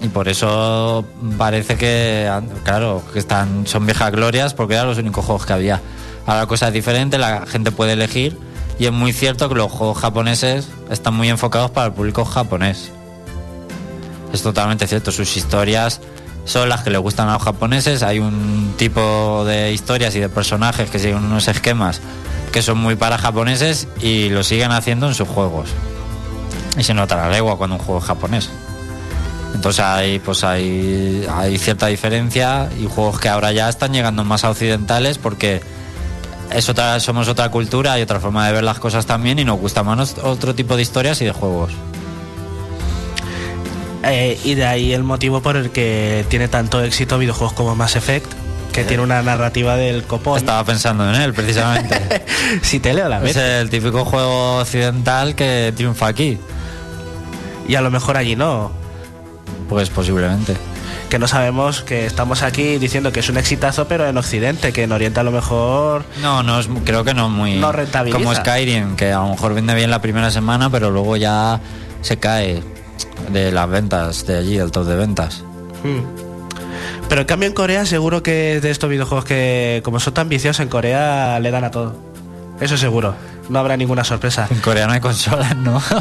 Y 0.00 0.08
por 0.08 0.28
eso 0.28 1.04
parece 1.36 1.76
que, 1.76 2.30
claro, 2.62 3.02
que 3.12 3.18
están, 3.18 3.66
son 3.66 3.84
viejas 3.84 4.12
glorias 4.12 4.54
porque 4.54 4.74
eran 4.74 4.86
los 4.86 4.98
únicos 4.98 5.24
juegos 5.24 5.44
que 5.44 5.52
había. 5.52 5.80
Ahora 6.24 6.42
la 6.42 6.46
cosa 6.46 6.68
es 6.68 6.74
diferente, 6.74 7.18
la 7.18 7.46
gente 7.46 7.72
puede 7.72 7.94
elegir 7.94 8.38
y 8.78 8.86
es 8.86 8.92
muy 8.92 9.12
cierto 9.12 9.48
que 9.48 9.56
los 9.56 9.72
juegos 9.72 9.98
japoneses 9.98 10.68
están 10.88 11.14
muy 11.14 11.28
enfocados 11.28 11.70
para 11.70 11.88
el 11.88 11.92
público 11.92 12.24
japonés. 12.24 12.92
Es 14.32 14.42
totalmente 14.42 14.86
cierto, 14.86 15.12
sus 15.12 15.36
historias 15.36 16.00
son 16.44 16.68
las 16.68 16.82
que 16.82 16.90
le 16.90 16.98
gustan 16.98 17.28
a 17.28 17.34
los 17.34 17.42
japoneses. 17.42 18.02
Hay 18.02 18.18
un 18.18 18.74
tipo 18.76 19.44
de 19.44 19.72
historias 19.72 20.14
y 20.16 20.20
de 20.20 20.28
personajes 20.28 20.90
que 20.90 20.98
siguen 20.98 21.24
unos 21.24 21.48
esquemas 21.48 22.00
que 22.50 22.62
son 22.62 22.78
muy 22.78 22.96
para 22.96 23.18
japoneses 23.18 23.88
y 24.00 24.30
lo 24.30 24.42
siguen 24.42 24.72
haciendo 24.72 25.06
en 25.08 25.14
sus 25.14 25.28
juegos. 25.28 25.68
Y 26.78 26.82
se 26.82 26.94
nota 26.94 27.16
la 27.16 27.30
legua 27.30 27.56
cuando 27.56 27.76
un 27.76 27.82
juego 27.82 28.00
es 28.00 28.06
japonés. 28.06 28.50
Entonces 29.54 29.84
hay, 29.84 30.18
pues 30.18 30.44
hay, 30.44 31.58
cierta 31.58 31.86
diferencia 31.86 32.68
y 32.78 32.86
juegos 32.86 33.18
que 33.18 33.28
ahora 33.28 33.52
ya 33.52 33.68
están 33.68 33.92
llegando 33.92 34.24
más 34.24 34.44
a 34.44 34.50
occidentales 34.50 35.18
porque 35.18 35.60
es 36.52 36.68
otra, 36.68 37.00
somos 37.00 37.28
otra 37.28 37.50
cultura 37.50 37.98
y 37.98 38.02
otra 38.02 38.20
forma 38.20 38.46
de 38.46 38.52
ver 38.52 38.64
las 38.64 38.78
cosas 38.78 39.06
también 39.06 39.38
y 39.38 39.44
nos 39.44 39.58
gusta 39.58 39.82
más 39.82 40.16
otro 40.22 40.54
tipo 40.54 40.76
de 40.76 40.82
historias 40.82 41.20
y 41.22 41.24
de 41.24 41.32
juegos. 41.32 41.72
Eh, 44.04 44.38
y 44.44 44.54
de 44.54 44.64
ahí 44.64 44.92
el 44.92 45.02
motivo 45.02 45.40
por 45.42 45.56
el 45.56 45.70
que 45.70 46.24
tiene 46.28 46.48
tanto 46.48 46.82
éxito 46.82 47.18
videojuegos 47.18 47.52
como 47.52 47.74
Mass 47.74 47.96
Effect, 47.96 48.32
que 48.72 48.84
tiene 48.84 49.02
una 49.02 49.22
narrativa 49.22 49.76
del 49.76 50.04
copón. 50.04 50.38
Estaba 50.38 50.64
pensando 50.64 51.08
en 51.08 51.20
él, 51.20 51.34
precisamente. 51.34 52.24
si 52.62 52.78
te 52.78 52.94
leo 52.94 53.08
la 53.08 53.18
vez. 53.18 53.36
Es 53.36 53.42
el 53.42 53.70
típico 53.70 54.04
juego 54.04 54.58
occidental 54.58 55.34
que 55.34 55.72
triunfa 55.76 56.06
aquí. 56.06 56.38
Y 57.66 57.74
a 57.74 57.80
lo 57.80 57.90
mejor 57.90 58.16
allí 58.16 58.36
no. 58.36 58.70
Pues 59.68 59.90
posiblemente. 59.90 60.56
Que 61.10 61.18
no 61.18 61.26
sabemos 61.26 61.82
que 61.82 62.06
estamos 62.06 62.42
aquí 62.42 62.78
diciendo 62.78 63.12
que 63.12 63.20
es 63.20 63.28
un 63.28 63.38
exitazo, 63.38 63.88
pero 63.88 64.06
en 64.06 64.16
Occidente, 64.16 64.72
que 64.72 64.84
en 64.84 64.92
Oriente 64.92 65.20
a 65.20 65.22
lo 65.22 65.32
mejor. 65.32 66.04
No, 66.22 66.42
no 66.42 66.60
es, 66.60 66.68
creo 66.84 67.02
que 67.02 67.14
no 67.14 67.28
muy. 67.28 67.56
No 67.56 67.72
rentabiliza. 67.72 68.18
Como 68.18 68.34
Skyrim, 68.34 68.94
que 68.94 69.12
a 69.12 69.20
lo 69.20 69.30
mejor 69.30 69.54
vende 69.54 69.74
bien 69.74 69.90
la 69.90 70.00
primera 70.00 70.30
semana, 70.30 70.70
pero 70.70 70.90
luego 70.90 71.16
ya 71.16 71.60
se 72.02 72.18
cae 72.18 72.62
de 73.32 73.52
las 73.52 73.68
ventas 73.68 74.26
de 74.26 74.38
allí, 74.38 74.56
del 74.56 74.70
top 74.70 74.86
de 74.86 74.96
ventas. 74.96 75.42
Hmm. 75.82 76.28
Pero 77.08 77.22
en 77.22 77.26
cambio 77.26 77.48
en 77.48 77.54
Corea 77.54 77.86
seguro 77.86 78.22
que 78.22 78.60
de 78.60 78.70
estos 78.70 78.90
videojuegos 78.90 79.24
que 79.24 79.80
como 79.84 79.98
son 80.00 80.14
tan 80.14 80.28
viciosos 80.28 80.60
en 80.60 80.68
Corea 80.68 81.40
le 81.40 81.50
dan 81.50 81.64
a 81.64 81.70
todo. 81.70 81.96
Eso 82.60 82.76
seguro. 82.76 83.14
No 83.48 83.58
habrá 83.58 83.76
ninguna 83.76 84.04
sorpresa. 84.04 84.46
En 84.50 84.60
Corea 84.60 84.86
no 84.86 84.92
hay 84.92 85.00
consolas, 85.00 85.56
¿no? 85.56 85.82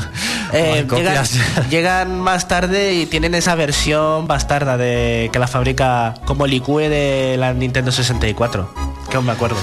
Eh, 0.54 0.88
llegan, 0.90 1.26
llegan, 1.70 2.22
más 2.22 2.48
tarde 2.48 2.94
y 2.94 3.06
tienen 3.06 3.36
esa 3.36 3.54
versión 3.56 4.28
bastarda 4.28 4.78
de 4.78 5.30
que 5.34 5.40
la 5.40 5.48
fabrica 5.48 6.14
como 6.24 6.46
el 6.46 6.54
IQ 6.54 6.68
de 6.78 7.36
la 7.38 7.54
Nintendo 7.54 7.92
64. 7.92 8.74
Que 9.10 9.18
aún 9.18 9.26
me 9.26 9.34
acuerdo. 9.34 9.58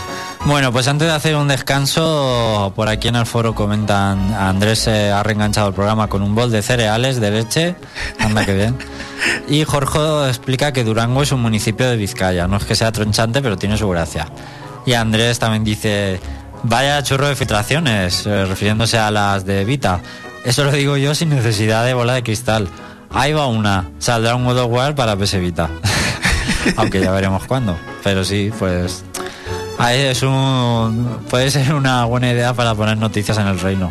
Bueno, 0.46 0.72
pues 0.72 0.88
antes 0.88 1.08
de 1.08 1.14
hacer 1.14 1.36
un 1.36 1.48
descanso, 1.48 2.70
por 2.76 2.88
aquí 2.88 3.08
en 3.08 3.16
el 3.16 3.24
foro 3.24 3.54
comentan, 3.54 4.34
Andrés 4.34 4.80
se 4.80 5.10
ha 5.10 5.22
reenganchado 5.22 5.68
el 5.68 5.74
programa 5.74 6.08
con 6.08 6.20
un 6.20 6.34
bol 6.34 6.50
de 6.50 6.60
cereales, 6.60 7.18
de 7.18 7.30
leche, 7.30 7.76
anda 8.20 8.44
que 8.44 8.52
bien. 8.54 8.76
Y 9.48 9.64
Jorge 9.64 10.28
explica 10.28 10.72
que 10.72 10.84
Durango 10.84 11.22
es 11.22 11.32
un 11.32 11.40
municipio 11.40 11.88
de 11.88 11.96
Vizcaya, 11.96 12.46
no 12.46 12.58
es 12.58 12.64
que 12.64 12.74
sea 12.74 12.92
tronchante, 12.92 13.40
pero 13.40 13.56
tiene 13.56 13.78
su 13.78 13.88
gracia. 13.88 14.28
Y 14.84 14.92
Andrés 14.92 15.38
también 15.38 15.64
dice, 15.64 16.20
vaya 16.62 17.02
churro 17.02 17.26
de 17.26 17.36
filtraciones, 17.36 18.26
eh, 18.26 18.44
refiriéndose 18.44 18.98
a 18.98 19.10
las 19.10 19.46
de 19.46 19.64
Vita. 19.64 20.00
Eso 20.44 20.64
lo 20.64 20.72
digo 20.72 20.98
yo 20.98 21.14
sin 21.14 21.30
necesidad 21.30 21.86
de 21.86 21.94
bola 21.94 22.12
de 22.12 22.22
cristal. 22.22 22.68
Ahí 23.10 23.32
va 23.32 23.46
una, 23.46 23.90
saldrá 23.98 24.34
un 24.34 24.44
God 24.44 24.58
of 24.58 24.70
War 24.70 24.94
para 24.94 25.16
PS 25.16 25.40
Vita. 25.40 25.70
Aunque 26.76 27.00
ya 27.00 27.10
veremos 27.12 27.44
cuándo. 27.46 27.78
Pero 28.02 28.24
sí, 28.24 28.52
pues 28.58 29.04
Ahí 29.78 30.00
es 30.00 30.22
un. 30.22 31.20
Puede 31.28 31.50
ser 31.50 31.74
una 31.74 32.04
buena 32.04 32.30
idea 32.30 32.54
para 32.54 32.74
poner 32.74 32.96
noticias 32.96 33.38
en 33.38 33.46
el 33.46 33.58
reino. 33.60 33.90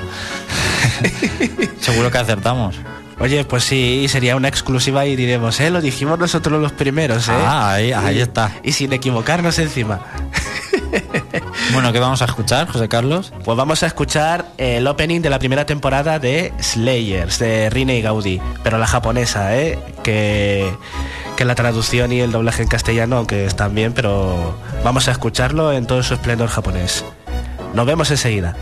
Seguro 1.81 2.11
que 2.11 2.17
acertamos. 2.17 2.75
Oye, 3.19 3.45
pues 3.45 3.63
sí, 3.63 4.07
sería 4.09 4.35
una 4.35 4.47
exclusiva 4.47 5.05
y 5.05 5.15
diremos, 5.15 5.59
¿eh? 5.59 5.69
Lo 5.69 5.81
dijimos 5.81 6.17
nosotros 6.19 6.61
los 6.61 6.71
primeros, 6.71 7.29
¿eh? 7.29 7.33
Ah, 7.33 7.73
ahí, 7.73 7.91
ahí 7.91 8.19
está. 8.19 8.51
Y 8.63 8.71
sin 8.73 8.91
equivocarnos 8.91 9.59
encima. 9.59 10.01
bueno, 11.73 11.93
¿qué 11.93 11.99
vamos 11.99 12.21
a 12.21 12.25
escuchar, 12.25 12.67
José 12.67 12.89
Carlos? 12.89 13.31
Pues 13.43 13.57
vamos 13.57 13.83
a 13.83 13.87
escuchar 13.87 14.47
el 14.57 14.85
opening 14.87 15.21
de 15.21 15.29
la 15.29 15.39
primera 15.39 15.65
temporada 15.65 16.19
de 16.19 16.53
Slayers, 16.59 17.39
de 17.39 17.69
Rine 17.69 17.97
y 17.97 18.01
Gaudi, 18.01 18.41
pero 18.63 18.77
la 18.77 18.87
japonesa, 18.87 19.57
¿eh? 19.57 19.79
Que 20.03 20.69
que 21.35 21.45
la 21.45 21.55
traducción 21.55 22.11
y 22.11 22.19
el 22.19 22.31
doblaje 22.31 22.63
en 22.63 22.69
castellano, 22.69 23.25
que 23.27 23.45
están 23.45 23.73
bien, 23.75 23.93
pero 23.93 24.55
vamos 24.83 25.07
a 25.07 25.11
escucharlo 25.11 25.71
en 25.71 25.85
todo 25.85 26.03
su 26.03 26.13
esplendor 26.13 26.49
japonés. 26.49 27.03
Nos 27.73 27.85
vemos 27.85 28.11
enseguida. 28.11 28.55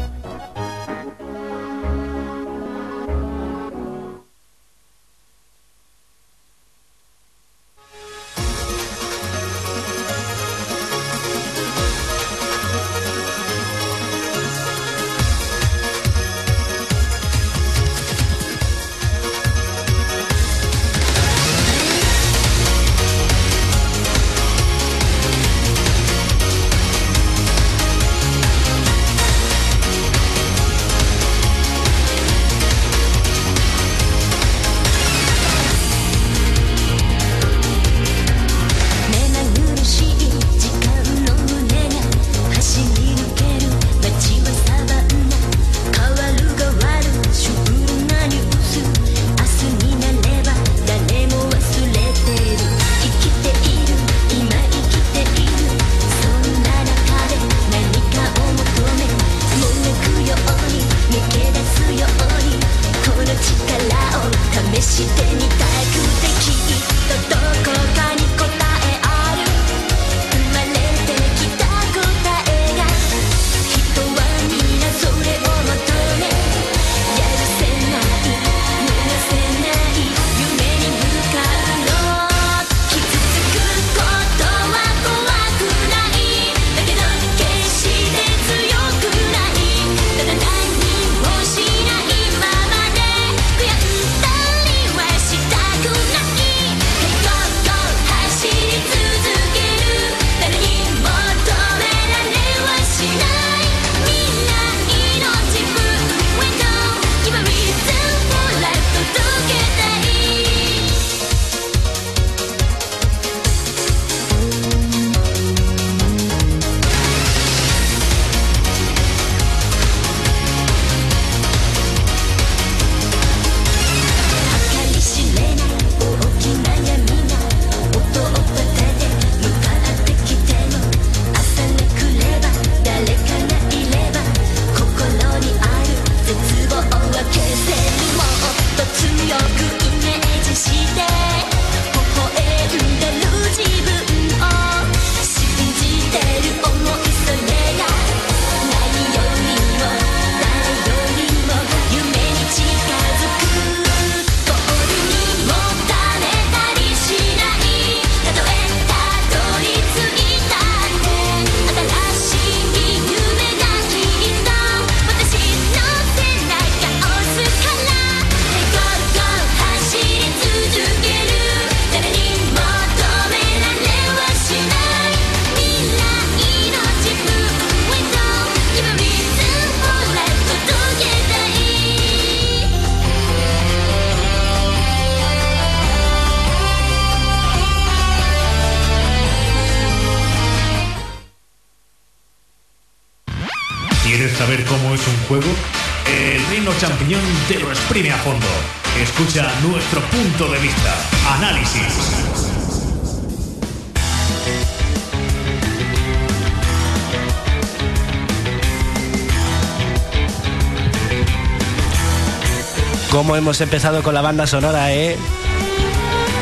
¿Cómo 213.32 213.40
hemos 213.40 213.62
empezado 213.62 214.04
con 214.04 214.14
la 214.14 214.20
banda 214.20 214.46
sonora, 214.46 214.92
eh? 214.92 215.16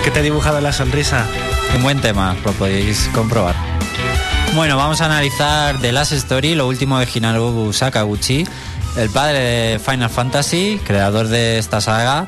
Que 0.04 0.10
te 0.10 0.22
he 0.22 0.24
dibujado 0.24 0.60
la 0.60 0.74
sonrisa. 0.74 1.24
Un 1.76 1.84
buen 1.84 2.02
tema, 2.02 2.36
lo 2.44 2.52
podéis 2.54 3.12
comprobar. 3.14 3.54
Bueno, 4.56 4.76
vamos 4.76 5.00
a 5.00 5.06
analizar 5.06 5.80
The 5.80 5.92
Last 5.92 6.14
Story, 6.14 6.56
lo 6.56 6.68
último 6.68 6.98
de 6.98 7.08
Hinaru 7.14 7.74
Sakaguchi, 7.74 8.44
el 8.98 9.10
padre 9.12 9.38
de 9.38 9.80
Final 9.80 10.10
Fantasy, 10.10 10.82
creador 10.84 11.28
de 11.28 11.60
esta 11.60 11.80
saga, 11.80 12.28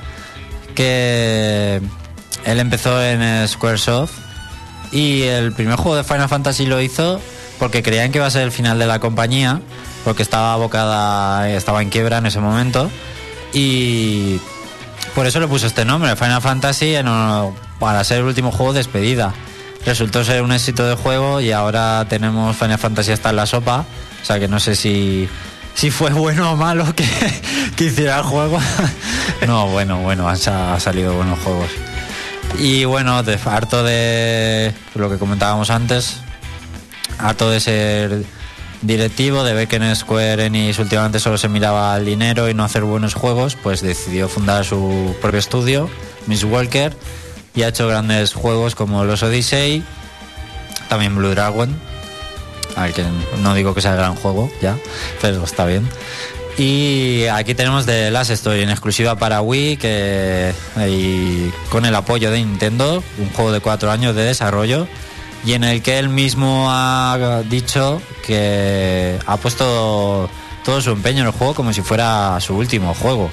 que 0.76 1.82
él 2.45 2.59
empezó 2.59 3.03
en 3.03 3.47
Squaresoft 3.47 4.14
y 4.91 5.24
el 5.24 5.53
primer 5.53 5.78
juego 5.78 5.95
de 5.95 6.03
Final 6.03 6.30
Fantasy 6.30 6.68
lo 6.68 6.80
hizo 6.82 7.20
porque 7.57 7.82
creían 7.82 8.12
que 8.12 8.20
iba 8.20 8.28
a 8.28 8.30
ser 8.30 8.43
el 8.43 8.51
final 8.51 8.78
de 8.78 8.86
la 8.86 8.99
compañía, 8.99 9.59
porque 10.03 10.22
estaba 10.22 10.53
abocada, 10.53 11.49
estaba 11.49 11.82
en 11.82 11.89
quiebra 11.89 12.20
en 12.20 12.28
ese 12.28 12.39
momento 12.39 12.91
y 13.54 14.39
por 15.16 15.28
eso 15.28 15.39
le 15.39 15.47
puso 15.47 15.68
este 15.68 15.84
nombre, 15.84 16.16
Final 16.16 16.41
Fantasy, 16.41 16.95
para 17.80 18.04
ser 18.04 18.20
el 18.20 18.26
último 18.26 18.52
juego 18.52 18.74
despedida. 18.74 19.34
Resultó 19.86 20.24
ser 20.24 20.43
un 20.43 20.52
éxito 20.52 20.86
de 20.88 20.95
juego 20.95 21.41
y 21.41 21.52
ahora 21.52 22.06
tenemos 22.08 22.56
Final 22.56 22.78
Fantasy 22.78 23.12
hasta 23.12 23.32
en 23.32 23.36
la 23.36 23.45
sopa. 23.45 23.86
O 24.22 24.26
sea 24.26 24.39
que 24.39 24.47
no 24.47 24.60
sé 24.60 24.76
si, 24.76 25.28
si 25.74 25.91
fue 25.91 26.12
bueno 26.12 26.52
o 26.52 26.56
malo 26.56 26.93
que, 26.95 27.06
que 27.76 27.86
hiciera 27.86 28.18
el 28.18 28.24
juego. 28.24 28.60
no, 29.47 29.68
bueno, 29.68 29.97
bueno, 29.97 30.30
han, 30.30 30.38
salido 30.38 31.16
buenos 31.16 31.39
juegos. 31.39 31.70
Y 32.60 32.86
bueno, 32.86 33.18
harto 33.45 33.84
de 33.84 34.74
lo 34.95 35.10
que 35.10 35.18
comentábamos 35.18 35.70
antes, 35.70 36.18
harto 37.18 37.49
de 37.49 37.60
ser 37.60 38.24
directivo 38.82 39.44
de 39.44 39.54
ver 39.54 39.74
en 39.74 39.96
Square 39.96 40.46
Enix 40.46 40.80
últimamente 40.80 41.20
solo 41.20 41.38
se 41.38 41.48
miraba 41.50 41.94
al 41.94 42.06
dinero 42.06 42.50
y 42.50 42.54
no 42.54 42.64
hacer 42.64 42.84
buenos 42.84 43.14
juegos, 43.14 43.56
pues 43.62 43.82
decidió 43.82 44.28
fundar 44.28 44.66
su 44.66 45.16
propio 45.22 45.40
estudio, 45.40 45.90
Miss 46.28 46.44
Walker, 46.44 46.96
y 47.54 47.64
ha 47.64 47.70
hecho 47.70 47.88
grandes 47.88 48.34
juegos 48.34 48.76
como 48.76 49.04
Los 49.04 49.24
Odyssey, 49.24 49.84
también 50.90 51.16
Blue 51.16 51.30
Dragon, 51.30 51.76
al 52.76 52.94
que 52.94 53.04
no 53.42 53.54
digo 53.54 53.74
que 53.74 53.82
sea 53.82 53.96
gran 53.96 54.16
juego 54.16 54.52
ya, 54.62 54.78
pero 55.22 55.44
está 55.44 55.66
bien. 55.66 55.88
Y 56.58 57.26
aquí 57.32 57.56
tenemos 57.56 57.86
The 57.86 58.12
Last 58.12 58.32
Story 58.32 58.62
en 58.62 58.70
exclusiva 58.70 59.16
para 59.18 59.42
Wii, 59.42 59.78
que 59.78 60.54
con 61.70 61.86
el 61.86 61.96
apoyo 61.96 62.30
de 62.30 62.40
Nintendo, 62.40 63.04
un 63.18 63.30
juego 63.30 63.52
de 63.52 63.62
cuatro 63.62 63.90
años 63.90 64.16
de 64.16 64.24
desarrollo 64.24 64.88
y 65.44 65.54
en 65.54 65.64
el 65.64 65.82
que 65.82 66.00
él 66.00 66.10
mismo 66.10 66.68
ha 66.70 67.42
dicho 67.50 68.02
que 68.26 69.20
ha 69.26 69.38
puesto 69.38 70.30
todo 70.64 70.82
su 70.82 70.92
empeño 70.92 71.22
en 71.22 71.28
el 71.28 71.34
juego 71.34 71.54
como 71.54 71.74
si 71.74 71.82
fuera 71.82 72.39
su 72.39 72.56
último 72.56 72.94
juego. 72.94 73.30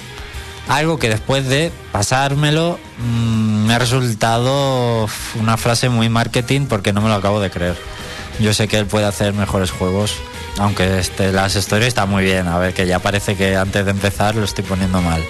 Algo 0.67 0.99
que 0.99 1.09
después 1.09 1.47
de 1.47 1.71
pasármelo 1.91 2.79
mm, 2.99 3.65
me 3.65 3.73
ha 3.73 3.79
resultado 3.79 5.07
una 5.39 5.57
frase 5.57 5.89
muy 5.89 6.09
marketing 6.09 6.67
porque 6.67 6.93
no 6.93 7.01
me 7.01 7.09
lo 7.09 7.15
acabo 7.15 7.39
de 7.39 7.49
creer. 7.49 7.75
Yo 8.39 8.53
sé 8.53 8.67
que 8.67 8.77
él 8.77 8.85
puede 8.85 9.05
hacer 9.05 9.33
mejores 9.33 9.71
juegos, 9.71 10.15
aunque 10.57 10.99
este, 10.99 11.31
las 11.31 11.55
historias 11.55 11.89
están 11.89 12.09
muy 12.09 12.23
bien. 12.23 12.47
A 12.47 12.57
ver, 12.57 12.73
que 12.73 12.87
ya 12.87 12.99
parece 12.99 13.35
que 13.35 13.55
antes 13.57 13.83
de 13.83 13.91
empezar 13.91 14.35
lo 14.35 14.45
estoy 14.45 14.63
poniendo 14.63 15.01
mal. 15.01 15.21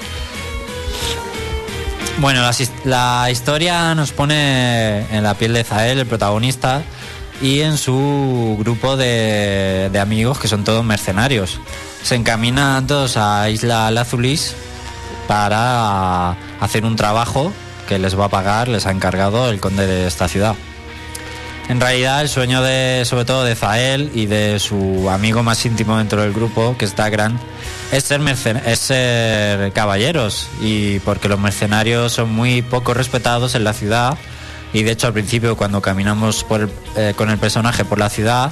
Bueno, 2.18 2.42
la, 2.84 3.32
historia 3.32 3.96
nos 3.96 4.12
pone 4.12 5.06
en 5.16 5.24
la 5.24 5.36
piel 5.36 5.54
de 5.54 5.64
Zael, 5.64 6.00
el 6.00 6.06
protagonista, 6.06 6.82
y 7.42 7.62
en 7.62 7.78
su 7.78 8.58
grupo 8.60 8.98
de, 8.98 9.90
amigos 10.02 10.40
que 10.40 10.48
son 10.48 10.64
todos 10.64 10.84
mercenarios. 10.84 11.60
Se 12.04 12.16
encaminan 12.16 12.88
todos 12.88 13.16
a 13.16 13.50
Isla 13.50 13.90
Lazulis 13.92 14.56
para 15.28 16.32
hacer 16.60 16.84
un 16.86 16.96
trabajo 16.96 17.54
que 17.88 18.00
les 18.00 18.20
va 18.20 18.26
a 18.26 18.30
pagar, 18.30 18.68
les 18.68 18.86
ha 18.86 18.92
encargado 18.92 19.50
el 19.50 19.60
conde 19.60 19.88
de 19.88 20.08
esta 20.08 20.28
ciudad. 20.28 20.56
En 21.70 21.80
realidad 21.80 22.22
el 22.22 22.30
sueño 22.30 22.64
de, 22.64 23.04
sobre 23.06 23.26
todo 23.26 23.44
de 23.44 23.54
Zael 23.54 24.10
y 24.16 24.26
de 24.26 24.60
su 24.60 25.08
amigo 25.08 25.44
más 25.44 25.64
íntimo 25.68 26.00
dentro 26.00 26.24
del 26.24 26.34
grupo, 26.34 26.76
que 26.76 26.86
es 26.86 26.96
Dagran, 26.96 27.40
es 27.92 28.06
ser, 28.06 28.22
es 28.66 28.80
ser 28.80 29.72
caballeros. 29.72 30.50
Y 30.62 30.98
porque 31.02 31.30
los 31.30 31.40
mercenarios 31.40 32.14
son 32.14 32.32
muy 32.32 32.64
poco 32.64 32.96
respetados 32.96 33.54
en 33.54 33.64
la 33.64 33.74
ciudad. 33.74 34.18
Y 34.74 34.82
de 34.82 34.92
hecho 34.92 35.06
al 35.06 35.14
principio 35.14 35.56
cuando 35.56 35.80
caminamos 35.80 36.44
eh, 36.96 37.14
con 37.16 37.30
el 37.30 37.38
personaje 37.38 37.86
por 37.86 38.00
la 38.00 38.10
ciudad 38.10 38.52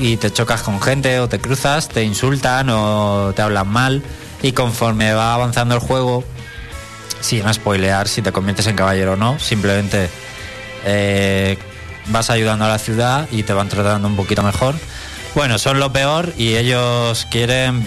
y, 0.00 0.16
te 0.16 0.32
chocas 0.32 0.62
con 0.62 0.82
gente 0.82 1.20
o 1.20 1.28
te 1.28 1.38
cruzas, 1.38 1.88
te 1.88 2.02
insultan 2.02 2.70
o 2.70 3.32
te 3.36 3.42
hablan 3.42 3.68
mal. 3.68 4.02
Y 4.42 4.50
conforme 4.50 5.12
va 5.12 5.32
avanzando 5.32 5.76
el 5.76 5.80
juego, 5.80 6.24
sin 7.20 7.52
spoilear 7.54 8.08
si 8.08 8.20
te 8.20 8.32
conviertes 8.32 8.66
en 8.66 8.74
caballero 8.74 9.12
o 9.12 9.16
no, 9.16 9.38
simplemente 9.38 10.10
eh, 10.84 11.56
vas 12.08 12.30
ayudando 12.30 12.64
a 12.64 12.68
la 12.68 12.78
ciudad 12.78 13.28
y 13.30 13.42
te 13.42 13.52
van 13.52 13.68
tratando 13.68 14.08
un 14.08 14.16
poquito 14.16 14.42
mejor. 14.42 14.74
Bueno, 15.34 15.58
son 15.58 15.78
lo 15.80 15.92
peor 15.92 16.32
y 16.38 16.56
ellos 16.56 17.26
quieren 17.30 17.86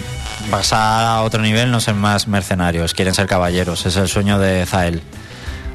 pasar 0.50 1.04
a 1.04 1.22
otro 1.22 1.42
nivel, 1.42 1.70
no 1.70 1.80
ser 1.80 1.94
más 1.94 2.28
mercenarios, 2.28 2.94
quieren 2.94 3.14
ser 3.14 3.26
caballeros, 3.26 3.86
es 3.86 3.96
el 3.96 4.08
sueño 4.08 4.38
de 4.38 4.64
Zael. 4.66 5.02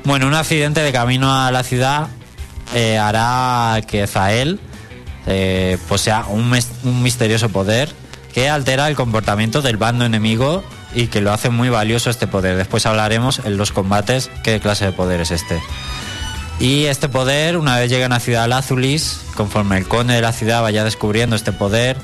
Bueno, 0.05 0.27
un 0.27 0.33
accidente 0.33 0.81
de 0.81 0.91
camino 0.91 1.35
a 1.35 1.51
la 1.51 1.63
ciudad 1.63 2.07
eh, 2.73 2.97
hará 2.97 3.81
que 3.81 4.07
Zael 4.07 4.59
eh, 5.27 5.77
posea 5.89 6.25
un, 6.29 6.57
un 6.83 7.03
misterioso 7.03 7.49
poder 7.49 7.89
que 8.33 8.49
altera 8.49 8.87
el 8.87 8.95
comportamiento 8.95 9.61
del 9.61 9.77
bando 9.77 10.05
enemigo 10.05 10.63
y 10.93 11.07
que 11.07 11.21
lo 11.21 11.31
hace 11.31 11.49
muy 11.49 11.69
valioso 11.69 12.09
este 12.09 12.27
poder. 12.27 12.57
Después 12.57 12.85
hablaremos 12.85 13.39
en 13.45 13.57
los 13.57 13.71
combates 13.71 14.31
qué 14.43 14.59
clase 14.59 14.85
de 14.85 14.91
poder 14.91 15.21
es 15.21 15.31
este. 15.31 15.61
Y 16.59 16.85
este 16.85 17.09
poder, 17.09 17.57
una 17.57 17.77
vez 17.77 17.89
llega 17.89 18.13
a 18.13 18.19
ciudad 18.19 18.51
Azulis, 18.53 19.19
conforme 19.35 19.77
el 19.77 19.87
conde 19.87 20.13
de 20.13 20.21
la 20.21 20.31
ciudad 20.31 20.61
vaya 20.61 20.83
descubriendo 20.83 21.35
este 21.35 21.51
poder, 21.51 21.97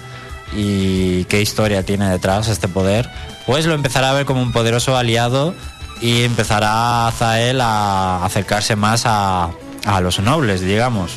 y 0.53 1.23
qué 1.25 1.41
historia 1.41 1.83
tiene 1.83 2.09
detrás 2.09 2.49
este 2.49 2.67
poder, 2.67 3.09
pues 3.45 3.65
lo 3.65 3.73
empezará 3.73 4.09
a 4.09 4.13
ver 4.13 4.25
como 4.25 4.41
un 4.41 4.51
poderoso 4.51 4.97
aliado 4.97 5.55
y 6.01 6.23
empezará 6.23 7.07
a 7.07 7.11
Zael 7.11 7.61
a 7.61 8.25
acercarse 8.25 8.75
más 8.75 9.03
a, 9.05 9.51
a 9.85 10.01
los 10.01 10.19
nobles, 10.19 10.61
digamos, 10.61 11.11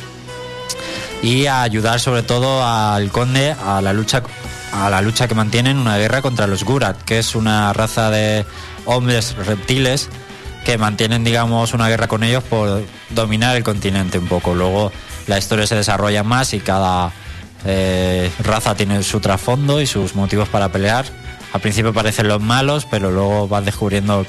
y 1.21 1.47
a 1.47 1.63
ayudar 1.63 1.99
sobre 1.99 2.23
todo 2.23 2.63
al 2.63 3.11
conde 3.11 3.55
a 3.65 3.81
la 3.81 3.93
lucha 3.93 4.23
a 4.71 4.89
la 4.89 5.01
lucha 5.01 5.27
que 5.27 5.35
mantienen 5.35 5.77
una 5.77 5.97
guerra 5.97 6.21
contra 6.21 6.47
los 6.47 6.65
Gurat, 6.65 7.01
que 7.03 7.19
es 7.19 7.35
una 7.35 7.71
raza 7.71 8.09
de 8.09 8.45
hombres 8.85 9.35
reptiles 9.37 10.09
que 10.65 10.77
mantienen, 10.79 11.23
digamos, 11.23 11.73
una 11.73 11.87
guerra 11.87 12.07
con 12.07 12.23
ellos 12.23 12.43
por 12.43 12.83
dominar 13.11 13.55
el 13.55 13.63
continente 13.63 14.17
un 14.17 14.27
poco. 14.27 14.55
Luego 14.55 14.91
la 15.27 15.37
historia 15.37 15.67
se 15.67 15.75
desarrolla 15.75 16.23
más 16.23 16.53
y 16.53 16.59
cada 16.59 17.11
eh, 17.65 18.31
raza 18.39 18.75
tiene 18.75 19.03
su 19.03 19.19
trasfondo 19.19 19.79
y 19.79 19.85
sus 19.85 20.15
motivos 20.15 20.49
para 20.49 20.69
pelear. 20.69 21.05
Al 21.53 21.61
principio 21.61 21.93
parecen 21.93 22.27
los 22.27 22.41
malos, 22.41 22.85
pero 22.89 23.11
luego 23.11 23.47
vas 23.47 23.63
descubriendo 23.63 24.25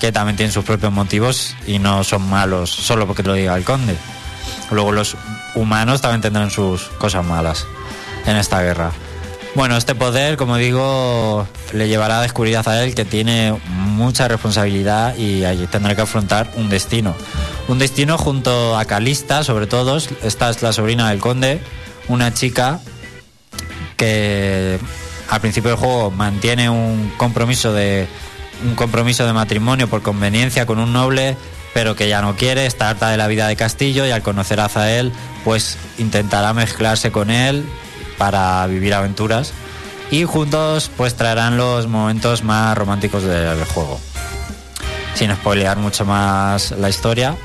que 0.00 0.10
también 0.12 0.36
tienen 0.36 0.52
sus 0.52 0.64
propios 0.64 0.92
motivos 0.92 1.54
y 1.66 1.78
no 1.78 2.04
son 2.04 2.28
malos 2.28 2.68
solo 2.68 3.06
porque 3.06 3.22
lo 3.22 3.34
diga 3.34 3.56
el 3.56 3.64
conde. 3.64 3.96
Luego 4.72 4.90
los 4.90 5.16
humanos 5.54 6.00
también 6.00 6.20
tendrán 6.20 6.50
sus 6.50 6.82
cosas 6.98 7.24
malas 7.24 7.64
en 8.26 8.36
esta 8.36 8.60
guerra. 8.60 8.90
Bueno, 9.56 9.78
este 9.78 9.94
poder, 9.94 10.36
como 10.36 10.58
digo, 10.58 11.48
le 11.72 11.88
llevará 11.88 12.18
a 12.18 12.22
descubrir 12.22 12.58
a 12.58 12.84
él 12.84 12.94
que 12.94 13.06
tiene 13.06 13.58
mucha 13.68 14.28
responsabilidad 14.28 15.16
y 15.16 15.46
allí 15.46 15.66
tendrá 15.66 15.96
que 15.96 16.02
afrontar 16.02 16.52
un 16.56 16.68
destino. 16.68 17.14
Un 17.66 17.78
destino 17.78 18.18
junto 18.18 18.76
a 18.76 18.84
Calista, 18.84 19.44
sobre 19.44 19.66
todo, 19.66 19.96
esta 19.96 20.50
es 20.50 20.60
la 20.60 20.74
sobrina 20.74 21.08
del 21.08 21.20
conde, 21.20 21.62
una 22.06 22.34
chica 22.34 22.80
que 23.96 24.78
al 25.30 25.40
principio 25.40 25.70
del 25.70 25.78
juego 25.78 26.10
mantiene 26.10 26.68
un 26.68 27.10
compromiso 27.16 27.72
de 27.72 28.08
un 28.62 28.74
compromiso 28.74 29.26
de 29.26 29.32
matrimonio 29.32 29.88
por 29.88 30.02
conveniencia 30.02 30.66
con 30.66 30.78
un 30.78 30.92
noble, 30.92 31.34
pero 31.72 31.96
que 31.96 32.10
ya 32.10 32.20
no 32.20 32.36
quiere, 32.36 32.66
está 32.66 32.90
harta 32.90 33.08
de 33.08 33.16
la 33.16 33.26
vida 33.26 33.48
de 33.48 33.56
Castillo 33.56 34.06
y 34.06 34.10
al 34.10 34.20
conocer 34.20 34.60
a 34.60 34.68
Zael, 34.68 35.14
pues 35.44 35.78
intentará 35.96 36.52
mezclarse 36.52 37.10
con 37.10 37.30
él 37.30 37.64
para 38.18 38.66
vivir 38.66 38.94
aventuras 38.94 39.52
y 40.10 40.24
juntos 40.24 40.90
pues 40.96 41.14
traerán 41.14 41.56
los 41.56 41.86
momentos 41.86 42.42
más 42.42 42.76
románticos 42.76 43.22
del 43.22 43.64
juego. 43.64 44.00
Sin 45.14 45.34
spoilear 45.34 45.78
mucho 45.78 46.04
más 46.04 46.72
la 46.72 46.88
historia, 46.88 47.36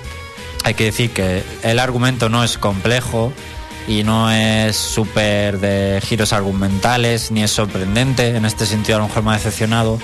hay 0.63 0.73
que 0.73 0.85
decir 0.85 1.11
que 1.11 1.43
el 1.63 1.79
argumento 1.79 2.29
no 2.29 2.43
es 2.43 2.57
complejo, 2.57 3.31
y 3.87 4.03
no 4.03 4.29
es 4.31 4.75
súper 4.75 5.59
de 5.59 6.01
giros 6.03 6.33
argumentales 6.33 7.31
ni 7.31 7.43
es 7.43 7.51
sorprendente. 7.51 8.35
En 8.35 8.45
este 8.45 8.65
sentido, 8.65 8.97
a 8.97 9.01
lo 9.01 9.07
mejor 9.07 9.23
me 9.23 9.31
ha 9.31 9.33
decepcionado. 9.33 9.99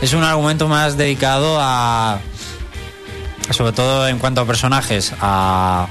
Es 0.00 0.14
un 0.14 0.24
argumento 0.24 0.68
más 0.68 0.96
dedicado 0.96 1.58
a, 1.60 2.20
sobre 3.50 3.72
todo 3.72 4.08
en 4.08 4.18
cuanto 4.18 4.40
a 4.40 4.46
personajes, 4.46 5.12
a 5.20 5.86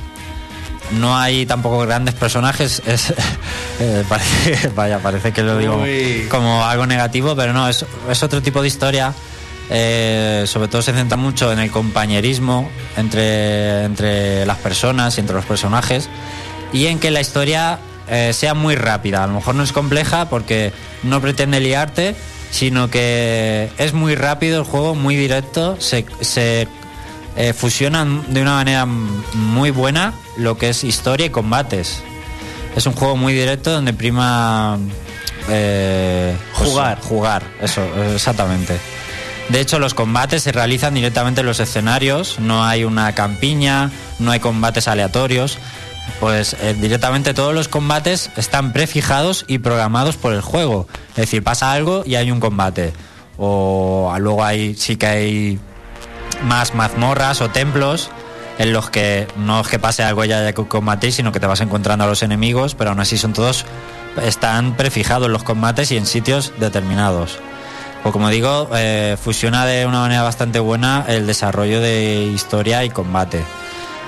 no 0.92 1.18
hay 1.18 1.46
tampoco 1.46 1.80
grandes 1.80 2.16
personajes. 2.16 2.82
Es, 2.86 3.14
eh, 3.80 4.04
parece, 4.08 4.68
vaya, 4.76 5.00
parece 5.00 5.32
que 5.32 5.44
lo 5.44 5.58
digo 5.58 5.78
Uy. 5.78 6.28
como 6.30 6.66
algo 6.66 6.86
negativo, 6.86 7.36
pero 7.36 7.54
no, 7.54 7.68
es, 7.68 7.86
es 8.10 8.24
otro 8.24 8.42
tipo 8.42 8.62
de 8.62 8.68
historia. 8.68 9.14
Eh, 9.72 10.46
sobre 10.48 10.68
todo 10.68 10.82
se 10.82 10.94
centra 10.94 11.16
mucho 11.16 11.52
en 11.52 11.60
el 11.60 11.70
compañerismo 11.70 12.68
entre, 12.98 13.84
entre 13.84 14.44
las 14.48 14.58
personas 14.58 15.16
y 15.16 15.22
entre 15.22 15.36
los 15.36 15.46
personajes 15.46 16.10
y 16.74 16.88
en 16.88 16.98
que 16.98 17.12
la 17.12 17.22
historia 17.22 17.78
eh, 18.08 18.32
sea 18.34 18.56
muy 18.56 18.76
rápida. 18.76 19.24
A 19.24 19.28
lo 19.28 19.34
mejor 19.34 19.54
no 19.54 19.62
es 19.62 19.72
compleja 19.72 20.28
porque 20.28 20.74
no 21.04 21.22
pretende 21.22 21.60
liarte, 21.60 22.16
sino 22.50 22.90
que 22.90 23.70
es 23.78 23.94
muy 23.94 24.16
rápido 24.16 24.58
el 24.58 24.66
juego, 24.66 24.96
muy 24.96 25.16
directo, 25.16 25.80
se, 25.80 26.04
se 26.22 26.68
fusionan 27.54 28.34
de 28.34 28.42
una 28.42 28.54
manera 28.56 28.86
muy 28.86 29.70
buena 29.70 30.14
lo 30.40 30.58
que 30.58 30.70
es 30.70 30.84
historia 30.84 31.28
y 31.28 31.30
combates. 31.30 32.02
Es 32.76 32.86
un 32.86 32.94
juego 32.94 33.16
muy 33.16 33.34
directo 33.34 33.72
donde 33.72 33.94
prima 33.94 34.78
eh, 35.50 36.36
Jugar. 36.54 37.00
jugar, 37.02 37.44
eso, 37.62 37.82
exactamente. 38.14 38.78
De 39.50 39.60
hecho, 39.60 39.80
los 39.80 39.94
combates 39.96 40.44
se 40.44 40.52
realizan 40.52 40.94
directamente 40.94 41.42
en 41.42 41.48
los 41.48 41.60
escenarios, 41.60 42.40
no 42.40 42.64
hay 42.64 42.84
una 42.84 43.14
campiña, 43.16 43.90
no 44.20 44.32
hay 44.32 44.40
combates 44.40 44.88
aleatorios. 44.88 45.58
Pues 46.20 46.56
eh, 46.62 46.76
directamente 46.80 47.34
todos 47.34 47.54
los 47.54 47.68
combates 47.68 48.32
están 48.36 48.74
prefijados 48.74 49.46
y 49.48 49.60
programados 49.60 50.18
por 50.18 50.34
el 50.34 50.42
juego. 50.42 50.88
Es 51.12 51.16
decir, 51.18 51.44
pasa 51.44 51.72
algo 51.72 52.04
y 52.06 52.16
hay 52.16 52.32
un 52.32 52.40
combate. 52.40 52.94
O 53.38 54.14
luego 54.20 54.44
hay, 54.44 54.76
sí 54.76 54.98
que 54.98 55.06
hay 55.06 55.60
más 56.44 56.74
mazmorras 56.76 57.42
o 57.42 57.50
templos 57.50 58.10
en 58.60 58.74
los 58.74 58.90
que 58.90 59.28
no 59.38 59.62
es 59.62 59.68
que 59.68 59.80
pase 59.80 60.04
algo 60.04 60.26
ya 60.26 60.42
de 60.42 60.54
combatir, 60.54 61.14
sino 61.14 61.32
que 61.32 61.40
te 61.40 61.48
vas 61.48 61.62
encontrando 61.62 62.04
a 62.04 62.08
los 62.08 62.22
enemigos, 62.22 62.76
pero 62.76 62.92
aún 62.92 63.00
así 63.00 63.18
son 63.18 63.34
todos, 63.34 63.66
están 64.22 64.76
prefijados 64.76 65.30
los 65.30 65.44
combates 65.44 65.92
y 65.92 65.98
en 65.98 66.06
sitios 66.06 66.54
determinados. 66.60 67.40
Pues 68.04 68.12
como 68.14 68.30
digo, 68.30 68.70
eh, 68.76 69.18
fusiona 69.22 69.66
de 69.66 69.86
una 69.86 70.02
manera 70.02 70.24
bastante 70.24 70.60
buena 70.60 71.06
el 71.08 71.26
desarrollo 71.26 71.80
de 71.80 72.30
historia 72.34 72.84
y 72.84 72.90
combate. 72.90 73.44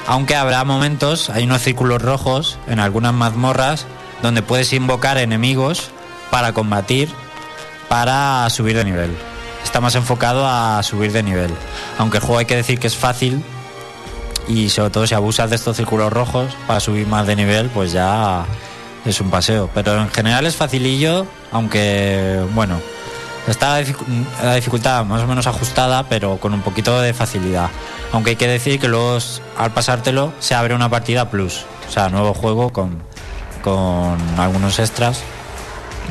Aunque 0.05 0.35
habrá 0.35 0.63
momentos, 0.65 1.29
hay 1.29 1.45
unos 1.45 1.61
círculos 1.61 2.01
rojos 2.01 2.57
en 2.67 2.79
algunas 2.79 3.13
mazmorras 3.13 3.85
donde 4.21 4.41
puedes 4.41 4.73
invocar 4.73 5.17
enemigos 5.17 5.91
para 6.29 6.51
combatir, 6.51 7.09
para 7.87 8.49
subir 8.49 8.75
de 8.75 8.83
nivel. 8.83 9.15
Está 9.63 9.79
más 9.79 9.95
enfocado 9.95 10.45
a 10.45 10.81
subir 10.83 11.13
de 11.13 11.23
nivel. 11.23 11.53
Aunque 11.97 12.17
el 12.17 12.23
juego 12.23 12.39
hay 12.39 12.45
que 12.45 12.55
decir 12.55 12.79
que 12.79 12.87
es 12.87 12.97
fácil 12.97 13.43
y 14.47 14.69
sobre 14.69 14.89
todo 14.89 15.07
si 15.07 15.13
abusas 15.15 15.49
de 15.49 15.55
estos 15.55 15.77
círculos 15.77 16.11
rojos 16.11 16.47
para 16.67 16.79
subir 16.79 17.07
más 17.07 17.27
de 17.27 17.35
nivel, 17.35 17.69
pues 17.69 17.91
ya 17.91 18.45
es 19.05 19.19
un 19.21 19.29
paseo. 19.29 19.69
Pero 19.73 19.99
en 20.01 20.09
general 20.09 20.45
es 20.45 20.55
facilillo, 20.55 21.25
aunque 21.51 22.41
bueno, 22.53 22.79
está 23.47 23.79
la 23.79 23.85
dificu- 23.85 24.05
la 24.43 24.55
dificultad 24.55 25.05
más 25.05 25.21
o 25.23 25.27
menos 25.27 25.47
ajustada, 25.47 26.03
pero 26.09 26.37
con 26.37 26.53
un 26.53 26.61
poquito 26.61 26.99
de 27.01 27.13
facilidad. 27.13 27.69
Aunque 28.11 28.31
hay 28.31 28.35
que 28.35 28.47
decir 28.47 28.79
que 28.79 28.87
luego 28.87 29.17
al 29.57 29.71
pasártelo 29.71 30.33
se 30.39 30.53
abre 30.55 30.75
una 30.75 30.89
partida 30.89 31.29
plus, 31.29 31.65
o 31.87 31.91
sea, 31.91 32.09
nuevo 32.09 32.33
juego 32.33 32.71
con, 32.73 33.01
con 33.63 34.17
algunos 34.37 34.79
extras 34.79 35.21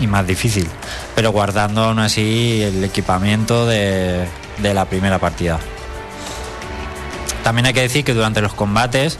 y 0.00 0.06
más 0.06 0.26
difícil, 0.26 0.66
pero 1.14 1.30
guardando 1.30 1.84
aún 1.84 1.98
así 1.98 2.62
el 2.62 2.82
equipamiento 2.82 3.66
de, 3.66 4.24
de 4.58 4.72
la 4.74 4.86
primera 4.86 5.18
partida. 5.18 5.58
También 7.42 7.66
hay 7.66 7.72
que 7.72 7.82
decir 7.82 8.04
que 8.04 8.14
durante 8.14 8.40
los 8.40 8.54
combates 8.54 9.18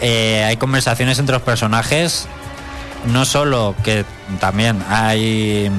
eh, 0.00 0.44
hay 0.44 0.56
conversaciones 0.56 1.18
entre 1.18 1.34
los 1.34 1.42
personajes, 1.42 2.26
no 3.06 3.24
solo 3.24 3.74
que 3.84 4.04
también 4.40 4.82
hay 4.88 5.70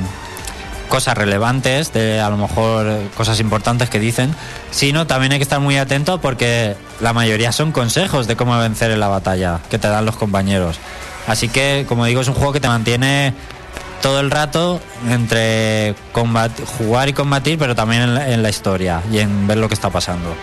cosas 0.89 1.17
relevantes, 1.17 1.93
de 1.93 2.19
a 2.19 2.29
lo 2.29 2.37
mejor 2.37 2.99
cosas 3.15 3.39
importantes 3.39 3.89
que 3.89 3.99
dicen, 3.99 4.35
sino 4.71 5.07
también 5.07 5.31
hay 5.31 5.39
que 5.39 5.43
estar 5.43 5.59
muy 5.59 5.77
atento 5.77 6.19
porque 6.19 6.75
la 6.99 7.13
mayoría 7.13 7.51
son 7.51 7.71
consejos 7.71 8.27
de 8.27 8.35
cómo 8.35 8.57
vencer 8.57 8.91
en 8.91 8.99
la 8.99 9.07
batalla 9.07 9.59
que 9.69 9.77
te 9.77 9.87
dan 9.87 10.05
los 10.05 10.17
compañeros. 10.17 10.79
Así 11.27 11.47
que, 11.47 11.85
como 11.87 12.05
digo, 12.05 12.21
es 12.21 12.27
un 12.27 12.33
juego 12.33 12.53
que 12.53 12.59
te 12.59 12.67
mantiene 12.67 13.33
todo 14.01 14.19
el 14.19 14.31
rato 14.31 14.81
entre 15.07 15.93
jugar 16.77 17.09
y 17.09 17.13
combatir, 17.13 17.59
pero 17.59 17.75
también 17.75 18.17
en 18.17 18.41
la 18.41 18.49
historia 18.49 19.01
y 19.11 19.19
en 19.19 19.47
ver 19.47 19.57
lo 19.57 19.67
que 19.67 19.75
está 19.75 19.89
pasando. 19.89 20.35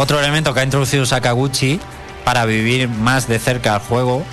Otro 0.00 0.18
elemento 0.18 0.54
que 0.54 0.60
ha 0.60 0.64
introducido 0.64 1.04
Sakaguchi 1.04 1.78
para 2.24 2.46
vivir 2.46 2.88
más 2.88 3.28
de 3.28 3.38
cerca 3.38 3.74
el 3.74 3.80
juego 3.82 4.24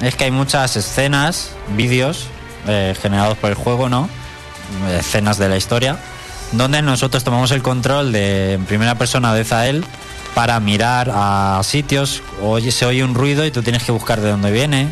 es 0.00 0.16
que 0.16 0.24
hay 0.24 0.30
muchas 0.30 0.74
escenas, 0.74 1.50
vídeos 1.76 2.28
eh, 2.66 2.94
generados 2.98 3.36
por 3.36 3.50
el 3.50 3.56
juego, 3.56 3.90
¿no? 3.90 4.08
Escenas 4.98 5.36
de 5.36 5.50
la 5.50 5.58
historia, 5.58 5.98
donde 6.52 6.80
nosotros 6.80 7.24
tomamos 7.24 7.50
el 7.50 7.60
control 7.60 8.10
de 8.10 8.58
primera 8.66 8.94
persona 8.94 9.34
de 9.34 9.44
Zael 9.44 9.84
para 10.34 10.58
mirar 10.60 11.12
a 11.14 11.60
sitios, 11.62 12.22
oye, 12.40 12.72
se 12.72 12.86
oye 12.86 13.04
un 13.04 13.14
ruido 13.14 13.44
y 13.44 13.50
tú 13.50 13.62
tienes 13.62 13.82
que 13.82 13.92
buscar 13.92 14.18
de 14.18 14.30
dónde 14.30 14.50
viene, 14.50 14.88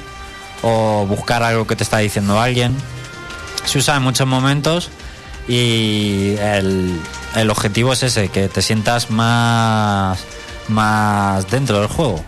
o 0.61 1.07
buscar 1.07 1.43
algo 1.43 1.67
que 1.67 1.77
te 1.77 1.83
está 1.83 1.97
diciendo 1.97 2.39
alguien. 2.39 2.77
Se 3.65 3.79
usa 3.79 3.97
en 3.97 4.03
muchos 4.03 4.27
momentos 4.27 4.91
y 5.51 6.37
el, 6.39 7.01
el 7.35 7.51
objetivo 7.51 7.93
es 7.93 8.05
ese, 8.05 8.29
que 8.29 8.49
te 8.49 8.63
sientas 8.63 9.11
más, 9.11 10.21
más 10.69 11.51
dentro 11.51 11.81
del 11.81 11.89
juego. 11.89 12.25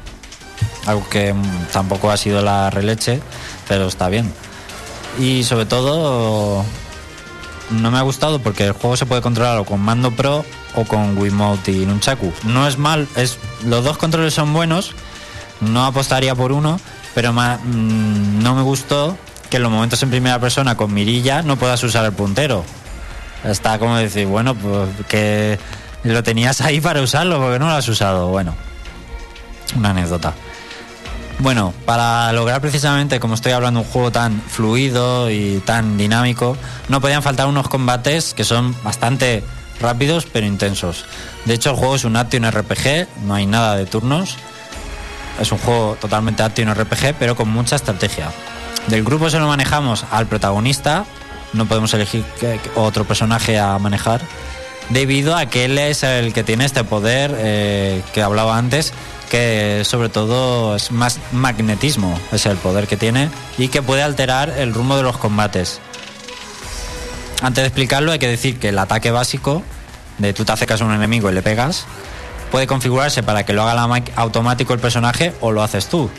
Algo 0.86 1.08
que 1.08 1.32
mm, 1.32 1.66
tampoco 1.72 2.10
ha 2.10 2.16
sido 2.16 2.42
la 2.42 2.68
releche, 2.70 3.20
pero 3.68 3.86
está 3.86 4.08
bien. 4.08 4.32
Y 5.20 5.44
sobre 5.44 5.66
todo 5.66 6.64
no 7.70 7.90
me 7.92 7.98
ha 7.98 8.02
gustado 8.02 8.40
porque 8.40 8.66
el 8.66 8.72
juego 8.72 8.96
se 8.96 9.06
puede 9.06 9.22
controlar 9.22 9.56
o 9.58 9.64
con 9.64 9.80
mando 9.80 10.10
pro 10.10 10.44
o 10.74 10.84
con 10.84 11.16
Wiimote 11.16 11.70
y 11.70 11.86
Nunchaku. 11.86 12.32
No 12.42 12.66
es 12.66 12.76
mal, 12.76 13.06
es 13.14 13.38
los 13.64 13.84
dos 13.84 13.98
controles 13.98 14.34
son 14.34 14.52
buenos. 14.52 14.96
No 15.60 15.86
apostaría 15.86 16.34
por 16.34 16.50
uno, 16.50 16.80
pero 17.14 17.32
mm, 17.32 18.42
no 18.42 18.56
me 18.56 18.62
gustó 18.62 19.16
que 19.48 19.58
en 19.58 19.62
los 19.62 19.70
momentos 19.70 20.02
en 20.02 20.10
primera 20.10 20.40
persona 20.40 20.76
con 20.76 20.92
mirilla 20.92 21.42
no 21.42 21.54
puedas 21.54 21.84
usar 21.84 22.04
el 22.04 22.12
puntero. 22.12 22.64
Está 23.44 23.78
como 23.78 23.96
decir, 23.96 24.26
bueno, 24.26 24.54
pues 24.54 24.88
que 25.08 25.58
lo 26.04 26.22
tenías 26.22 26.60
ahí 26.60 26.80
para 26.80 27.00
usarlo, 27.02 27.38
porque 27.40 27.58
no 27.58 27.66
lo 27.66 27.72
has 27.72 27.88
usado. 27.88 28.28
Bueno, 28.28 28.54
una 29.76 29.90
anécdota. 29.90 30.34
Bueno, 31.38 31.74
para 31.86 32.32
lograr 32.32 32.60
precisamente, 32.60 33.18
como 33.18 33.34
estoy 33.34 33.52
hablando, 33.52 33.80
un 33.80 33.86
juego 33.86 34.12
tan 34.12 34.40
fluido 34.42 35.30
y 35.30 35.60
tan 35.64 35.98
dinámico, 35.98 36.56
no 36.88 37.00
podían 37.00 37.22
faltar 37.22 37.48
unos 37.48 37.68
combates 37.68 38.32
que 38.34 38.44
son 38.44 38.76
bastante 38.84 39.42
rápidos 39.80 40.26
pero 40.32 40.46
intensos. 40.46 41.04
De 41.44 41.54
hecho, 41.54 41.70
el 41.70 41.76
juego 41.76 41.96
es 41.96 42.04
un 42.04 42.16
action 42.16 42.48
RPG, 42.48 43.08
no 43.24 43.34
hay 43.34 43.46
nada 43.46 43.76
de 43.76 43.86
turnos. 43.86 44.36
Es 45.40 45.50
un 45.50 45.58
juego 45.58 45.96
totalmente 46.00 46.42
action 46.42 46.72
RPG, 46.72 47.16
pero 47.18 47.34
con 47.34 47.48
mucha 47.48 47.74
estrategia. 47.74 48.30
Del 48.86 49.02
grupo 49.02 49.28
se 49.28 49.38
lo 49.38 49.48
manejamos 49.48 50.04
al 50.10 50.26
protagonista, 50.26 51.04
no 51.52 51.66
podemos 51.66 51.92
elegir 51.94 52.24
otro 52.74 53.04
personaje 53.04 53.58
a 53.58 53.78
manejar, 53.78 54.20
debido 54.88 55.36
a 55.36 55.46
que 55.46 55.64
él 55.64 55.78
es 55.78 56.02
el 56.02 56.32
que 56.32 56.42
tiene 56.44 56.64
este 56.64 56.84
poder 56.84 57.34
eh, 57.36 58.02
que 58.12 58.22
hablaba 58.22 58.56
antes, 58.56 58.92
que 59.30 59.82
sobre 59.84 60.08
todo 60.08 60.76
es 60.76 60.90
más 60.90 61.18
magnetismo, 61.32 62.18
es 62.32 62.46
el 62.46 62.56
poder 62.56 62.86
que 62.86 62.96
tiene 62.96 63.30
y 63.58 63.68
que 63.68 63.82
puede 63.82 64.02
alterar 64.02 64.50
el 64.50 64.74
rumbo 64.74 64.96
de 64.96 65.02
los 65.02 65.16
combates. 65.16 65.80
Antes 67.42 67.62
de 67.62 67.68
explicarlo 67.68 68.12
hay 68.12 68.18
que 68.18 68.28
decir 68.28 68.58
que 68.58 68.68
el 68.68 68.78
ataque 68.78 69.10
básico 69.10 69.62
de 70.18 70.32
tú 70.32 70.44
te 70.44 70.52
acercas 70.52 70.80
a 70.82 70.84
un 70.84 70.92
enemigo 70.92 71.30
y 71.30 71.34
le 71.34 71.42
pegas 71.42 71.86
puede 72.52 72.66
configurarse 72.66 73.22
para 73.22 73.44
que 73.44 73.54
lo 73.54 73.62
haga 73.62 73.74
la 73.74 74.02
automático 74.16 74.74
el 74.74 74.78
personaje 74.78 75.32
o 75.40 75.50
lo 75.50 75.62
haces 75.62 75.86
tú. 75.86 76.10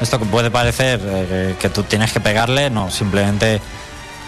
Esto 0.00 0.20
puede 0.20 0.50
parecer 0.50 1.00
eh, 1.02 1.56
que 1.58 1.70
tú 1.70 1.82
tienes 1.82 2.12
que 2.12 2.20
pegarle, 2.20 2.68
no, 2.68 2.90
simplemente 2.90 3.62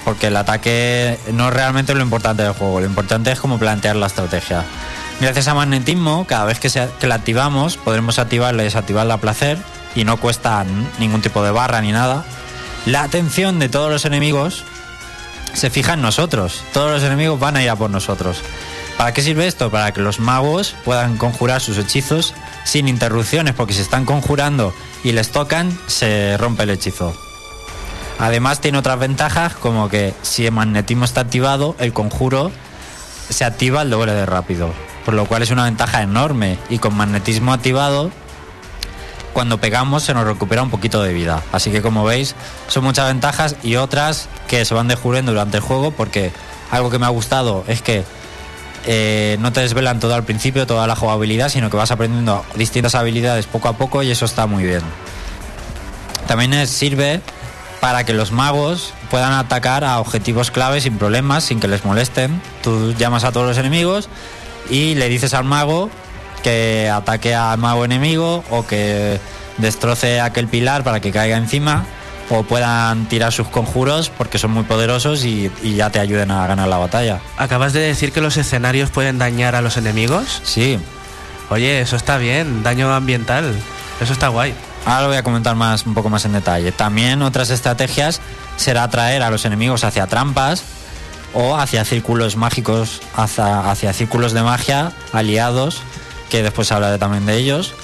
porque 0.09 0.29
el 0.29 0.37
ataque 0.39 1.19
no 1.35 1.49
es 1.49 1.53
realmente 1.53 1.95
lo 1.95 2.01
importante 2.01 2.43
del 2.43 2.55
juego, 2.55 2.81
lo 2.81 2.87
importante 2.87 3.31
es 3.31 3.39
cómo 3.39 3.59
plantear 3.59 3.95
la 3.95 4.07
estrategia. 4.07 4.65
Gracias 5.21 5.49
a 5.49 5.55
magnetismo, 5.55 6.27
cada 6.27 6.47
vez 6.47 6.59
que, 6.59 6.71
la 7.07 7.15
activamos, 7.15 7.77
podremos 7.77 8.19
activarla 8.19 8.63
y 8.63 8.65
desactivarla 8.65 9.13
a 9.13 9.19
placer 9.19 9.59
y 9.95 10.05
no 10.05 10.17
cuesta 10.17 10.65
ningún 10.99 11.21
tipo 11.21 11.45
de 11.45 11.51
barra 11.51 11.83
ni 11.83 11.93
nada. 11.93 12.25
La 12.87 13.03
atención 13.03 13.59
de 13.59 13.69
todos 13.69 13.91
los 13.91 14.07
enemigos 14.07 14.65
se 15.53 15.69
fija 15.69 15.93
en 15.93 16.01
nosotros, 16.01 16.65
todos 16.73 16.91
los 16.91 17.03
enemigos 17.03 17.39
van 17.39 17.59
a 17.59 17.63
ir 17.63 17.69
a 17.69 17.77
por 17.77 17.91
nosotros. 17.91 18.41
¿Para 18.97 19.13
qué 19.13 19.21
sirve 19.21 19.47
esto? 19.47 19.71
Para 19.71 19.93
que 19.93 20.01
los 20.01 20.21
magos 20.21 20.75
puedan 20.87 21.19
conjurar 21.19 21.61
sus 21.61 21.77
hechizos 21.77 22.33
sin 22.65 22.89
interrupciones, 22.89 23.53
porque 23.53 23.75
si 23.75 23.83
están 23.83 24.07
conjurando 24.07 24.73
y 25.05 25.13
les 25.13 25.29
tocan, 25.33 25.79
se 25.87 26.39
rompe 26.39 26.63
el 26.63 26.71
hechizo. 26.71 27.28
Además 28.19 28.61
tiene 28.61 28.79
otras 28.79 28.99
ventajas 28.99 29.55
como 29.55 29.89
que 29.89 30.15
si 30.23 30.47
el 30.47 30.53
magnetismo 30.53 31.05
está 31.05 31.21
activado, 31.21 31.77
el 31.79 31.93
conjuro 31.93 32.51
se 33.29 33.45
activa 33.45 33.83
el 33.83 33.91
doble 33.91 34.13
de 34.13 34.27
rápido, 34.27 34.73
por 35.05 35.15
lo 35.15 35.27
cual 35.27 35.43
es 35.43 35.51
una 35.51 35.65
ventaja 35.65 36.03
enorme 36.03 36.59
y 36.69 36.79
con 36.79 36.97
magnetismo 36.97 37.53
activado 37.53 38.11
cuando 39.33 39.59
pegamos 39.59 40.03
se 40.03 40.15
nos 40.15 40.25
recupera 40.25 40.63
un 40.63 40.71
poquito 40.71 41.01
de 41.01 41.13
vida. 41.13 41.45
Así 41.53 41.71
que 41.71 41.81
como 41.81 42.03
veis 42.03 42.35
son 42.67 42.83
muchas 42.83 43.07
ventajas 43.07 43.55
y 43.63 43.77
otras 43.77 44.29
que 44.49 44.65
se 44.65 44.75
van 44.75 44.89
descubriendo 44.89 45.31
durante 45.31 45.59
el 45.59 45.63
juego 45.63 45.93
porque 45.93 46.33
algo 46.73 46.91
que 46.91 46.99
me 46.99 47.07
ha 47.07 47.11
gustado 47.11 47.63
es 47.69 47.83
que 47.83 48.05
eh, 48.87 49.37
no 49.39 49.53
te 49.53 49.61
desvelan 49.61 50.01
todo 50.01 50.15
al 50.15 50.25
principio, 50.25 50.67
toda 50.67 50.89
la 50.89 50.97
jugabilidad, 50.97 51.51
sino 51.51 51.71
que 51.71 51.77
vas 51.77 51.93
aprendiendo 51.93 52.45
distintas 52.57 52.97
habilidades 52.97 53.47
poco 53.47 53.69
a 53.69 53.75
poco 53.75 54.03
y 54.03 54.11
eso 54.11 54.25
está 54.25 54.47
muy 54.47 54.65
bien. 54.65 54.83
También 56.27 56.67
sirve 56.67 57.21
para 57.81 58.05
que 58.05 58.13
los 58.13 58.33
magos 58.33 58.93
puedan 59.11 59.33
atacar 59.33 59.85
a 59.85 60.01
objetivos 60.01 60.51
clave 60.51 60.81
sin 60.81 60.99
problemas, 60.99 61.45
sin 61.45 61.61
que 61.61 61.69
les 61.69 61.85
molesten. 61.85 62.41
Tú 62.63 62.95
llamas 62.95 63.25
a 63.25 63.33
todos 63.33 63.47
los 63.47 63.59
enemigos 63.59 64.09
y 64.69 64.95
le 64.95 65.09
dices 65.09 65.35
al 65.35 65.45
mago 65.45 65.91
que 66.43 66.91
ataque 66.93 67.35
al 67.35 67.59
mago 67.59 67.85
enemigo 67.85 68.45
o 68.51 68.67
que 68.67 69.21
destroce 69.59 70.21
aquel 70.21 70.47
pilar 70.47 70.85
para 70.85 71.01
que 71.01 71.11
caiga 71.11 71.37
encima 71.37 71.85
o 72.31 72.43
puedan 72.43 73.07
tirar 73.07 73.33
sus 73.33 73.49
conjuros 73.49 74.11
porque 74.11 74.39
son 74.39 74.51
muy 74.51 74.65
poderosos 74.65 75.25
y, 75.25 75.51
y, 75.63 75.75
ya 75.75 75.91
te 75.91 75.99
ayuden 75.99 76.31
a 76.31 76.47
ganar 76.47 76.69
la 76.69 76.77
batalla. 76.77 77.21
¿Acabas 77.39 77.73
de 77.73 77.81
decir 77.81 78.13
que 78.13 78.21
los 78.21 78.37
escenarios 78.37 78.91
pueden 78.91 79.19
dañar 79.19 79.55
a 79.55 79.63
los 79.63 79.77
enemigos? 79.77 80.43
Sí. 80.45 80.79
Oye, 81.49 81.81
eso 81.81 81.97
está 81.97 82.19
bien, 82.19 82.63
daño 82.63 82.93
ambiental. 82.95 83.55
Eso 84.01 84.13
está 84.13 84.29
guay. 84.29 84.55
Ahora 84.89 85.03
lo 85.03 85.09
voy 85.09 85.19
a 85.19 85.23
comentar 85.23 85.55
más, 85.55 85.85
un 85.85 85.93
poco 85.93 86.09
más 86.09 86.25
en 86.25 86.33
detalle. 86.33 86.73
También 86.73 87.21
otras 87.21 87.51
estrategias 87.51 88.23
será 88.57 88.85
atraer 88.85 89.23
a 89.23 89.29
los 89.29 89.45
enemigos 89.45 89.85
hacia 89.85 90.07
trampas 90.07 90.63
o 91.35 91.59
hacia 91.59 91.85
círculos 91.85 92.37
mágicos, 92.37 93.03
hacia, 93.15 93.71
hacia 93.71 93.93
círculos 93.93 94.33
de 94.33 94.43
magia 94.43 94.93
aliados, 95.13 95.83
que 96.31 96.43
después 96.43 96.73
hablaré 96.73 96.97
también 96.97 97.27
de 97.27 97.37
ellos 97.37 97.75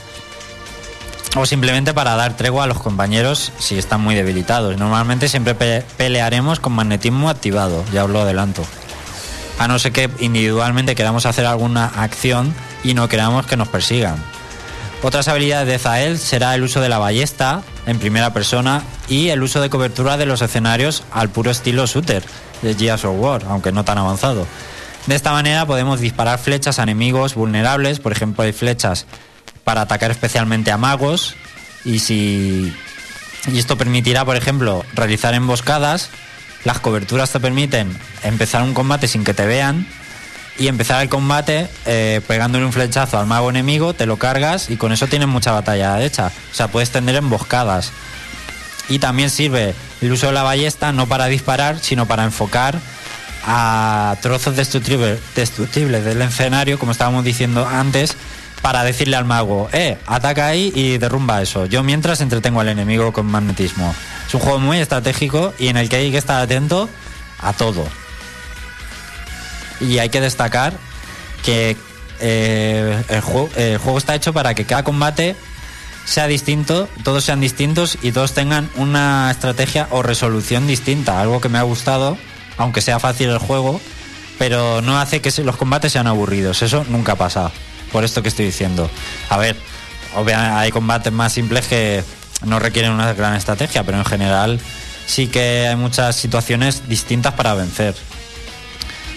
o 1.37 1.45
simplemente 1.45 1.93
para 1.93 2.17
dar 2.17 2.39
tregua 2.39 2.65
a 2.65 2.67
los 2.67 2.81
compañeros 2.81 3.53
si 3.59 3.77
están 3.77 4.01
muy 4.01 4.15
debilitados. 4.15 4.79
Normalmente 4.79 5.29
siempre 5.29 5.55
pe 5.55 5.85
pelearemos 5.99 6.59
con 6.59 6.73
magnetismo 6.73 7.29
activado, 7.29 7.85
ya 7.93 8.05
os 8.05 8.11
lo 8.11 8.23
adelanto. 8.23 8.65
A 9.59 9.69
no 9.69 9.79
ser 9.79 9.93
que 9.93 10.09
individualmente 10.21 10.95
queramos 10.95 11.27
hacer 11.27 11.45
alguna 11.45 11.85
acción 11.85 12.55
y 12.83 12.95
no 12.95 13.09
queramos 13.11 13.45
que 13.45 13.59
nos 13.59 13.69
persigan. 13.69 14.17
Otras 15.05 15.29
habilidades 15.29 15.69
de 15.69 15.79
Zael 15.79 16.19
será 16.19 16.55
el 16.55 16.63
uso 16.63 16.81
de 16.81 16.89
la 16.89 16.97
ballesta 16.97 17.61
en 17.85 17.99
primera 17.99 18.33
persona 18.33 18.83
y 19.07 19.29
el 19.29 19.43
uso 19.43 19.61
de 19.61 19.69
cobertura 19.69 20.17
de 20.17 20.25
los 20.25 20.41
escenarios 20.41 21.05
al 21.13 21.29
puro 21.29 21.51
estilo 21.51 21.85
shooter 21.85 22.23
de 22.63 22.75
Gears 22.75 23.05
of 23.05 23.17
War, 23.19 23.43
aunque 23.51 23.71
no 23.71 23.85
tan 23.85 23.99
avanzado. 23.99 24.47
De 25.07 25.15
esta 25.15 25.33
manera 25.33 25.67
podemos 25.67 26.01
disparar 26.01 26.39
flechas 26.39 26.79
a 26.79 26.85
enemigos 26.85 27.35
vulnerables, 27.35 28.01
por 28.01 28.13
ejemplo 28.13 28.45
hay 28.45 28.55
flechas 28.55 29.05
para 29.63 29.83
atacar 29.83 30.11
especialmente 30.11 30.73
a 30.73 30.79
magos 30.79 31.35
y 31.85 31.99
si 31.99 32.75
y 33.53 33.59
esto 33.59 33.77
permitirá, 33.77 34.25
por 34.25 34.37
ejemplo, 34.37 34.87
realizar 34.95 35.35
emboscadas. 35.35 36.09
Las 36.65 36.81
coberturas 36.81 37.31
te 37.31 37.41
permiten 37.41 37.95
empezar 38.23 38.63
un 38.63 38.73
combate 38.73 39.07
sin 39.07 39.23
que 39.23 39.35
te 39.35 39.45
vean 39.45 39.87
y 40.59 40.69
empezar 40.69 41.03
el 41.03 41.09
combate 41.09 41.69
eh, 41.85 42.21
pegándole 42.27 42.65
un 42.65 42.73
flechazo 42.73 43.19
al 43.19 43.27
mago 43.27 43.51
enemigo, 43.51 43.95
te 43.95 44.07
lo 44.07 44.17
cargas 44.17 44.71
y 44.71 44.77
con 44.77 44.93
eso 44.93 45.07
tienes 45.07 45.29
mucha 45.29 45.53
batalla 45.53 46.03
hecha. 46.03 46.31
O 46.53 46.55
sea, 46.55 46.69
puedes 46.69 46.91
tener 46.91 47.17
emboscadas. 47.17 47.93
Y 48.89 48.99
también 48.99 49.31
sirve 49.31 49.75
el 50.01 50.13
uso 50.13 50.27
de 50.27 50.33
la 50.33 50.43
ballesta 50.43 50.93
no 50.93 51.07
para 51.07 51.27
disparar, 51.27 51.79
sino 51.81 52.07
para 52.07 52.25
enfocar 52.25 52.79
a 53.47 54.17
trozos 54.23 54.57
destructibles, 54.57 55.21
destructibles 55.35 56.05
del 56.05 56.23
escenario, 56.23 56.79
como 56.79 56.93
estábamos 56.93 57.25
diciendo 57.25 57.67
antes, 57.67 58.17
para 58.63 58.85
decirle 58.85 59.17
al 59.17 59.25
mago, 59.25 59.69
eh, 59.73 59.99
ataca 60.07 60.47
ahí 60.47 60.73
y 60.75 60.99
derrumba 60.99 61.43
eso. 61.43 61.67
Yo 61.67 61.83
mientras 61.83 62.21
entretengo 62.21 62.61
al 62.61 62.69
enemigo 62.69 63.13
con 63.13 63.27
magnetismo. 63.27 63.95
Es 64.27 64.35
un 64.35 64.41
juego 64.41 64.59
muy 64.59 64.79
estratégico 64.79 65.53
y 65.59 65.69
en 65.69 65.77
el 65.77 65.89
que 65.89 65.97
hay 65.97 66.11
que 66.11 66.19
estar 66.19 66.41
atento 66.41 66.89
a 67.41 67.53
todo. 67.53 67.87
Y 69.89 69.99
hay 69.99 70.09
que 70.09 70.20
destacar 70.20 70.74
que 71.45 71.76
eh, 72.20 73.03
el, 73.09 73.20
juego, 73.20 73.51
el 73.57 73.78
juego 73.78 73.99
está 73.99 74.14
hecho 74.14 74.32
para 74.32 74.55
que 74.55 74.64
cada 74.64 74.82
combate 74.82 75.37
sea 76.05 76.26
distinto, 76.26 76.89
todos 77.03 77.24
sean 77.24 77.41
distintos 77.41 77.99
y 78.03 78.12
todos 78.12 78.32
tengan 78.32 78.70
una 78.76 79.30
estrategia 79.30 79.89
o 79.91 80.03
resolución 80.03 80.66
distinta. 80.66 81.20
Algo 81.20 81.41
que 81.41 81.49
me 81.49 81.59
ha 81.59 81.62
gustado, 81.62 82.18
aunque 82.57 82.82
sea 82.82 82.99
fácil 82.99 83.30
el 83.30 83.39
juego, 83.39 83.80
pero 84.39 84.82
no 84.82 84.99
hace 84.99 85.20
que 85.20 85.30
los 85.43 85.57
combates 85.57 85.93
sean 85.93 86.07
aburridos. 86.07 86.62
Eso 86.62 86.85
nunca 86.89 87.12
ha 87.12 87.16
pasado 87.16 87.53
por 87.93 88.05
esto 88.05 88.22
que 88.22 88.28
estoy 88.28 88.47
diciendo. 88.47 88.91
A 89.30 89.39
ver, 89.39 89.57
obviamente 90.14 90.55
hay 90.55 90.70
combates 90.70 91.12
más 91.12 91.32
simples 91.32 91.66
que 91.66 92.05
no 92.45 92.59
requieren 92.59 92.93
una 92.93 93.12
gran 93.14 93.35
estrategia, 93.35 93.85
pero 93.85 93.99
en 93.99 94.05
general 94.05 94.61
sí 95.07 95.28
que 95.28 95.68
hay 95.68 95.76
muchas 95.76 96.16
situaciones 96.16 96.89
distintas 96.89 97.35
para 97.35 97.55
vencer. 97.55 97.95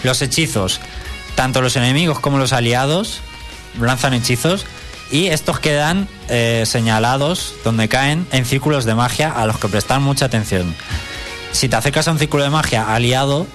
Los 0.07 0.21
hechizos, 0.21 0.79
tanto 1.35 1.61
los 1.61 1.75
enemigos 1.75 2.21
como 2.21 2.37
los 2.37 2.53
aliados 2.53 3.19
lanzan 3.77 4.13
hechizos 4.13 4.65
y 5.11 5.25
estos 5.25 5.59
quedan 5.59 6.07
eh, 6.29 6.63
señalados 6.65 7.55
donde 7.65 7.89
caen 7.89 8.25
en 8.31 8.45
círculos 8.45 8.85
de 8.85 8.95
magia 8.95 9.29
a 9.29 9.45
los 9.45 9.59
que 9.59 9.67
prestar 9.67 9.99
mucha 9.99 10.23
atención. 10.23 10.73
Si 11.51 11.67
te 11.67 11.75
acercas 11.75 12.07
a 12.07 12.13
un 12.13 12.19
círculo 12.19 12.45
de 12.45 12.49
magia 12.49 12.95
aliado, 12.95 13.47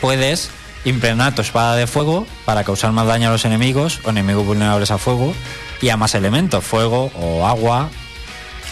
puedes 0.00 0.50
impregnar 0.84 1.34
tu 1.34 1.42
espada 1.42 1.74
de 1.74 1.88
fuego 1.88 2.24
para 2.44 2.62
causar 2.62 2.92
más 2.92 3.08
daño 3.08 3.30
a 3.30 3.32
los 3.32 3.44
enemigos 3.44 3.98
o 4.04 4.10
enemigos 4.10 4.46
vulnerables 4.46 4.92
a 4.92 4.98
fuego 4.98 5.34
y 5.82 5.88
a 5.88 5.96
más 5.96 6.14
elementos, 6.14 6.62
fuego 6.62 7.10
o 7.16 7.48
agua 7.48 7.90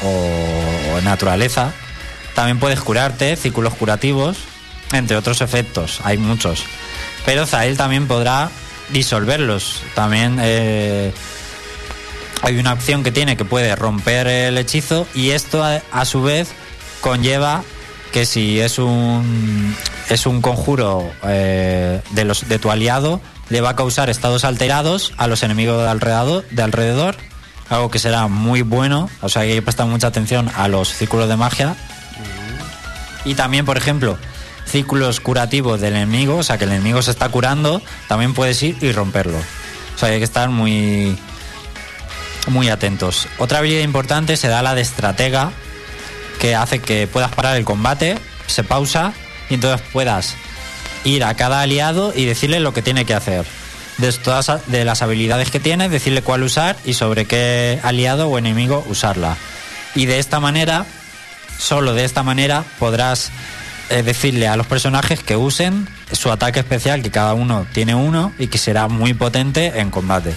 o, 0.04 1.00
naturaleza. 1.00 1.72
También 2.36 2.60
puedes 2.60 2.80
curarte, 2.80 3.34
círculos 3.34 3.74
curativos, 3.74 4.36
entre 4.92 5.16
otros 5.16 5.40
efectos, 5.40 6.00
hay 6.04 6.18
muchos. 6.18 6.64
Pero 7.24 7.46
Zael 7.46 7.76
también 7.76 8.06
podrá 8.06 8.50
disolverlos. 8.90 9.82
También 9.94 10.38
eh, 10.40 11.12
hay 12.42 12.58
una 12.58 12.72
opción 12.72 13.02
que 13.02 13.12
tiene 13.12 13.36
que 13.36 13.44
puede 13.44 13.74
romper 13.76 14.26
el 14.26 14.58
hechizo 14.58 15.06
y 15.14 15.30
esto 15.30 15.62
a 15.64 16.04
su 16.04 16.22
vez 16.22 16.48
conlleva 17.00 17.62
que 18.12 18.26
si 18.26 18.60
es 18.60 18.78
un 18.78 19.76
es 20.08 20.26
un 20.26 20.40
conjuro 20.40 21.10
eh, 21.24 22.00
de 22.10 22.24
los 22.24 22.48
de 22.48 22.58
tu 22.58 22.70
aliado 22.70 23.20
le 23.48 23.60
va 23.60 23.70
a 23.70 23.76
causar 23.76 24.10
estados 24.10 24.44
alterados 24.44 25.12
a 25.16 25.26
los 25.26 25.42
enemigos 25.42 25.82
de 25.82 25.88
alrededor, 25.88 26.44
de 26.50 26.62
alrededor 26.62 27.16
algo 27.68 27.90
que 27.90 27.98
será 27.98 28.26
muy 28.28 28.62
bueno 28.62 29.10
o 29.20 29.28
sea 29.28 29.42
hay 29.42 29.54
que 29.54 29.62
prestar 29.62 29.86
mucha 29.86 30.06
atención 30.06 30.50
a 30.56 30.68
los 30.68 30.88
círculos 30.88 31.28
de 31.28 31.36
magia 31.36 31.76
y 33.24 33.34
también 33.34 33.64
por 33.66 33.76
ejemplo 33.76 34.18
círculos 34.68 35.20
curativos 35.20 35.80
del 35.80 35.94
enemigo 35.94 36.36
o 36.36 36.42
sea 36.42 36.58
que 36.58 36.64
el 36.64 36.72
enemigo 36.72 37.02
se 37.02 37.10
está 37.10 37.28
curando 37.28 37.82
también 38.06 38.34
puedes 38.34 38.62
ir 38.62 38.76
y 38.80 38.92
romperlo 38.92 39.38
o 39.38 39.98
sea 39.98 40.10
hay 40.10 40.18
que 40.18 40.24
estar 40.24 40.48
muy 40.50 41.18
muy 42.46 42.68
atentos 42.68 43.26
otra 43.38 43.58
habilidad 43.58 43.82
importante 43.82 44.36
se 44.36 44.48
da 44.48 44.62
la 44.62 44.74
de 44.74 44.82
estratega 44.82 45.52
que 46.38 46.54
hace 46.54 46.78
que 46.78 47.06
puedas 47.06 47.32
parar 47.32 47.56
el 47.56 47.64
combate, 47.64 48.18
se 48.46 48.64
pausa 48.64 49.12
y 49.50 49.54
entonces 49.54 49.86
puedas 49.92 50.36
ir 51.04 51.24
a 51.24 51.34
cada 51.34 51.60
aliado 51.60 52.12
y 52.14 52.24
decirle 52.24 52.60
lo 52.60 52.72
que 52.72 52.82
tiene 52.82 53.04
que 53.04 53.14
hacer. 53.14 53.44
De 53.98 54.12
todas 54.12 54.66
de 54.68 54.84
las 54.84 55.02
habilidades 55.02 55.50
que 55.50 55.58
tiene, 55.58 55.88
decirle 55.88 56.22
cuál 56.22 56.44
usar 56.44 56.76
y 56.84 56.94
sobre 56.94 57.24
qué 57.24 57.80
aliado 57.82 58.28
o 58.28 58.38
enemigo 58.38 58.84
usarla. 58.88 59.36
Y 59.96 60.06
de 60.06 60.20
esta 60.20 60.38
manera, 60.38 60.86
solo 61.58 61.94
de 61.94 62.04
esta 62.04 62.22
manera, 62.22 62.64
podrás 62.78 63.32
eh, 63.90 64.02
decirle 64.02 64.48
a 64.48 64.56
los 64.56 64.66
personajes 64.66 65.22
que 65.22 65.36
usen 65.36 65.88
su 66.12 66.30
ataque 66.30 66.60
especial, 66.60 67.02
que 67.02 67.10
cada 67.10 67.34
uno 67.34 67.66
tiene 67.72 67.94
uno 67.94 68.32
y 68.38 68.48
que 68.48 68.58
será 68.58 68.88
muy 68.88 69.14
potente 69.14 69.80
en 69.80 69.90
combate. 69.90 70.34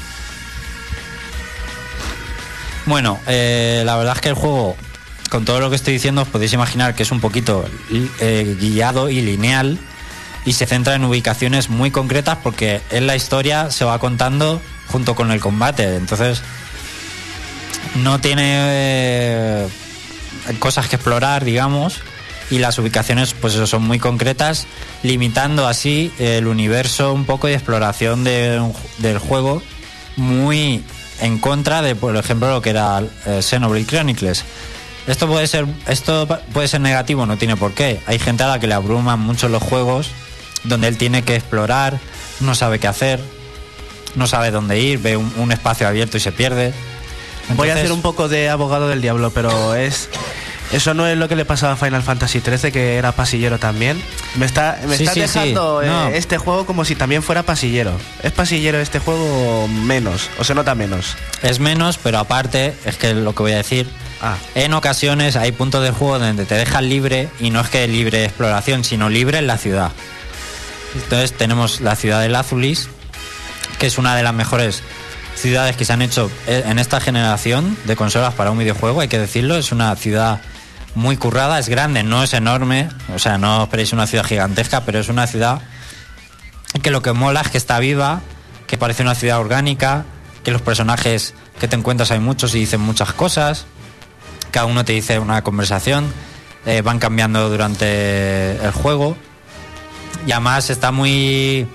Bueno, 2.85 3.19
eh, 3.27 3.83
la 3.85 3.95
verdad 3.95 4.15
es 4.15 4.21
que 4.21 4.29
el 4.29 4.35
juego 4.35 4.75
con 5.29 5.45
todo 5.45 5.59
lo 5.59 5.69
que 5.69 5.75
estoy 5.75 5.93
diciendo 5.93 6.23
os 6.23 6.27
podéis 6.27 6.51
imaginar 6.53 6.93
que 6.93 7.03
es 7.03 7.11
un 7.11 7.21
poquito 7.21 7.65
eh, 8.19 8.57
guiado 8.59 9.09
y 9.09 9.21
lineal 9.21 9.79
y 10.45 10.53
se 10.53 10.65
centra 10.65 10.95
en 10.95 11.05
ubicaciones 11.05 11.69
muy 11.69 11.91
concretas 11.91 12.39
porque 12.43 12.81
en 12.89 13.07
la 13.07 13.15
historia 13.15 13.71
se 13.71 13.85
va 13.85 13.99
contando 13.99 14.61
junto 14.87 15.15
con 15.15 15.31
el 15.31 15.39
combate. 15.39 15.95
Entonces 15.95 16.41
no 17.95 18.19
tiene 18.19 18.43
eh, 18.45 19.67
cosas 20.59 20.87
que 20.87 20.95
explorar, 20.95 21.45
digamos, 21.45 22.01
y 22.51 22.59
las 22.59 22.77
ubicaciones 22.77 23.33
pues 23.33 23.55
eso, 23.55 23.65
son 23.65 23.83
muy 23.83 23.97
concretas, 23.97 24.67
limitando 25.01 25.67
así 25.67 26.11
el 26.19 26.47
universo 26.47 27.13
un 27.13 27.25
poco 27.25 27.47
de 27.47 27.53
exploración 27.53 28.23
del 28.23 29.17
juego 29.17 29.63
muy 30.17 30.83
en 31.21 31.39
contra 31.39 31.81
de, 31.81 31.95
por 31.95 32.15
ejemplo, 32.17 32.49
lo 32.51 32.61
que 32.61 32.71
era 32.71 33.01
eh, 33.25 33.41
Xenoblade 33.41 33.85
Chronicles. 33.85 34.43
Esto 35.07 35.27
puede 35.27 35.47
ser 35.47 35.65
esto 35.87 36.27
puede 36.53 36.67
ser 36.67 36.81
negativo, 36.81 37.25
no 37.25 37.37
tiene 37.37 37.55
por 37.55 37.73
qué. 37.73 38.01
Hay 38.05 38.19
gente 38.19 38.43
a 38.43 38.47
la 38.47 38.59
que 38.59 38.67
le 38.67 38.75
abruman 38.75 39.19
mucho 39.19 39.49
los 39.49 39.63
juegos 39.63 40.11
donde 40.63 40.87
él 40.87 40.97
tiene 40.97 41.23
que 41.23 41.35
explorar, 41.35 41.99
no 42.39 42.53
sabe 42.53 42.77
qué 42.77 42.87
hacer, 42.87 43.19
no 44.15 44.27
sabe 44.27 44.51
dónde 44.51 44.79
ir, 44.79 44.99
ve 44.99 45.17
un, 45.17 45.33
un 45.37 45.51
espacio 45.51 45.87
abierto 45.87 46.17
y 46.17 46.19
se 46.19 46.31
pierde. 46.31 46.73
Voy 47.55 47.69
a 47.69 47.73
hacer 47.73 47.91
un 47.91 48.01
poco 48.01 48.29
de 48.29 48.49
abogado 48.49 48.87
del 48.87 49.01
diablo, 49.01 49.31
pero 49.31 49.73
es 49.73 50.09
eso 50.71 50.93
no 50.93 51.07
es 51.07 51.17
lo 51.17 51.27
que 51.27 51.35
le 51.35 51.45
pasaba 51.45 51.73
a 51.73 51.75
Final 51.75 52.03
Fantasy 52.03 52.39
XIII, 52.41 52.71
que 52.71 52.95
era 52.95 53.11
pasillero 53.11 53.59
también. 53.59 54.01
Me 54.35 54.45
está, 54.45 54.79
me 54.87 54.95
Sí, 54.97 55.03
está 55.03 55.13
sí, 55.13 55.21
sí. 55.27 55.39
dejando 55.39 55.81
eh, 55.81 56.17
este 56.17 56.37
juego 56.37 56.65
como 56.65 56.85
si 56.85 56.95
también 56.95 57.23
fuera 57.23 57.43
pasillero. 57.43 57.91
¿Es 58.23 58.31
pasillero 58.31 58.79
este 58.79 58.99
juego 58.99 59.67
menos? 59.67 60.29
¿O 60.39 60.43
se 60.43 60.55
nota 60.55 60.75
menos? 60.75 61.15
Es 61.43 61.59
menos, 61.59 61.97
pero 61.97 62.19
aparte, 62.19 62.73
es 62.85 62.97
que 62.97 63.13
lo 63.13 63.33
que 63.35 63.43
voy 63.43 63.51
a 63.53 63.57
decir, 63.57 63.87
Ah, 64.23 64.35
en 64.53 64.75
ocasiones 64.75 65.35
hay 65.35 65.51
puntos 65.51 65.81
del 65.83 65.93
juego 65.93 66.19
donde 66.19 66.45
te 66.45 66.53
dejan 66.53 66.87
libre 66.89 67.27
y 67.39 67.49
no 67.49 67.59
es 67.59 67.69
que 67.69 67.87
libre 67.87 68.19
de 68.19 68.25
exploración, 68.25 68.83
sino 68.83 69.09
libre 69.09 69.39
en 69.39 69.47
la 69.47 69.57
ciudad. 69.57 69.91
Entonces 70.93 71.33
tenemos 71.33 71.81
la 71.81 71.95
ciudad 71.95 72.21
de 72.21 72.29
Lazulis, 72.29 72.87
que 73.79 73.87
es 73.87 73.97
una 73.97 74.15
de 74.15 74.21
las 74.21 74.33
mejores 74.35 74.83
ciudades 75.35 75.75
que 75.75 75.85
se 75.85 75.93
han 75.93 76.03
hecho 76.03 76.29
eh, 76.45 76.63
en 76.67 76.77
esta 76.77 76.99
generación 77.01 77.75
de 77.85 77.95
consolas 77.95 78.35
para 78.35 78.51
un 78.51 78.59
videojuego, 78.59 79.01
hay 79.01 79.07
que 79.07 79.17
decirlo, 79.17 79.57
es 79.57 79.71
una 79.71 79.95
ciudad 79.95 80.39
muy 80.95 81.17
currada, 81.17 81.59
es 81.59 81.69
grande, 81.69 82.03
no 82.03 82.23
es 82.23 82.33
enorme, 82.33 82.89
o 83.13 83.19
sea, 83.19 83.37
no 83.37 83.63
esperéis 83.63 83.93
una 83.93 84.07
ciudad 84.07 84.25
gigantesca, 84.25 84.81
pero 84.81 84.99
es 84.99 85.09
una 85.09 85.27
ciudad 85.27 85.61
que 86.81 86.91
lo 86.91 87.01
que 87.01 87.13
mola 87.13 87.41
es 87.41 87.49
que 87.49 87.57
está 87.57 87.79
viva, 87.79 88.21
que 88.67 88.77
parece 88.77 89.03
una 89.03 89.15
ciudad 89.15 89.39
orgánica, 89.39 90.05
que 90.43 90.51
los 90.51 90.61
personajes 90.61 91.33
que 91.59 91.67
te 91.67 91.75
encuentras 91.75 92.11
hay 92.11 92.19
muchos 92.19 92.55
y 92.55 92.59
dicen 92.59 92.81
muchas 92.81 93.13
cosas, 93.13 93.65
cada 94.51 94.65
uno 94.65 94.85
te 94.85 94.93
dice 94.93 95.19
una 95.19 95.43
conversación, 95.43 96.11
eh, 96.65 96.81
van 96.81 96.99
cambiando 96.99 97.49
durante 97.49 98.55
el 98.63 98.71
juego. 98.71 99.17
Y 100.25 100.31
además 100.31 100.69
está 100.69 100.91
muy 100.91 101.67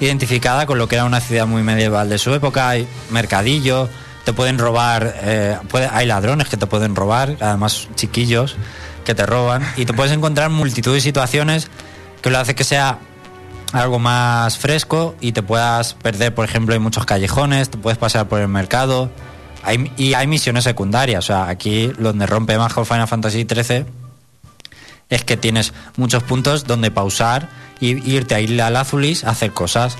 identificada 0.00 0.66
con 0.66 0.78
lo 0.78 0.88
que 0.88 0.96
era 0.96 1.04
una 1.04 1.20
ciudad 1.20 1.46
muy 1.46 1.62
medieval 1.62 2.08
de 2.08 2.18
su 2.18 2.34
época, 2.34 2.68
hay 2.68 2.86
mercadillo, 3.10 3.88
te 4.26 4.32
pueden 4.32 4.58
robar, 4.58 5.14
eh, 5.22 5.56
hay 5.92 6.04
ladrones 6.04 6.48
que 6.48 6.56
te 6.56 6.66
pueden 6.66 6.96
robar, 6.96 7.36
además 7.40 7.86
chiquillos 7.94 8.56
que 9.04 9.14
te 9.14 9.24
roban 9.24 9.62
y 9.76 9.86
te 9.86 9.92
puedes 9.92 10.10
encontrar 10.12 10.50
multitud 10.50 10.92
de 10.92 11.00
situaciones 11.00 11.70
que 12.22 12.30
lo 12.30 12.38
hace 12.38 12.56
que 12.56 12.64
sea 12.64 12.98
algo 13.72 14.00
más 14.00 14.58
fresco 14.58 15.14
y 15.20 15.30
te 15.30 15.44
puedas 15.44 15.94
perder, 15.94 16.34
por 16.34 16.44
ejemplo, 16.44 16.74
en 16.74 16.82
muchos 16.82 17.06
callejones, 17.06 17.70
te 17.70 17.78
puedes 17.78 17.98
pasar 17.98 18.26
por 18.26 18.40
el 18.40 18.48
mercado. 18.48 19.12
Y 19.96 20.14
hay 20.14 20.26
misiones 20.26 20.64
secundarias, 20.64 21.24
o 21.24 21.26
sea, 21.28 21.48
aquí 21.48 21.92
donde 21.96 22.26
rompe 22.26 22.58
más 22.58 22.74
con 22.74 22.84
Final 22.84 23.06
Fantasy 23.06 23.46
XIII 23.48 23.86
es 25.08 25.22
que 25.22 25.36
tienes 25.36 25.72
muchos 25.96 26.24
puntos 26.24 26.64
donde 26.64 26.90
pausar 26.90 27.48
y 27.78 28.12
irte 28.12 28.34
a 28.34 28.40
Isla 28.40 28.70
Lazulis 28.70 29.22
a 29.22 29.30
hacer 29.30 29.52
cosas. 29.52 29.96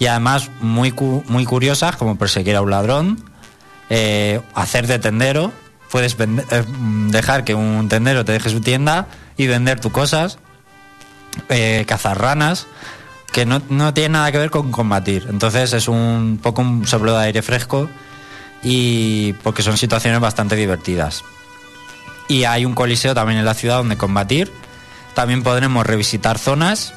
Y 0.00 0.06
además 0.06 0.50
muy, 0.60 0.92
muy 1.28 1.44
curiosas, 1.44 1.94
como 1.96 2.16
perseguir 2.16 2.56
a 2.56 2.60
un 2.60 2.70
ladrón, 2.70 3.27
eh, 3.90 4.40
hacer 4.54 4.86
de 4.86 4.98
tendero, 4.98 5.52
puedes 5.90 6.16
vende- 6.18 6.44
eh, 6.50 6.64
dejar 7.10 7.44
que 7.44 7.54
un 7.54 7.88
tendero 7.88 8.24
te 8.24 8.32
deje 8.32 8.50
su 8.50 8.60
tienda 8.60 9.06
y 9.36 9.46
vender 9.46 9.80
tus 9.80 9.92
cosas, 9.92 10.38
eh, 11.48 11.84
cazar 11.86 12.20
ranas, 12.20 12.66
que 13.32 13.46
no, 13.46 13.60
no 13.68 13.94
tiene 13.94 14.10
nada 14.10 14.32
que 14.32 14.38
ver 14.38 14.50
con 14.50 14.70
combatir. 14.72 15.26
Entonces 15.30 15.72
es 15.72 15.88
un 15.88 16.38
poco 16.42 16.62
un 16.62 16.86
soplo 16.86 17.16
de 17.16 17.24
aire 17.26 17.42
fresco 17.42 17.88
y 18.62 19.34
porque 19.42 19.62
son 19.62 19.76
situaciones 19.76 20.20
bastante 20.20 20.56
divertidas. 20.56 21.22
Y 22.28 22.44
hay 22.44 22.64
un 22.64 22.74
coliseo 22.74 23.14
también 23.14 23.38
en 23.38 23.44
la 23.44 23.54
ciudad 23.54 23.76
donde 23.78 23.96
combatir. 23.96 24.52
También 25.14 25.42
podremos 25.42 25.86
revisitar 25.86 26.38
zonas 26.38 26.92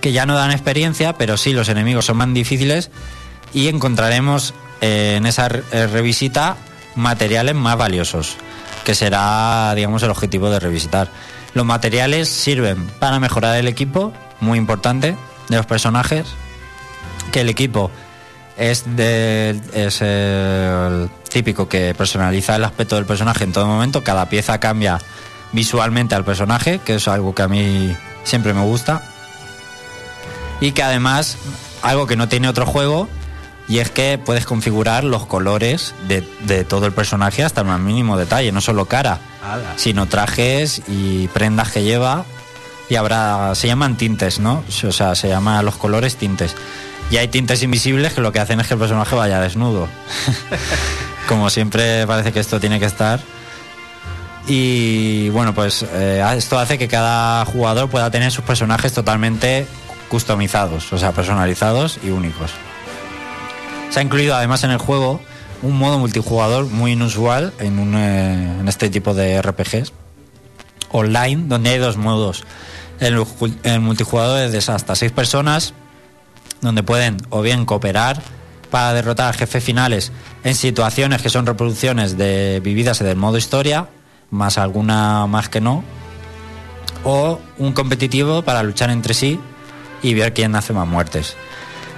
que 0.00 0.12
ya 0.12 0.26
no 0.26 0.34
dan 0.36 0.52
experiencia, 0.52 1.14
pero 1.14 1.36
sí 1.36 1.52
los 1.52 1.68
enemigos 1.68 2.04
son 2.04 2.18
más 2.18 2.32
difíciles 2.32 2.90
y 3.52 3.68
encontraremos 3.68 4.54
en 4.80 5.26
esa 5.26 5.46
eh, 5.46 5.86
revisita 5.86 6.56
materiales 6.94 7.54
más 7.54 7.76
valiosos, 7.76 8.36
que 8.84 8.94
será, 8.94 9.72
digamos, 9.74 10.02
el 10.02 10.10
objetivo 10.10 10.50
de 10.50 10.60
revisitar. 10.60 11.08
Los 11.54 11.66
materiales 11.66 12.28
sirven 12.28 12.86
para 12.98 13.20
mejorar 13.20 13.56
el 13.56 13.68
equipo, 13.68 14.12
muy 14.40 14.58
importante, 14.58 15.16
de 15.48 15.56
los 15.56 15.66
personajes, 15.66 16.26
que 17.32 17.40
el 17.40 17.48
equipo 17.48 17.90
es, 18.56 18.84
de, 18.96 19.60
es 19.72 20.00
el 20.02 21.10
típico 21.28 21.68
que 21.68 21.94
personaliza 21.94 22.56
el 22.56 22.64
aspecto 22.64 22.96
del 22.96 23.06
personaje 23.06 23.44
en 23.44 23.52
todo 23.52 23.66
momento, 23.66 24.02
cada 24.02 24.28
pieza 24.28 24.58
cambia 24.58 24.98
visualmente 25.52 26.14
al 26.14 26.24
personaje, 26.24 26.80
que 26.84 26.96
es 26.96 27.08
algo 27.08 27.34
que 27.34 27.42
a 27.42 27.48
mí 27.48 27.96
siempre 28.24 28.54
me 28.54 28.62
gusta. 28.62 29.02
Y 30.60 30.72
que 30.72 30.82
además, 30.82 31.36
algo 31.82 32.06
que 32.06 32.16
no 32.16 32.28
tiene 32.28 32.48
otro 32.48 32.66
juego, 32.66 33.08
y 33.68 33.78
es 33.78 33.90
que 33.90 34.18
puedes 34.18 34.46
configurar 34.46 35.02
los 35.04 35.26
colores 35.26 35.94
de, 36.06 36.26
de 36.42 36.64
todo 36.64 36.86
el 36.86 36.92
personaje 36.92 37.42
hasta 37.42 37.62
el 37.62 37.66
más 37.66 37.80
mínimo 37.80 38.16
detalle, 38.16 38.52
no 38.52 38.60
solo 38.60 38.86
cara, 38.86 39.18
ala. 39.42 39.74
sino 39.76 40.06
trajes 40.06 40.82
y 40.86 41.28
prendas 41.28 41.72
que 41.72 41.82
lleva. 41.82 42.24
Y 42.88 42.94
habrá, 42.94 43.52
se 43.56 43.66
llaman 43.66 43.96
tintes, 43.96 44.38
¿no? 44.38 44.62
O 44.86 44.92
sea, 44.92 45.16
se 45.16 45.28
llaman 45.28 45.64
los 45.64 45.74
colores 45.74 46.14
tintes. 46.16 46.54
Y 47.10 47.16
hay 47.16 47.26
tintes 47.26 47.62
invisibles 47.64 48.12
que 48.12 48.20
lo 48.20 48.30
que 48.30 48.38
hacen 48.38 48.60
es 48.60 48.68
que 48.68 48.74
el 48.74 48.80
personaje 48.80 49.16
vaya 49.16 49.40
desnudo. 49.40 49.88
Como 51.28 51.50
siempre 51.50 52.06
parece 52.06 52.32
que 52.32 52.38
esto 52.38 52.60
tiene 52.60 52.78
que 52.78 52.86
estar. 52.86 53.18
Y 54.46 55.28
bueno, 55.30 55.52
pues 55.52 55.84
eh, 55.92 56.24
esto 56.36 56.58
hace 56.60 56.78
que 56.78 56.86
cada 56.86 57.44
jugador 57.44 57.90
pueda 57.90 58.10
tener 58.12 58.30
sus 58.30 58.44
personajes 58.44 58.92
totalmente 58.92 59.66
customizados, 60.08 60.92
o 60.92 60.98
sea, 60.98 61.10
personalizados 61.10 61.98
y 62.04 62.10
únicos. 62.10 62.52
Se 63.96 64.00
ha 64.00 64.02
incluido 64.02 64.36
además 64.36 64.62
en 64.62 64.72
el 64.72 64.76
juego 64.76 65.22
un 65.62 65.78
modo 65.78 65.98
multijugador 65.98 66.66
muy 66.66 66.92
inusual 66.92 67.54
en, 67.58 67.94
eh, 67.96 68.62
este 68.66 68.90
tipo 68.90 69.14
de 69.14 69.40
RPGs 69.40 69.94
online, 70.90 71.44
donde 71.46 71.70
hay 71.70 71.78
dos 71.78 71.96
modos. 71.96 72.44
El, 73.00 73.24
el 73.62 73.80
multijugador 73.80 74.40
es 74.40 74.52
de 74.52 74.70
hasta 74.70 74.94
seis 74.94 75.12
personas, 75.12 75.72
donde 76.60 76.82
pueden 76.82 77.16
o 77.30 77.40
bien 77.40 77.64
cooperar 77.64 78.20
para 78.70 78.92
derrotar 78.92 79.30
a 79.30 79.32
jefes 79.32 79.64
finales 79.64 80.12
en 80.44 80.54
situaciones 80.54 81.22
que 81.22 81.30
son 81.30 81.46
reproducciones 81.46 82.18
de 82.18 82.60
vividas 82.62 82.98
del 82.98 83.16
modo 83.16 83.38
historia, 83.38 83.88
más 84.28 84.58
alguna 84.58 85.26
más 85.26 85.48
que 85.48 85.62
no, 85.62 85.82
o 87.02 87.40
un 87.56 87.72
competitivo 87.72 88.42
para 88.42 88.62
luchar 88.62 88.90
entre 88.90 89.14
sí 89.14 89.40
y 90.02 90.12
ver 90.12 90.34
quién 90.34 90.54
hace 90.54 90.74
más 90.74 90.86
muertes. 90.86 91.34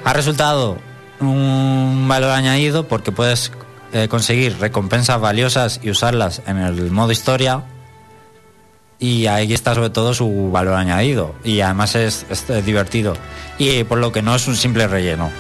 Ha 0.05 0.13
resultado 0.13 0.79
un 1.21 2.07
valor 2.09 2.31
añadido 2.31 2.87
porque 2.89 3.13
puedes 3.13 3.51
eh, 3.93 4.09
conseguir 4.09 4.59
recompensas 4.59 5.21
valiosas 5.21 5.81
y 5.83 5.91
usarlas 5.91 6.43
en 6.47 6.59
el 6.59 6.91
modo 6.91 7.13
historia 7.13 7.63
y 9.01 9.27
ahí 9.27 9.53
está 9.53 9.75
sobre 9.75 9.91
todo 9.91 10.13
su 10.15 10.51
valor 10.51 10.75
añadido 10.75 11.35
y 11.45 11.61
además 11.61 11.95
es, 11.95 12.27
es, 12.31 12.49
eh, 12.51 12.63
divertido 12.63 13.15
y 13.59 13.85
por 13.85 13.99
lo 13.99 14.13
que 14.13 14.23
no 14.23 14.35
es 14.35 14.47
un 14.49 14.57
simple 14.57 14.87
relleno. 14.87 15.31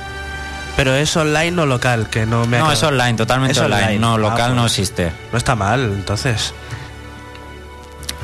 Pero 0.77 0.95
es 0.95 1.17
online 1.17 1.61
o 1.61 1.67
local, 1.67 2.09
que 2.09 2.25
no 2.25 2.47
me 2.47 2.59
No, 2.59 2.71
es 2.71 2.81
online, 2.85 3.15
totalmente 3.15 3.51
Es 3.53 3.59
online. 3.59 3.83
online. 3.83 3.99
No, 3.99 4.15
Ah, 4.15 4.19
local 4.19 4.55
no 4.55 4.63
pues. 4.63 4.79
existe. 4.79 5.11
No 5.33 5.39
está 5.39 5.57
mal, 5.57 5.81
entonces. 5.93 6.55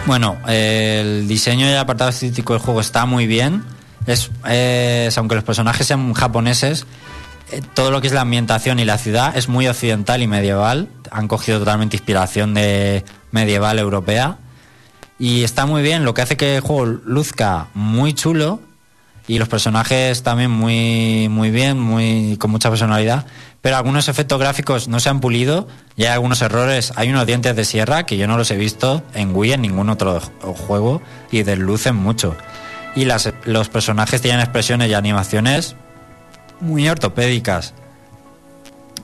Bueno, 0.06 0.36
eh, 0.46 1.00
el 1.04 1.26
diseño 1.28 1.66
y 1.66 1.70
el 1.70 1.78
apartado 1.78 2.10
estético 2.10 2.52
del 2.52 2.62
juego 2.62 2.80
está 2.80 3.06
muy 3.06 3.26
bien. 3.26 3.64
Es, 4.06 4.30
es- 4.48 5.16
aunque 5.18 5.34
los 5.34 5.42
personajes 5.44 5.86
sean 5.86 6.12
japoneses, 6.12 6.82
eh, 6.82 6.86
todo 7.74 7.90
lo 7.90 8.00
que 8.00 8.06
es 8.08 8.12
la 8.12 8.22
ambientación 8.22 8.78
y 8.80 8.84
la 8.84 8.98
ciudad 8.98 9.36
es 9.36 9.48
muy 9.48 9.66
occidental 9.68 10.22
y 10.22 10.26
medieval. 10.26 10.88
Han 11.10 11.28
cogido 11.28 11.58
totalmente 11.58 11.96
inspiración 11.96 12.54
de 12.54 13.04
medieval 13.30 13.78
europea. 13.78 14.38
Y 15.18 15.44
está 15.44 15.64
muy 15.66 15.82
bien, 15.82 16.04
lo 16.04 16.12
que 16.14 16.22
hace 16.22 16.36
que 16.36 16.56
el 16.56 16.60
juego 16.62 16.86
luzca 16.86 17.68
muy 17.74 18.14
chulo 18.14 18.60
y 19.26 19.38
los 19.38 19.48
personajes 19.48 20.22
también 20.22 20.50
muy, 20.50 21.28
muy 21.30 21.50
bien, 21.50 21.78
muy, 21.78 22.36
con 22.38 22.50
mucha 22.50 22.68
personalidad. 22.68 23.24
Pero 23.62 23.76
algunos 23.76 24.08
efectos 24.08 24.38
gráficos 24.38 24.88
no 24.88 25.00
se 25.00 25.08
han 25.08 25.20
pulido 25.20 25.68
y 25.96 26.02
hay 26.02 26.10
algunos 26.10 26.42
errores. 26.42 26.92
Hay 26.96 27.10
unos 27.10 27.26
dientes 27.26 27.56
de 27.56 27.64
sierra 27.64 28.04
que 28.04 28.16
yo 28.16 28.26
no 28.26 28.36
los 28.36 28.50
he 28.50 28.56
visto 28.56 29.02
en 29.14 29.34
Wii 29.34 29.52
en 29.52 29.62
ningún 29.62 29.88
otro 29.88 30.20
ju- 30.20 30.54
juego 30.54 31.00
y 31.30 31.42
deslucen 31.44 31.94
mucho. 31.96 32.36
Y 32.96 33.06
los 33.06 33.68
personajes 33.70 34.20
tienen 34.20 34.40
expresiones 34.40 34.90
y 34.90 34.94
animaciones 34.94 35.76
muy 36.60 36.88
ortopédicas. 36.88 37.74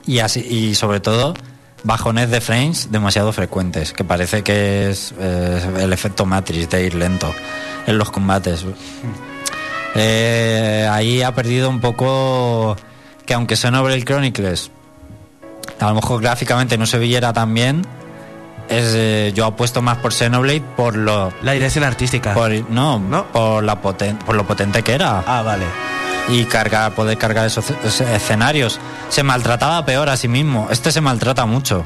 Y, 0.05 0.19
así, 0.19 0.39
y 0.41 0.75
sobre 0.75 0.99
todo 0.99 1.33
bajones 1.83 2.29
de 2.29 2.41
frames 2.41 2.91
demasiado 2.91 3.31
frecuentes, 3.33 3.93
que 3.93 4.03
parece 4.03 4.43
que 4.43 4.89
es 4.89 5.13
eh, 5.19 5.61
el 5.79 5.93
efecto 5.93 6.25
Matrix 6.25 6.69
de 6.69 6.85
ir 6.85 6.95
lento 6.95 7.31
en 7.87 7.97
los 7.97 8.09
combates. 8.11 8.65
Eh, 9.95 10.87
ahí 10.89 11.21
ha 11.21 11.33
perdido 11.35 11.69
un 11.69 11.81
poco 11.81 12.75
que 13.25 13.33
aunque 13.33 13.55
Xenoblade 13.55 14.03
Chronicles 14.03 14.71
a 15.79 15.89
lo 15.89 15.95
mejor 15.95 16.21
gráficamente 16.21 16.77
no 16.77 16.85
se 16.85 16.97
viera 16.99 17.33
tan 17.33 17.53
bien, 17.53 17.81
es, 18.69 18.93
eh, 18.95 19.31
yo 19.35 19.45
apuesto 19.45 19.81
más 19.81 19.97
por 19.97 20.13
Xenoblade 20.13 20.61
por 20.77 20.95
lo... 20.95 21.33
La 21.41 21.53
dirección 21.53 21.83
artística. 21.83 22.33
Por, 22.33 22.51
no, 22.69 22.99
¿No? 22.99 23.25
Por, 23.27 23.63
la 23.63 23.81
poten- 23.81 24.17
por 24.19 24.35
lo 24.35 24.45
potente 24.45 24.81
que 24.83 24.93
era. 24.93 25.23
Ah, 25.25 25.41
vale. 25.41 25.65
Y 26.29 26.45
cargar, 26.45 26.93
poder 26.93 27.17
cargar 27.17 27.47
esos 27.47 27.69
escenarios. 28.01 28.79
Se 29.09 29.23
maltrataba 29.23 29.85
peor 29.85 30.09
a 30.09 30.17
sí 30.17 30.27
mismo. 30.27 30.67
Este 30.71 30.91
se 30.91 31.01
maltrata 31.01 31.45
mucho. 31.45 31.83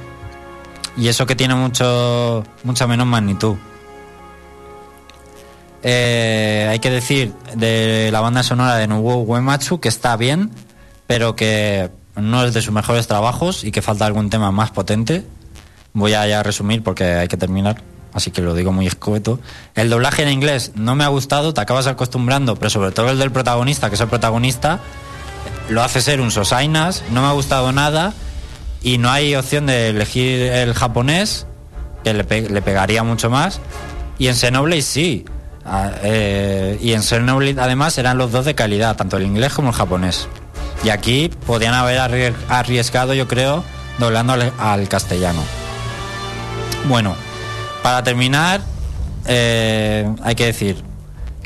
Y 0.98 1.08
eso 1.08 1.26
que 1.26 1.36
tiene 1.36 1.56
mucho, 1.56 2.44
mucha 2.64 2.88
menos 2.88 3.08
magnitud. 3.08 3.56
Eh, 5.84 6.68
hay 6.70 6.80
que 6.80 6.90
decir 6.90 7.34
de 7.54 8.10
la 8.12 8.20
banda 8.20 8.42
sonora 8.42 8.76
de 8.78 8.88
Nobuo 8.88 9.18
Uematsu 9.18 9.80
que 9.80 9.88
está 9.88 10.18
bien, 10.18 10.50
pero 11.06 11.36
que 11.36 11.92
no 12.16 12.44
es 12.44 12.54
de 12.54 12.62
sus 12.62 12.74
mejores 12.74 13.08
trabajos 13.08 13.64
y 13.64 13.72
que 13.72 13.82
falta 13.82 14.06
algún 14.06 14.30
tema 14.30 14.52
más 14.52 14.72
potente. 14.72 15.24
Voy 15.94 16.14
a 16.14 16.26
ya 16.28 16.42
resumir 16.44 16.82
porque 16.82 17.04
hay 17.04 17.28
que 17.28 17.38
terminar, 17.38 17.82
así 18.16 18.32
que 18.32 18.42
lo 18.42 18.56
digo 18.56 18.72
muy 18.72 18.88
escueto. 18.88 19.40
El 19.76 19.92
doblaje 19.92 20.24
en 20.24 20.30
inglés 20.30 20.72
no 20.74 20.96
me 20.96 21.04
ha 21.04 21.10
gustado, 21.10 21.54
te 21.54 21.62
acabas 21.62 21.86
acostumbrando, 21.86 22.56
pero 22.56 22.72
sobre 22.72 22.92
todo 22.92 23.12
el 23.12 23.20
del 23.20 23.30
protagonista, 23.32 23.90
que 23.90 23.96
es 23.96 24.02
el 24.02 24.08
protagonista, 24.08 24.80
lo 25.70 25.84
hace 25.84 26.02
ser 26.02 26.20
un 26.22 26.32
sosainas, 26.32 27.04
no 27.12 27.22
me 27.22 27.28
ha 27.28 27.32
gustado 27.34 27.72
nada 27.72 28.14
y 28.82 28.98
no 28.98 29.12
hay 29.12 29.36
opción 29.36 29.66
de 29.68 29.90
elegir 29.90 30.42
el 30.42 30.74
japonés, 30.74 31.46
que 32.04 32.14
le, 32.14 32.24
pe- 32.24 32.50
le 32.50 32.62
pegaría 32.62 33.04
mucho 33.04 33.30
más. 33.30 33.60
Y 34.18 34.28
en 34.28 34.36
Xenoblade 34.36 34.82
sí. 34.82 35.26
Ah, 35.66 35.90
eh, 36.04 36.78
y 36.82 36.94
en 36.94 37.02
Xenoblade 37.02 37.60
además 37.60 37.98
eran 37.98 38.18
los 38.20 38.32
dos 38.32 38.46
de 38.46 38.54
calidad, 38.56 38.96
tanto 38.96 39.18
el 39.18 39.24
inglés 39.24 39.54
como 39.54 39.70
el 39.70 39.76
japonés. 39.76 40.28
Y 40.84 40.90
aquí 40.90 41.32
podían 41.48 41.74
haber 41.74 41.98
arrie- 42.00 42.36
arriesgado, 42.48 43.14
yo 43.16 43.28
creo, 43.28 43.64
doblando 43.98 44.34
al 44.60 44.88
castellano. 44.88 45.42
Bueno, 46.88 47.16
para 47.86 48.02
terminar, 48.02 48.62
eh, 49.28 50.12
hay 50.24 50.34
que 50.34 50.48
decir 50.48 50.84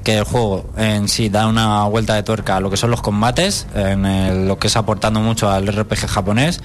que 0.06 0.20
el 0.20 0.24
juego 0.24 0.70
en 0.78 1.10
sí 1.10 1.28
da 1.28 1.48
una 1.48 1.84
vuelta 1.84 2.16
de 2.16 2.24
tuerca 2.24 2.56
a 2.56 2.60
lo 2.62 2.70
que 2.70 2.78
son 2.78 2.92
los 2.92 3.02
combates, 3.02 3.68
en 3.76 4.48
lo 4.48 4.58
que 4.58 4.68
es 4.68 4.78
aportando 4.78 5.20
mucho 5.20 5.52
al 5.52 5.68
RPG 5.68 6.08
japonés, 6.08 6.62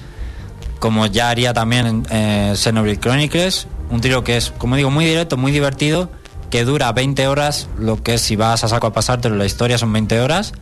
como 0.79 1.07
ya 1.07 1.29
haría 1.29 1.53
también 1.53 1.87
en 1.87 2.07
eh, 2.09 2.53
Xenoblade 2.55 3.01
Chronicles, 3.01 3.67
un 3.89 3.99
tiro 3.99 4.23
que 4.23 4.37
es, 4.37 4.53
como 4.57 4.77
digo, 4.77 4.91
muy 4.91 5.03
directo, 5.03 5.35
muy 5.35 5.51
divertido, 5.51 6.09
que 6.49 6.63
dura 6.63 6.93
20 6.93 7.27
horas, 7.27 7.67
lo 7.77 8.01
que 8.01 8.13
es 8.13 8.21
si 8.21 8.37
vas 8.37 8.63
a 8.63 8.69
saco 8.69 8.87
a 8.87 8.93
pasártelo, 8.93 9.35
la 9.35 9.45
historia 9.45 9.77
son 9.77 9.91
20 9.91 10.21
horas, 10.21 10.53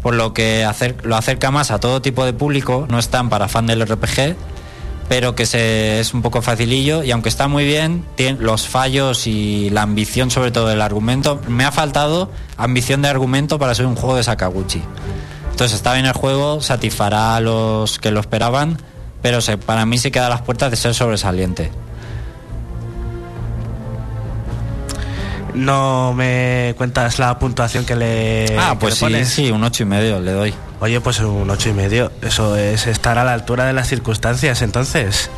por 0.00 0.14
lo 0.14 0.32
que 0.32 0.66
lo 1.02 1.16
acerca 1.16 1.50
más 1.50 1.70
a 1.70 1.80
todo 1.80 2.00
tipo 2.00 2.24
de 2.24 2.32
público, 2.32 2.86
no 2.88 2.98
es 2.98 3.10
tan 3.10 3.28
para 3.28 3.46
fan 3.46 3.66
del 3.66 3.86
RPG, 3.86 4.36
pero 5.08 5.34
que 5.34 5.46
se, 5.46 6.00
es 6.00 6.12
un 6.14 6.20
poco 6.22 6.42
facilillo 6.42 7.02
y 7.02 7.10
aunque 7.12 7.28
está 7.30 7.48
muy 7.48 7.64
bien, 7.64 8.04
tiene 8.14 8.38
los 8.40 8.68
fallos 8.68 9.26
y 9.26 9.70
la 9.70 9.82
ambición 9.82 10.30
sobre 10.30 10.50
todo 10.50 10.68
del 10.68 10.82
argumento, 10.82 11.40
me 11.48 11.64
ha 11.64 11.72
faltado 11.72 12.30
ambición 12.56 13.00
de 13.02 13.08
argumento 13.08 13.58
para 13.58 13.74
ser 13.74 13.86
un 13.86 13.96
juego 13.96 14.16
de 14.16 14.22
Sakaguchi. 14.22 14.82
Entonces 15.50 15.76
está 15.76 15.94
bien 15.94 16.06
el 16.06 16.12
juego, 16.12 16.60
satisfará 16.60 17.36
a 17.36 17.40
los 17.40 17.98
que 17.98 18.10
lo 18.10 18.20
esperaban, 18.20 18.78
pero 19.22 19.40
se- 19.40 19.58
para 19.58 19.86
mí 19.86 19.98
se 19.98 20.10
queda 20.12 20.26
a 20.26 20.30
las 20.30 20.42
puertas 20.42 20.70
de 20.70 20.76
ser 20.76 20.94
sobresaliente. 20.94 21.70
No 25.54 26.12
me 26.14 26.74
cuentas 26.76 27.18
la 27.18 27.38
puntuación 27.38 27.84
que 27.84 27.96
le. 27.96 28.56
ah, 28.58 28.70
que 28.72 28.76
pues 28.76 29.02
le 29.02 29.24
sí, 29.24 29.46
sí, 29.46 29.50
un 29.50 29.64
ocho 29.64 29.82
y 29.82 29.86
medio 29.86 30.20
le 30.20 30.32
doy. 30.32 30.54
Oye, 30.80 31.00
pues 31.00 31.20
un 31.20 31.50
ocho 31.50 31.68
y 31.68 31.72
medio. 31.72 32.12
Eso 32.22 32.56
es 32.56 32.86
estar 32.86 33.18
a 33.18 33.24
la 33.24 33.32
altura 33.32 33.64
de 33.64 33.72
las 33.72 33.88
circunstancias, 33.88 34.62
entonces. 34.62 35.30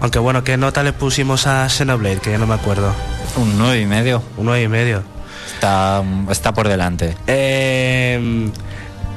Aunque 0.00 0.18
bueno, 0.18 0.44
¿qué 0.44 0.56
nota 0.56 0.82
le 0.82 0.92
pusimos 0.92 1.46
a 1.46 1.68
Xenoblade? 1.68 2.18
Que 2.18 2.30
ya 2.30 2.38
no 2.38 2.46
me 2.46 2.54
acuerdo. 2.54 2.92
Un 3.36 3.58
nueve 3.58 3.80
y 3.80 3.86
medio. 3.86 4.22
Un 4.36 4.46
nueve 4.46 4.62
y 4.62 4.68
medio. 4.68 5.02
Está, 5.54 6.02
está 6.30 6.54
por 6.54 6.68
delante. 6.68 7.16
Eh, 7.26 8.50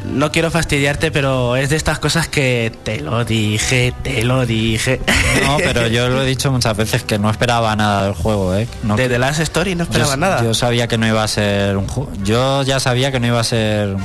no 0.06 0.32
quiero 0.32 0.51
fastidiarte, 0.51 1.12
pero 1.12 1.56
es 1.56 1.70
de 1.70 1.78
estas 1.78 1.99
cosas 1.99 2.28
que 2.28 2.72
te 2.84 2.99
lo 2.99 3.24
dije, 3.24 3.93
te 4.04 4.24
lo 4.24 4.45
dije. 4.45 4.99
No, 5.45 5.58
pero 5.64 5.88
yo 5.88 6.10
lo 6.10 6.24
he 6.24 6.26
dicho 6.26 6.51
muchas 6.51 6.76
veces 6.76 7.04
que 7.04 7.18
no 7.20 7.30
esperaba 7.30 7.76
nada 7.76 8.04
del 8.06 8.14
juego, 8.14 8.56
¿eh? 8.56 8.68
No, 8.84 8.95
de 8.95 9.08
The 9.08 9.20
Last 9.20 9.39
Story 9.39 9.76
no 9.76 9.84
esperaba 9.84 10.12
yo, 10.12 10.18
nada. 10.18 10.43
Yo 10.43 10.54
sabía 10.54 10.88
que 10.88 10.97
no 10.97 11.08
iba 11.08 11.24
a 11.24 11.28
ser 11.28 11.78
un 11.78 11.88
juego. 11.88 12.12
Yo 12.24 12.64
ya 12.64 12.80
sabía 12.80 13.12
que 13.12 13.20
no 13.20 13.28
iba 13.28 13.39
a 13.39 13.43
ser 13.43 13.95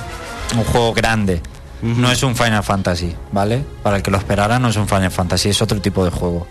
un 0.57 0.65
juego 0.65 0.93
grande. 0.95 1.41
No 1.83 2.11
es 2.11 2.23
un 2.25 2.35
Final 2.35 2.65
Fantasy, 2.65 3.15
¿vale? 3.31 3.65
Para 3.83 3.99
el 3.99 4.03
que 4.03 4.11
lo 4.11 4.19
esperara, 4.19 4.59
no 4.59 4.69
es 4.69 4.77
un 4.77 4.89
Final 4.89 5.13
Fantasy, 5.13 5.51
es 5.51 5.63
otro 5.63 5.81
tipo 5.81 6.05
de 6.05 6.11
juego. 6.11 6.47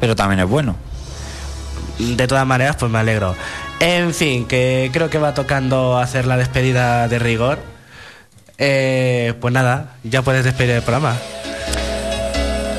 Pero 0.00 0.14
también 0.14 0.40
es 0.40 0.48
bueno. 0.48 0.76
De 1.98 2.26
todas 2.28 2.46
maneras, 2.46 2.76
pues 2.76 2.90
me 2.90 2.98
alegro. 2.98 3.34
En 3.80 4.14
fin, 4.14 4.46
que 4.46 4.90
creo 4.92 5.10
que 5.10 5.18
va 5.18 5.34
tocando 5.34 5.98
hacer 5.98 6.26
la 6.26 6.36
despedida 6.36 7.08
de 7.08 7.18
rigor. 7.18 7.58
Eh, 8.58 9.34
pues 9.40 9.52
nada, 9.52 9.96
ya 10.04 10.22
puedes 10.22 10.44
despedir 10.44 10.70
el 10.76 10.82
programa. 10.82 11.16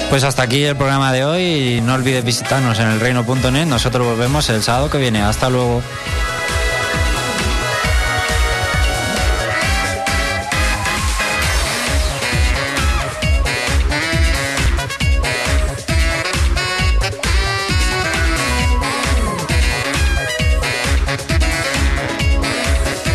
Pues 0.09 0.23
hasta 0.23 0.43
aquí 0.43 0.63
el 0.63 0.77
programa 0.77 1.11
de 1.11 1.25
hoy 1.25 1.81
no 1.83 1.95
olvides 1.95 2.23
visitarnos 2.23 2.79
en 2.79 2.87
elreino.net. 2.87 3.65
Nosotros 3.65 4.07
volvemos 4.07 4.47
el 4.49 4.61
sábado 4.63 4.89
que 4.89 4.97
viene. 4.97 5.21
Hasta 5.21 5.49
luego. 5.49 5.81